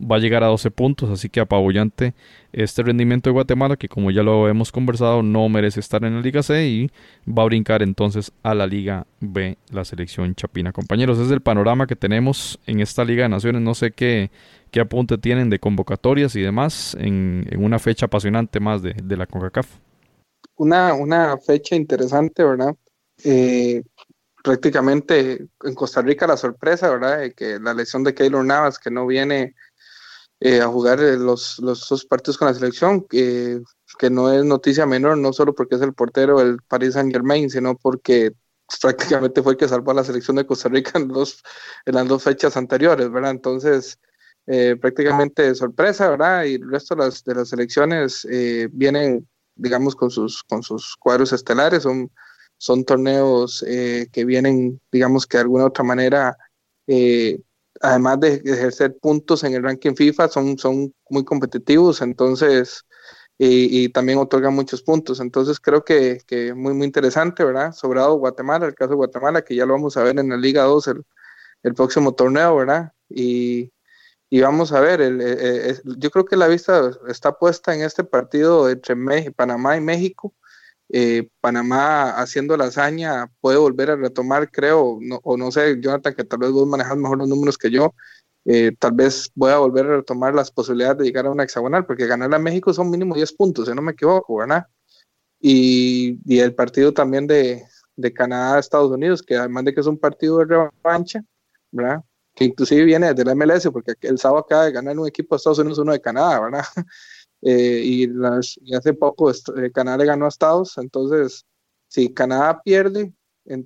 va 0.02 0.16
a 0.16 0.20
llegar 0.20 0.44
a 0.44 0.48
12 0.48 0.72
puntos, 0.72 1.12
así 1.12 1.30
que 1.30 1.40
apabullante 1.40 2.16
este 2.52 2.82
rendimiento 2.82 3.30
de 3.30 3.36
Guatemala 3.36 3.78
que 3.78 3.88
como 3.88 4.10
ya 4.10 4.24
lo 4.24 4.50
hemos 4.50 4.72
conversado 4.72 5.22
no 5.22 5.48
merece 5.50 5.80
estar 5.80 6.04
en 6.04 6.16
la 6.16 6.22
Liga 6.22 6.42
C 6.42 6.68
y 6.68 6.92
va 7.26 7.44
a 7.44 7.46
brincar 7.46 7.84
entonces 7.84 8.32
a 8.42 8.56
la 8.56 8.66
Liga 8.66 9.06
B, 9.20 9.58
la 9.70 9.86
selección 9.86 10.34
chapina. 10.34 10.72
Compañeros, 10.74 11.20
es 11.20 11.30
el 11.30 11.42
panorama 11.42 11.86
que 11.86 11.96
tenemos 11.96 12.60
en 12.66 12.80
esta 12.80 13.06
Liga 13.06 13.24
de 13.24 13.30
Naciones, 13.30 13.62
no 13.62 13.76
sé 13.76 13.92
qué, 13.92 14.32
qué 14.72 14.80
apunte 14.80 15.18
tienen 15.18 15.50
de 15.50 15.60
convocatorias 15.60 16.36
y 16.36 16.42
demás 16.42 16.96
en, 17.00 17.48
una 17.58 17.80
fecha 17.80 18.06
apasionante 18.08 18.60
más 18.60 18.82
de, 18.82 19.18
la 19.18 19.28
CONCACAF. 19.28 19.68
Una, 20.56 20.94
una 20.94 21.38
fecha 21.38 21.76
interesante, 21.76 22.44
¿verdad? 22.44 22.76
Eh, 23.24 23.84
prácticamente 24.44 25.48
en 25.64 25.76
Costa 25.76 26.02
Rica 26.02 26.28
la 26.28 26.38
sorpresa, 26.38 26.90
¿verdad? 26.90 27.20
De 27.20 27.34
que 27.34 27.60
la 27.60 27.74
lesión 27.74 28.04
de 28.04 28.14
Keylor 28.14 28.46
Navas, 28.46 28.80
que 28.80 28.90
no 28.90 29.06
viene 29.06 29.56
eh, 30.40 30.62
a 30.62 30.68
jugar 30.68 31.00
eh, 31.02 31.18
los, 31.18 31.60
los 31.60 31.88
dos 31.90 32.06
partidos 32.06 32.38
con 32.38 32.48
la 32.48 32.54
selección, 32.54 33.06
que, 33.08 33.62
que 33.98 34.10
no 34.10 34.32
es 34.32 34.46
noticia 34.46 34.86
menor, 34.86 35.18
no 35.18 35.34
solo 35.34 35.54
porque 35.54 35.76
es 35.76 35.82
el 35.82 35.94
portero 35.94 36.40
del 36.40 36.60
Paris 36.68 36.94
Saint 36.94 37.12
Germain, 37.12 37.50
sino 37.50 37.76
porque 37.76 38.34
prácticamente 38.82 39.42
fue 39.42 39.54
el 39.54 39.58
que 39.58 39.68
salvó 39.68 39.92
a 39.92 39.96
la 39.96 40.04
selección 40.04 40.38
de 40.38 40.46
Costa 40.46 40.70
Rica 40.70 40.92
en, 40.96 41.08
dos, 41.08 41.44
en 41.86 41.96
las 41.96 42.08
dos 42.08 42.24
fechas 42.24 42.58
anteriores, 42.58 43.12
¿verdad? 43.12 43.32
Entonces, 43.32 44.00
eh, 44.48 44.76
prácticamente 44.80 45.54
sorpresa, 45.56 46.10
¿verdad? 46.10 46.46
Y 46.46 46.56
el 46.56 46.70
resto 46.70 46.96
de 46.96 47.06
las, 47.06 47.24
de 47.24 47.36
las 47.36 47.50
selecciones 47.50 48.28
vienen, 48.72 49.28
digamos, 49.56 49.96
con 49.96 50.10
sus, 50.10 50.44
con 50.44 50.64
sus 50.64 50.96
cuadros 50.98 51.34
estelares, 51.34 51.84
son 51.84 52.10
son 52.58 52.84
torneos 52.86 53.64
eh, 53.68 54.08
que 54.12 54.26
vienen, 54.26 54.82
digamos 54.92 55.28
que 55.28 55.38
de 55.38 55.44
alguna 55.44 55.66
otra 55.66 55.84
manera, 55.84 56.38
eh, 56.88 57.40
además 57.82 58.20
de 58.20 58.42
ejercer 58.46 58.98
puntos 59.00 59.44
en 59.44 59.54
el 59.54 59.64
ranking 59.64 59.96
FIFA, 59.96 60.28
son, 60.30 60.58
son 60.58 60.94
muy 61.10 61.24
competitivos, 61.24 62.02
entonces, 62.02 62.84
y, 63.40 63.90
también 63.90 64.18
otorgan 64.18 64.56
muchos 64.56 64.82
puntos. 64.82 65.20
Entonces 65.20 65.60
creo 65.60 65.84
que, 65.86 66.22
que, 66.26 66.54
muy, 66.56 66.74
muy 66.74 66.88
interesante, 66.88 67.44
¿verdad? 67.44 67.72
Sobrado 67.72 68.16
Guatemala, 68.16 68.66
el 68.66 68.76
caso 68.76 68.92
de 68.92 68.96
Guatemala, 68.96 69.44
que 69.44 69.56
ya 69.56 69.66
lo 69.66 69.74
vamos 69.74 69.96
a 69.98 70.04
ver 70.04 70.18
en 70.20 70.30
la 70.30 70.38
Liga 70.38 70.64
2 70.64 70.88
el, 70.88 71.04
el 71.64 71.74
próximo 71.76 72.16
torneo, 72.16 72.56
¿verdad? 72.56 72.94
Y, 73.10 73.72
y 74.30 74.42
vamos 74.42 74.74
a 74.74 74.80
ver, 74.82 75.02
el, 75.02 75.22
eh, 75.22 75.76
yo 75.98 76.10
creo 76.12 76.26
que 76.26 76.36
la 76.36 76.48
vista 76.48 76.92
está 77.08 77.38
puesta 77.38 77.74
en 77.74 77.82
este 77.82 78.04
partido 78.04 78.70
entre 78.70 78.96
Panamá 79.32 79.78
y 79.78 79.82
México 79.82 80.34
eh, 80.90 81.30
Panamá 81.42 82.12
haciendo 82.12 82.56
la 82.56 82.66
hazaña 82.66 83.30
puede 83.42 83.58
volver 83.58 83.92
a 83.92 83.96
retomar, 83.98 84.50
creo, 84.50 85.00
o 85.24 85.38
no 85.38 85.52
sé, 85.52 85.80
Jonathan, 85.82 86.16
que 86.16 86.24
tal 86.24 86.40
vez 86.40 86.52
vos 86.52 86.68
manejas 86.68 86.96
mejor 86.98 87.18
los 87.18 87.28
números 87.28 87.58
que 87.58 87.70
yo, 87.70 87.94
eh, 88.46 88.72
tal 88.80 88.94
vez 88.94 89.30
voy 89.36 89.52
a 89.52 89.58
volver 89.58 89.86
a 89.86 89.98
retomar 89.98 90.34
las 90.34 90.50
posibilidades 90.52 91.00
de 91.00 91.06
llegar 91.06 91.26
a 91.26 91.32
una 91.32 91.44
hexagonal, 91.44 91.86
porque 91.86 92.08
ganar 92.08 92.34
a 92.34 92.40
México 92.40 92.74
son 92.74 92.90
mínimo 92.90 93.16
10 93.16 93.34
puntos, 93.34 93.68
si 93.68 93.76
no 93.76 93.82
me 93.82 93.92
equivoco, 93.92 94.38
¿verdad? 94.38 94.66
y, 95.40 96.20
y 96.26 96.40
el 96.40 96.56
partido 96.56 96.94
también 96.94 97.28
de, 97.28 97.64
de 97.96 98.14
Canadá-Estados 98.14 98.92
Unidos, 98.92 99.22
que 99.22 99.36
además 99.36 99.66
de 99.66 99.74
que 99.74 99.82
es 99.82 99.88
un 99.88 100.00
partido 100.00 100.40
de 100.40 100.46
revancha, 100.46 101.22
¿verdad? 101.72 102.02
Que 102.38 102.46
inclusive 102.46 102.86
viene 102.86 103.14
desde 103.14 103.26
la 103.26 103.34
MLS, 103.34 103.68
porque 103.74 103.94
el 104.02 104.20
sábado 104.20 104.42
acaba 104.42 104.66
de 104.66 104.72
ganar 104.72 104.98
un 104.98 105.08
equipo 105.08 105.34
de 105.34 105.38
Estados 105.38 105.58
Unidos, 105.58 105.80
uno 105.80 105.92
de 105.92 106.00
Canadá, 106.00 106.40
¿verdad? 106.40 106.64
Eh, 107.40 107.82
y, 107.84 108.06
y, 108.64 108.76
hace 108.76 108.96
poco 108.96 109.30
eh, 109.30 109.72
Canadá 109.72 109.98
le 109.98 110.06
ganó 110.06 110.26
a 110.26 110.28
Estados, 110.28 110.76
entonces 110.80 111.46
si 111.88 112.12
Canadá 112.12 112.60
pierde 112.64 113.14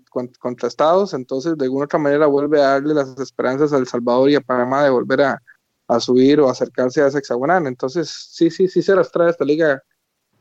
contra 0.09 0.67
Estados, 0.67 1.13
entonces 1.13 1.57
de 1.57 1.63
alguna 1.63 1.86
otra 1.86 1.97
manera 1.97 2.28
vuelve 2.28 2.59
a 2.59 2.72
darle 2.72 2.93
las 2.93 3.17
esperanzas 3.17 3.72
a 3.72 3.78
El 3.78 3.88
Salvador 3.88 4.30
y 4.30 4.36
a 4.36 4.41
Panamá 4.41 4.84
de 4.84 4.89
volver 4.89 5.22
a, 5.22 5.41
a 5.88 5.99
subir 6.01 6.41
o 6.41 6.49
acercarse 6.49 7.01
a 7.01 7.07
ese 7.07 7.19
hexagonal. 7.19 7.65
Entonces, 7.65 8.09
sí, 8.09 8.51
sí, 8.51 8.67
sí 8.67 8.82
se 8.82 8.93
las 8.93 9.09
trae 9.09 9.30
esta 9.30 9.45
liga 9.45 9.82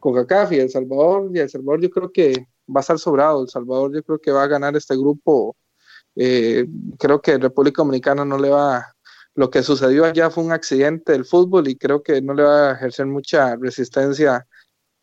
con 0.01 0.13
CACAF 0.13 0.51
y 0.51 0.57
El 0.57 0.71
Salvador, 0.71 1.31
y 1.33 1.39
El 1.39 1.49
Salvador 1.49 1.83
yo 1.83 1.91
creo 1.91 2.11
que 2.11 2.33
va 2.69 2.81
a 2.81 2.81
estar 2.81 2.99
sobrado, 2.99 3.43
El 3.43 3.49
Salvador 3.49 3.95
yo 3.95 4.03
creo 4.03 4.19
que 4.19 4.33
va 4.33 4.43
a 4.43 4.49
ganar 4.49 4.77
este 4.77 4.97
grupo 4.97 5.57
eh, 6.17 6.67
creo 6.99 7.21
que 7.21 7.39
República 7.39 7.83
Dominicana 7.83 8.25
no 8.25 8.39
le 8.39 8.51
va, 8.51 8.95
lo 9.35 9.51
que 9.51 9.63
sucedió 9.63 10.05
allá 10.05 10.31
fue 10.31 10.45
un 10.45 10.53
accidente 10.53 11.13
del 11.13 11.25
fútbol 11.25 11.69
y 11.69 11.77
creo 11.77 12.03
que 12.03 12.21
no 12.21 12.35
le 12.35 12.43
va 12.43 12.71
a 12.71 12.73
ejercer 12.75 13.07
mucha 13.07 13.57
resistencia 13.57 14.47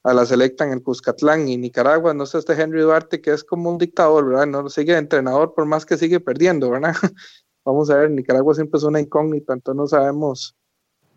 a 0.04 0.14
la 0.14 0.26
selecta 0.26 0.64
en 0.64 0.72
el 0.72 0.84
Cuscatlán 0.84 1.48
y 1.48 1.58
Nicaragua, 1.58 2.14
no 2.14 2.26
sé, 2.26 2.38
este 2.38 2.54
Henry 2.54 2.82
Duarte 2.82 3.22
que 3.22 3.32
es 3.32 3.44
como 3.44 3.70
un 3.70 3.78
dictador, 3.78 4.28
¿verdad? 4.28 4.48
No 4.48 4.70
sigue 4.70 4.96
entrenador 4.96 5.54
por 5.54 5.66
más 5.66 5.86
que 5.86 5.98
sigue 5.98 6.20
perdiendo, 6.20 6.70
¿verdad? 6.70 6.94
Vamos 7.66 7.90
a 7.90 7.98
ver, 7.98 8.12
Nicaragua 8.12 8.54
siempre 8.56 8.78
es 8.78 8.84
una 8.84 9.02
incógnita, 9.02 9.54
entonces 9.54 9.78
no 9.78 9.88
sabemos 9.88 10.56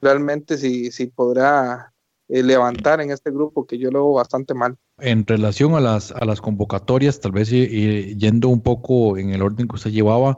realmente 0.01 0.59
si, 0.59 0.91
si 0.91 1.07
podrá 1.07 1.90
eh, 2.33 2.43
levantar 2.43 3.01
en 3.01 3.11
este 3.11 3.31
grupo 3.31 3.67
que 3.67 3.79
yo 3.79 3.91
lo 3.91 4.05
veo 4.05 4.13
bastante 4.15 4.55
mal. 4.55 4.77
En 4.99 5.27
relación 5.27 5.75
a 5.75 5.81
las, 5.81 6.13
a 6.13 6.25
las 6.25 6.41
convocatorias, 6.41 7.21
tal 7.21 7.33
vez 7.33 7.51
yendo 7.51 8.49
un 8.49 8.61
poco 8.61 9.19
en 9.19 9.31
el 9.31 9.43
orden 9.43 9.67
que 9.67 9.77
usted 9.77 9.91
llevaba, 9.91 10.37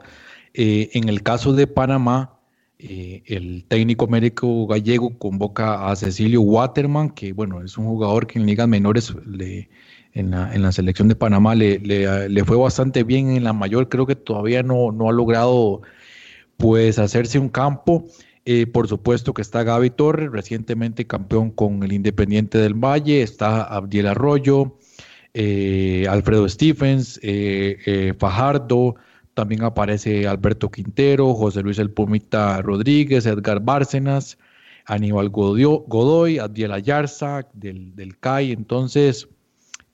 eh, 0.53 0.89
en 0.93 1.09
el 1.09 1.23
caso 1.23 1.53
de 1.53 1.67
Panamá, 1.67 2.39
eh, 2.79 3.23
el 3.27 3.65
técnico 3.67 4.07
médico 4.07 4.67
gallego 4.67 5.17
convoca 5.17 5.89
a 5.89 5.95
Cecilio 5.95 6.41
Waterman, 6.41 7.11
que 7.11 7.31
bueno, 7.33 7.61
es 7.63 7.77
un 7.77 7.85
jugador 7.85 8.27
que 8.27 8.39
en 8.39 8.45
ligas 8.45 8.67
menores 8.67 9.13
le, 9.25 9.69
en, 10.13 10.31
la, 10.31 10.53
en 10.53 10.61
la 10.61 10.71
selección 10.71 11.07
de 11.07 11.15
Panamá 11.15 11.55
le, 11.55 11.79
le, 11.79 12.29
le, 12.29 12.43
fue 12.43 12.57
bastante 12.57 13.03
bien 13.03 13.29
en 13.29 13.43
la 13.43 13.53
mayor, 13.53 13.89
creo 13.89 14.05
que 14.05 14.15
todavía 14.15 14.63
no, 14.63 14.91
no 14.91 15.09
ha 15.09 15.13
logrado 15.13 15.81
pues 16.57 16.99
hacerse 16.99 17.39
un 17.39 17.49
campo. 17.49 18.05
Eh, 18.45 18.67
por 18.67 18.89
supuesto 18.89 19.33
que 19.33 19.41
está 19.41 19.63
Gaby 19.63 19.91
Torres, 19.91 20.29
recientemente 20.29 21.07
campeón 21.07 21.49
con 21.51 21.81
el 21.81 21.93
Independiente 21.93 22.57
del 22.57 22.73
Valle, 22.73 23.21
está 23.21 23.63
Abdiel 23.63 24.07
Arroyo, 24.07 24.77
eh, 25.33 26.05
Alfredo 26.09 26.49
Stephens, 26.49 27.21
eh, 27.23 28.13
Fajardo, 28.19 28.95
también 29.33 29.63
aparece 29.63 30.27
Alberto 30.27 30.69
Quintero, 30.69 31.33
José 31.35 31.61
Luis 31.61 31.79
El 31.79 31.91
Pumita 31.91 32.61
Rodríguez, 32.61 33.25
Edgar 33.25 33.61
Bárcenas, 33.61 34.37
Aníbal 34.85 35.29
Godoy, 35.29 36.37
Abdiel 36.39 36.73
Ayarza 36.73 37.47
del, 37.53 37.95
del 37.95 38.19
CAI, 38.19 38.51
entonces 38.51 39.29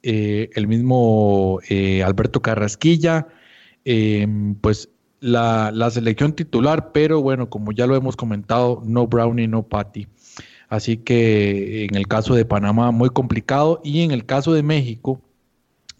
el 0.01 0.67
mismo 0.67 1.59
Alberto 2.03 2.41
Carrasquilla, 2.41 3.27
pues 4.61 4.89
la, 5.19 5.89
selección 5.91 6.33
titular, 6.33 6.91
pero 6.91 7.21
bueno, 7.21 7.49
como 7.49 7.71
ya 7.71 7.87
lo 7.87 7.95
hemos 7.95 8.15
comentado, 8.15 8.81
no 8.85 9.07
Brownie, 9.07 9.47
no 9.47 9.63
Patty. 9.63 10.07
Así 10.67 10.97
que 10.97 11.85
en 11.85 11.95
el 11.95 12.07
caso 12.07 12.35
de 12.35 12.45
Panamá, 12.45 12.91
muy 12.91 13.09
complicado. 13.09 13.81
Y 13.83 14.01
en 14.03 14.11
el 14.11 14.25
caso 14.25 14.53
de 14.53 14.63
México, 14.63 15.19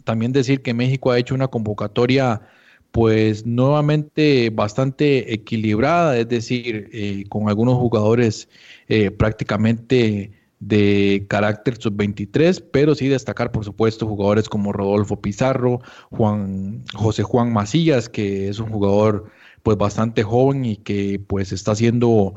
también 0.04 0.32
decir 0.32 0.62
que 0.62 0.74
México 0.74 1.12
ha 1.12 1.18
hecho 1.18 1.36
una 1.36 1.48
convocatoria, 1.48 2.42
pues 2.92 3.46
nuevamente 3.46 4.50
bastante 4.52 5.34
equilibrada, 5.34 6.18
es 6.18 6.28
decir, 6.28 6.90
eh, 6.94 7.26
con 7.30 7.50
algunos 7.50 7.76
jugadores 7.76 8.50
eh, 8.88 9.12
prácticamente 9.12 10.32
de 10.60 11.26
carácter 11.30 11.78
sub-23, 11.78 12.64
pero 12.72 12.94
sí 12.94 13.08
destacar, 13.08 13.52
por 13.52 13.64
supuesto, 13.64 14.06
jugadores 14.06 14.50
como 14.50 14.74
Rodolfo 14.74 15.22
Pizarro, 15.22 15.80
Juan, 16.12 16.84
José 16.94 17.24
Juan 17.24 17.54
Macías, 17.54 18.10
que 18.10 18.50
es 18.50 18.60
un 18.60 18.70
jugador 18.70 19.32
pues 19.64 19.78
bastante 19.78 20.24
joven 20.24 20.66
y 20.66 20.78
que 20.78 21.20
pues 21.26 21.52
está 21.52 21.72
haciendo, 21.72 22.34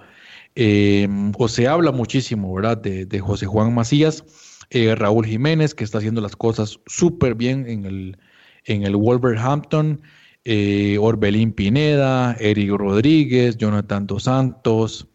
eh, 0.54 1.08
o 1.36 1.48
se 1.48 1.66
habla 1.66 1.92
muchísimo, 1.92 2.54
¿verdad? 2.54 2.78
De, 2.78 3.20
José 3.20 3.46
Juan 3.46 3.74
Macías, 3.74 4.24
eh, 4.70 4.94
Raúl 4.94 5.26
Jiménez, 5.26 5.74
que 5.74 5.84
está 5.84 5.98
haciendo 5.98 6.20
las 6.20 6.36
cosas 6.36 6.78
súper 6.86 7.34
bien 7.34 7.66
en 7.68 7.84
el, 7.84 8.18
en 8.64 8.84
el 8.84 8.96
Wolverhampton, 8.96 10.00
eh, 10.44 10.96
Orbelín 11.00 11.52
Pineda, 11.52 12.36
Eric 12.40 12.70
Rodríguez, 12.70 13.56
Jonathan 13.56 14.06
Dos 14.06 14.24
Santos, 14.24 15.08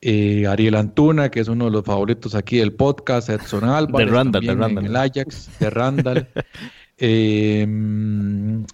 eh, 0.00 0.46
Ariel 0.46 0.74
Antuna, 0.74 1.30
que 1.30 1.40
es 1.40 1.48
uno 1.48 1.66
de 1.66 1.70
los 1.70 1.84
favoritos 1.84 2.34
aquí 2.34 2.58
del 2.58 2.72
podcast, 2.72 3.28
Edson 3.28 3.64
Álvarez, 3.64 4.06
de 4.08 4.12
Randall, 4.12 4.46
de 4.46 4.54
Randall. 4.54 4.84
En 4.84 4.90
el 4.90 4.96
Ajax, 4.96 5.58
de 5.58 5.70
Randall. 5.70 6.28
eh, 6.98 7.66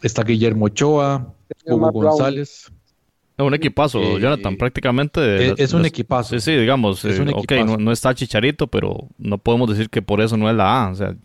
está 0.02 0.22
Guillermo 0.24 0.66
Ochoa, 0.66 1.34
Hugo 1.66 1.92
González. 1.92 2.70
Es 3.38 3.46
un 3.46 3.54
equipazo, 3.54 4.00
eh, 4.00 4.20
Jonathan, 4.20 4.56
prácticamente. 4.56 5.62
Es, 5.62 5.72
un 5.72 5.86
equipazo. 5.86 6.38
Sí, 6.38 6.40
sí, 6.40 6.56
digamos, 6.56 7.04
es 7.04 7.18
eh, 7.18 7.26
ok, 7.32 7.52
no, 7.78 7.92
está 7.92 8.14
Chicharito, 8.14 8.66
pero 8.66 9.08
no 9.16 9.38
podemos 9.38 9.70
decir 9.70 9.88
que 9.88 10.02
por 10.02 10.20
eso 10.20 10.36
no 10.36 10.50
es 10.50 10.56
la 10.56 10.84
A, 10.84 10.90
o 10.90 10.94
sea, 10.94 11.16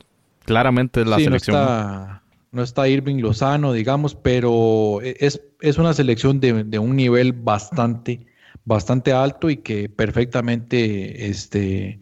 claramente 0.46 1.02
es 1.02 1.08
la 1.08 1.18
selección. 1.18 1.58
No 1.58 1.64
está, 1.64 2.24
no 2.52 2.64
está 2.64 2.88
Irving 2.88 3.18
Lozano, 3.18 3.74
digamos, 3.74 4.16
pero 4.16 5.00
es, 5.02 5.42
es 5.60 5.78
una 5.78 5.94
selección 5.94 6.40
de, 6.40 6.64
de 6.64 6.80
un 6.80 6.96
nivel 6.96 7.34
bastante 7.34 8.26
bastante 8.68 9.14
alto 9.14 9.50
y 9.50 9.58
que 9.58 9.88
perfectamente, 9.88 11.30
este, 11.30 12.00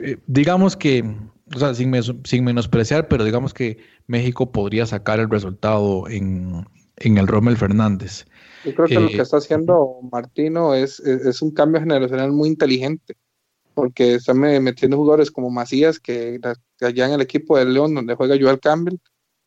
eh, 0.00 0.18
digamos 0.26 0.76
que, 0.76 1.04
o 1.54 1.58
sea, 1.58 1.72
sin, 1.72 1.94
sin, 2.24 2.44
menospreciar, 2.44 3.06
pero 3.06 3.24
digamos 3.24 3.54
que 3.54 3.78
México 4.08 4.50
podría 4.50 4.86
sacar 4.86 5.20
el 5.20 5.30
resultado 5.30 6.08
en, 6.08 6.66
en 6.96 7.16
el 7.16 7.28
Rommel 7.28 7.56
Fernández. 7.56 8.26
Yo 8.64 8.74
creo 8.74 8.88
que 8.88 8.94
lo 8.98 9.08
que 9.08 9.18
eh, 9.18 9.22
está 9.22 9.36
haciendo 9.36 10.00
Martino 10.10 10.74
es, 10.74 10.98
es, 10.98 11.40
un 11.40 11.52
cambio 11.52 11.80
generacional 11.80 12.32
muy 12.32 12.48
inteligente, 12.48 13.14
porque 13.74 14.14
está 14.16 14.34
metiendo 14.34 14.96
jugadores 14.96 15.30
como 15.30 15.48
Macías, 15.48 16.00
que, 16.00 16.40
allá 16.80 17.06
en 17.06 17.12
el 17.12 17.20
equipo 17.20 17.56
de 17.56 17.66
León, 17.66 17.94
donde 17.94 18.16
juega 18.16 18.36
Joel 18.38 18.58
Campbell, 18.58 18.98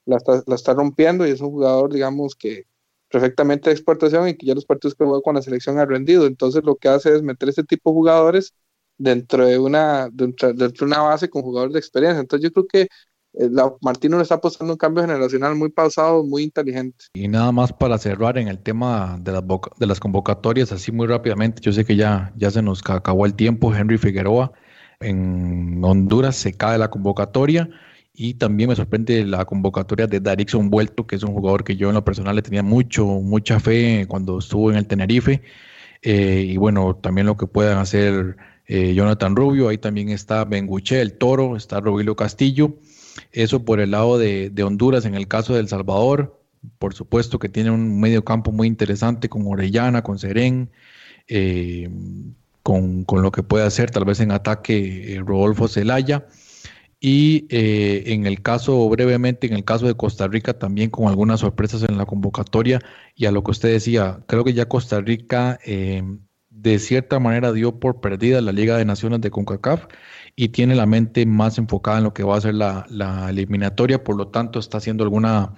la 0.05 0.16
está, 0.16 0.43
la 0.47 0.55
está 0.55 0.74
rompiendo 0.74 1.28
y 1.28 1.32
es 1.32 1.41
un 1.41 1.51
jugador, 1.51 1.91
digamos, 1.91 2.36
que, 2.36 2.68
perfectamente 3.16 3.70
de 3.70 3.74
exportación 3.76 4.28
y 4.28 4.36
que 4.36 4.45
ya 4.45 4.53
los 4.53 4.66
partidos 4.66 4.93
que 4.93 5.05
juega 5.05 5.22
con 5.22 5.36
la 5.36 5.41
selección 5.41 5.80
han 5.80 5.88
rendido. 5.88 6.26
Entonces 6.26 6.66
lo 6.66 6.76
que 6.76 6.89
hace 6.89 7.16
es 7.16 7.24
meter 7.24 7.47
este 7.47 7.63
tipo 7.63 7.89
de 7.89 7.93
jugadores 7.93 8.53
dentro 8.97 9.45
de 9.45 9.57
una, 9.57 10.09
dentro, 10.11 10.51
de 10.51 10.74
una 10.82 10.99
base 10.99 11.30
con 11.30 11.41
jugadores 11.41 11.72
de 11.72 11.80
experiencia. 11.80 12.20
Entonces 12.20 12.43
yo 12.43 12.51
creo 12.51 12.68
que 12.68 12.82
eh, 12.82 13.49
la, 13.49 13.74
Martino 13.82 14.18
le 14.18 14.24
está 14.24 14.36
apostando 14.36 14.74
un 14.74 14.78
cambio 14.78 15.01
generacional 15.01 15.55
muy 15.55 15.70
pausado, 15.70 16.26
muy 16.26 16.43
inteligente. 16.43 17.05
Y 17.13 17.30
nada 17.30 17.53
más 17.53 17.72
para 17.72 17.97
cerrar 17.97 18.38
en 18.38 18.49
el 18.49 18.59
tema 18.59 19.18
de 19.22 19.32
las, 19.32 19.43
de 19.80 19.88
las 19.88 20.01
convocatorias, 20.01 20.74
así 20.74 20.91
muy 20.91 21.07
rápidamente, 21.07 21.61
yo 21.61 21.72
sé 21.72 21.86
que 21.86 21.95
ya, 21.95 22.34
ya 22.36 22.51
se 22.51 22.61
nos 22.61 22.82
acabó 22.86 23.26
el 23.26 23.34
tiempo, 23.34 23.74
Henry 23.74 23.97
Figueroa 23.97 24.51
en 24.99 25.82
Honduras 25.86 26.36
se 26.36 26.53
cae 26.53 26.78
la 26.78 26.89
convocatoria. 26.89 27.70
Y 28.18 28.36
también 28.36 28.70
me 28.70 28.76
sorprende 28.76 29.26
la 29.26 29.43
convocatoria 29.43 30.07
de 30.07 30.22
Darixon 30.22 30.70
Vuelto, 30.70 31.05
que 31.05 31.18
es 31.18 31.24
un 31.24 31.34
jugador 31.34 31.66
que 31.66 31.76
yo 31.76 31.89
en 31.89 31.95
lo 31.95 32.05
personal 32.05 32.36
le 32.36 32.41
tenía 32.41 32.63
mucho, 32.63 33.05
mucha 33.05 33.59
fe 33.59 34.05
cuando 34.07 34.39
estuvo 34.39 34.72
en 34.72 34.78
el 34.78 34.88
Tenerife. 34.88 35.41
Eh, 36.01 36.45
y 36.49 36.57
bueno, 36.57 36.95
también 36.95 37.28
lo 37.28 37.36
que 37.36 37.45
puedan 37.45 37.78
hacer 37.78 38.38
eh, 38.68 38.93
Jonathan 38.93 39.36
Rubio, 39.36 39.68
ahí 39.68 39.78
también 39.78 40.09
está 40.09 40.45
Benguche, 40.45 41.01
el 41.01 41.13
Toro, 41.13 41.57
está 41.57 41.82
Robilio 41.82 42.16
Castillo. 42.16 42.78
Eso 43.34 43.66
por 43.66 43.82
el 43.82 43.91
lado 43.91 44.18
de, 44.18 44.51
Honduras, 44.63 45.05
en 45.05 45.16
el 45.16 45.28
caso 45.28 45.55
de 45.55 45.68
Salvador, 45.68 46.39
por 46.80 46.93
supuesto 46.93 47.38
que 47.38 47.49
tiene 47.49 47.72
un 47.72 47.99
medio 47.99 48.24
campo 48.24 48.51
muy 48.53 48.68
interesante 48.68 49.28
con 49.28 49.45
Orellana, 49.45 50.03
con 50.03 50.20
Serén, 50.20 50.70
eh, 51.28 51.89
con, 52.63 53.03
con, 53.03 53.22
lo 53.22 53.32
que 53.32 53.43
puede 53.43 53.66
hacer 53.66 53.91
tal 53.91 54.05
vez 54.05 54.22
en 54.22 54.32
ataque 54.32 55.22
Rodolfo 55.26 55.68
Zelaya. 55.68 56.26
Y 57.00 57.46
eh, 57.50 58.04
en 58.08 58.26
el 58.26 58.41
caso, 58.41 58.88
brevemente, 58.89 59.48
en 59.48 59.54
el 59.54 59.64
caso 59.66 59.86
de 59.86 59.96
Costa 59.96 60.28
Rica, 60.28 60.58
también 60.58 60.89
con 60.89 61.08
algunas 61.08 61.41
sorpresas 61.41 61.84
en 61.84 61.98
la 61.98 62.06
convocatoria. 62.06 62.80
Y 63.16 63.26
a 63.26 63.32
lo 63.32 63.43
que 63.43 63.52
usted 63.52 63.72
decía, 63.72 64.24
creo 64.28 64.43
que 64.43 64.54
ya 64.54 64.68
Costa 64.68 65.02
Rica, 65.02 65.60
eh, 65.66 66.04
de 66.50 66.80
cierta 66.80 67.20
manera 67.20 67.52
dio 67.52 67.80
por 67.80 68.02
perdida 68.02 68.41
la 68.41 68.52
Liga 68.52 68.78
de 68.78 68.86
Naciones 68.86 69.22
de 69.22 69.30
CONCACAF 69.30 69.88
y 70.38 70.49
tiene 70.49 70.75
la 70.75 70.86
mente 70.86 71.25
más 71.25 71.57
enfocada 71.57 71.99
en 71.99 72.03
lo 72.03 72.13
que 72.13 72.23
va 72.23 72.36
a 72.36 72.41
ser 72.41 72.55
la, 72.55 72.86
eliminatoria, 73.29 74.03
por 74.03 74.17
lo 74.17 74.27
tanto 74.27 74.59
está 74.59 74.79
haciendo 74.79 75.05
alguna, 75.05 75.53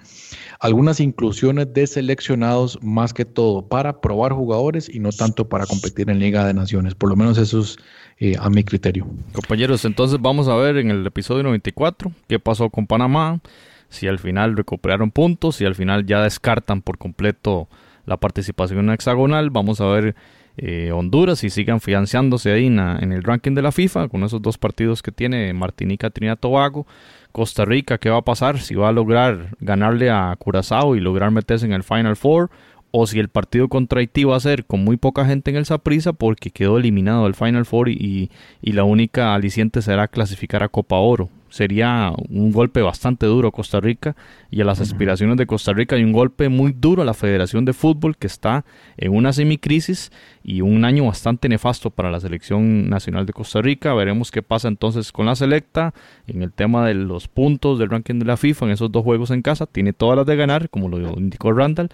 algunas 0.60 1.00
inclusiones 1.00 1.72
de 1.74 1.86
seleccionados 1.86 2.78
más 2.80 3.12
que 3.12 3.24
todo 3.24 3.66
para 3.66 4.00
probar 4.00 4.32
jugadores 4.32 4.88
y 4.88 5.00
no 5.00 5.10
tanto 5.10 5.48
para 5.48 5.66
competir 5.66 6.08
en 6.10 6.20
Liga 6.20 6.46
de 6.46 6.54
Naciones, 6.54 6.94
por 6.94 7.08
lo 7.08 7.16
menos 7.16 7.38
eso 7.38 7.60
es 7.60 7.76
eh, 8.18 8.36
a 8.38 8.48
mi 8.50 8.62
criterio. 8.62 9.06
Compañeros, 9.32 9.84
entonces 9.84 10.20
vamos 10.20 10.46
a 10.46 10.54
ver 10.54 10.76
en 10.76 10.90
el 10.90 11.04
episodio 11.04 11.42
94 11.42 12.12
qué 12.28 12.38
pasó 12.38 12.70
con 12.70 12.86
Panamá, 12.86 13.40
si 13.88 14.06
al 14.06 14.20
final 14.20 14.56
recuperaron 14.56 15.10
puntos, 15.10 15.56
si 15.56 15.64
al 15.64 15.74
final 15.74 16.06
ya 16.06 16.22
descartan 16.22 16.82
por 16.82 16.98
completo 16.98 17.68
la 18.06 18.16
participación 18.16 18.78
en 18.80 18.90
hexagonal, 18.90 19.50
vamos 19.50 19.80
a 19.80 19.86
ver 19.86 20.14
eh, 20.58 20.92
Honduras 20.92 21.44
y 21.44 21.50
sigan 21.50 21.80
financiándose 21.80 22.52
ahí 22.52 22.66
en, 22.66 22.78
en, 22.78 23.12
el 23.12 23.22
ranking 23.22 23.54
de 23.54 23.62
la 23.62 23.72
FIFA 23.72 24.08
con 24.08 24.24
esos 24.24 24.42
dos 24.42 24.58
partidos 24.58 25.02
que 25.02 25.12
tiene 25.12 25.52
Martinica, 25.54 26.10
Trinidad, 26.10 26.38
Tobago. 26.38 26.86
Costa 27.32 27.64
Rica, 27.64 27.98
¿qué 27.98 28.10
va 28.10 28.18
a 28.18 28.22
pasar? 28.22 28.58
Si 28.58 28.74
va 28.74 28.88
a 28.88 28.92
lograr 28.92 29.56
ganarle 29.60 30.10
a 30.10 30.34
Curazao 30.38 30.96
y 30.96 31.00
lograr 31.00 31.30
meterse 31.30 31.66
en 31.66 31.72
el 31.72 31.84
Final 31.84 32.16
Four 32.16 32.50
o 32.90 33.06
si 33.06 33.18
el 33.18 33.28
partido 33.28 33.68
contra 33.68 34.00
Haití 34.00 34.24
va 34.24 34.36
a 34.36 34.40
ser 34.40 34.64
con 34.64 34.82
muy 34.82 34.96
poca 34.96 35.24
gente 35.26 35.50
en 35.50 35.56
el 35.56 35.66
Saprissa 35.66 36.12
porque 36.12 36.50
quedó 36.50 36.78
eliminado 36.78 37.24
del 37.24 37.34
Final 37.34 37.66
Four 37.66 37.90
y, 37.90 38.30
y, 38.62 38.72
la 38.72 38.84
única 38.84 39.34
aliciente 39.34 39.82
será 39.82 40.08
clasificar 40.08 40.62
a 40.62 40.68
Copa 40.68 40.96
Oro. 40.96 41.28
Sería 41.50 42.12
un 42.28 42.52
golpe 42.52 42.82
bastante 42.82 43.26
duro 43.26 43.48
a 43.48 43.52
Costa 43.52 43.80
Rica 43.80 44.16
y 44.50 44.60
a 44.60 44.64
las 44.64 44.80
aspiraciones 44.80 45.36
de 45.36 45.46
Costa 45.46 45.72
Rica 45.72 45.96
y 45.96 46.04
un 46.04 46.12
golpe 46.12 46.48
muy 46.48 46.72
duro 46.72 47.02
a 47.02 47.04
la 47.04 47.14
Federación 47.14 47.64
de 47.64 47.72
Fútbol 47.72 48.16
que 48.16 48.26
está 48.26 48.64
en 48.96 49.14
una 49.14 49.32
semicrisis 49.32 50.12
y 50.42 50.60
un 50.60 50.84
año 50.84 51.06
bastante 51.06 51.48
nefasto 51.48 51.90
para 51.90 52.10
la 52.10 52.20
selección 52.20 52.88
nacional 52.88 53.26
de 53.26 53.32
Costa 53.32 53.62
Rica. 53.62 53.94
Veremos 53.94 54.30
qué 54.30 54.42
pasa 54.42 54.68
entonces 54.68 55.12
con 55.12 55.26
la 55.26 55.36
selecta 55.36 55.94
en 56.26 56.42
el 56.42 56.52
tema 56.52 56.86
de 56.86 56.94
los 56.94 57.28
puntos 57.28 57.78
del 57.78 57.90
ranking 57.90 58.18
de 58.18 58.26
la 58.26 58.36
FIFA 58.36 58.66
en 58.66 58.72
esos 58.72 58.92
dos 58.92 59.04
juegos 59.04 59.30
en 59.30 59.42
casa. 59.42 59.66
Tiene 59.66 59.92
todas 59.92 60.16
las 60.16 60.26
de 60.26 60.36
ganar, 60.36 60.68
como 60.70 60.88
lo 60.88 60.98
indicó 61.18 61.52
Randall 61.52 61.90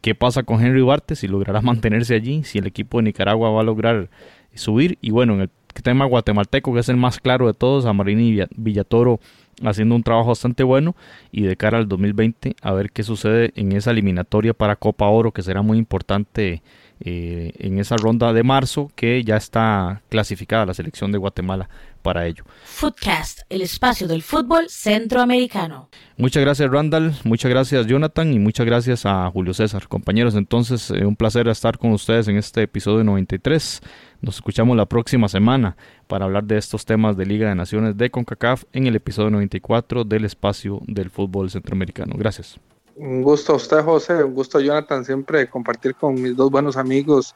qué 0.00 0.14
pasa 0.14 0.42
con 0.42 0.64
Henry 0.64 0.80
Duarte, 0.80 1.16
si 1.16 1.28
logrará 1.28 1.60
mantenerse 1.62 2.14
allí, 2.14 2.44
si 2.44 2.58
el 2.58 2.66
equipo 2.66 2.98
de 2.98 3.04
Nicaragua 3.04 3.50
va 3.50 3.60
a 3.60 3.64
lograr 3.64 4.10
subir. 4.54 4.98
Y 5.00 5.10
bueno, 5.10 5.34
en 5.34 5.42
el 5.42 5.50
tema 5.82 6.04
guatemalteco, 6.04 6.74
que 6.74 6.80
es 6.80 6.88
el 6.88 6.96
más 6.96 7.20
claro 7.20 7.46
de 7.46 7.54
todos, 7.54 7.86
Amarini 7.86 8.40
Villatoro 8.56 9.20
haciendo 9.64 9.94
un 9.94 10.02
trabajo 10.02 10.28
bastante 10.28 10.62
bueno 10.62 10.94
y 11.32 11.42
de 11.42 11.56
cara 11.56 11.78
al 11.78 11.88
2020 11.88 12.56
a 12.62 12.72
ver 12.72 12.90
qué 12.90 13.02
sucede 13.02 13.52
en 13.56 13.72
esa 13.72 13.90
eliminatoria 13.90 14.54
para 14.54 14.76
Copa 14.76 15.08
Oro 15.08 15.32
que 15.32 15.42
será 15.42 15.62
muy 15.62 15.78
importante 15.78 16.62
eh, 17.00 17.52
en 17.58 17.78
esa 17.78 17.96
ronda 17.96 18.32
de 18.32 18.42
marzo 18.42 18.90
que 18.96 19.22
ya 19.22 19.36
está 19.36 20.02
clasificada 20.08 20.66
la 20.66 20.74
selección 20.74 21.12
de 21.12 21.18
Guatemala 21.18 21.68
para 22.02 22.26
ello. 22.26 22.44
Footcast, 22.64 23.40
el 23.48 23.62
espacio 23.62 24.08
del 24.08 24.22
fútbol 24.22 24.68
centroamericano. 24.68 25.88
Muchas 26.16 26.42
gracias 26.42 26.70
Randall, 26.70 27.14
muchas 27.24 27.50
gracias 27.50 27.86
Jonathan 27.86 28.32
y 28.32 28.38
muchas 28.38 28.66
gracias 28.66 29.06
a 29.06 29.30
Julio 29.30 29.54
César. 29.54 29.88
Compañeros, 29.88 30.34
entonces 30.34 30.90
eh, 30.90 31.04
un 31.04 31.16
placer 31.16 31.48
estar 31.48 31.78
con 31.78 31.92
ustedes 31.92 32.28
en 32.28 32.36
este 32.36 32.62
episodio 32.62 33.04
93. 33.04 33.80
Nos 34.20 34.36
escuchamos 34.36 34.76
la 34.76 34.86
próxima 34.86 35.28
semana 35.28 35.76
para 36.06 36.24
hablar 36.24 36.44
de 36.44 36.58
estos 36.58 36.84
temas 36.84 37.16
de 37.16 37.26
Liga 37.26 37.48
de 37.48 37.54
Naciones 37.54 37.96
de 37.96 38.10
CONCACAF 38.10 38.64
en 38.72 38.86
el 38.86 38.96
episodio 38.96 39.30
94 39.30 40.04
del 40.04 40.24
espacio 40.24 40.80
del 40.86 41.10
fútbol 41.10 41.50
centroamericano. 41.50 42.14
Gracias. 42.16 42.58
Un 42.98 43.22
gusto 43.22 43.52
a 43.52 43.56
usted, 43.56 43.82
José, 43.84 44.24
un 44.24 44.34
gusto 44.34 44.58
a 44.58 44.60
Jonathan 44.60 45.04
siempre 45.04 45.48
compartir 45.48 45.94
con 45.94 46.20
mis 46.20 46.34
dos 46.34 46.50
buenos 46.50 46.76
amigos 46.76 47.34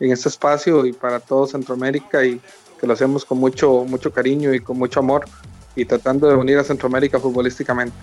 en 0.00 0.10
este 0.10 0.28
espacio 0.28 0.84
y 0.84 0.92
para 0.92 1.20
todo 1.20 1.46
Centroamérica 1.46 2.24
y 2.24 2.40
que 2.80 2.86
lo 2.86 2.94
hacemos 2.94 3.24
con 3.24 3.38
mucho, 3.38 3.84
mucho 3.88 4.12
cariño 4.12 4.52
y 4.52 4.58
con 4.58 4.76
mucho 4.76 4.98
amor 4.98 5.24
y 5.76 5.84
tratando 5.84 6.28
de 6.28 6.34
unir 6.34 6.58
a 6.58 6.64
Centroamérica 6.64 7.20
futbolísticamente. 7.20 7.96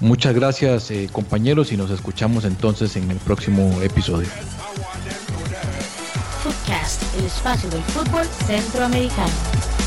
Muchas 0.00 0.34
gracias 0.34 0.90
eh, 0.90 1.08
compañeros 1.12 1.70
y 1.70 1.76
nos 1.76 1.90
escuchamos 1.90 2.44
entonces 2.44 2.96
en 2.96 3.10
el 3.12 3.18
próximo 3.18 3.80
episodio. 3.80 4.28
Podcast, 6.42 7.02
el 7.16 7.26
espacio 7.26 7.70
del 7.70 7.82
fútbol 7.82 8.26
centroamericano. 8.46 9.85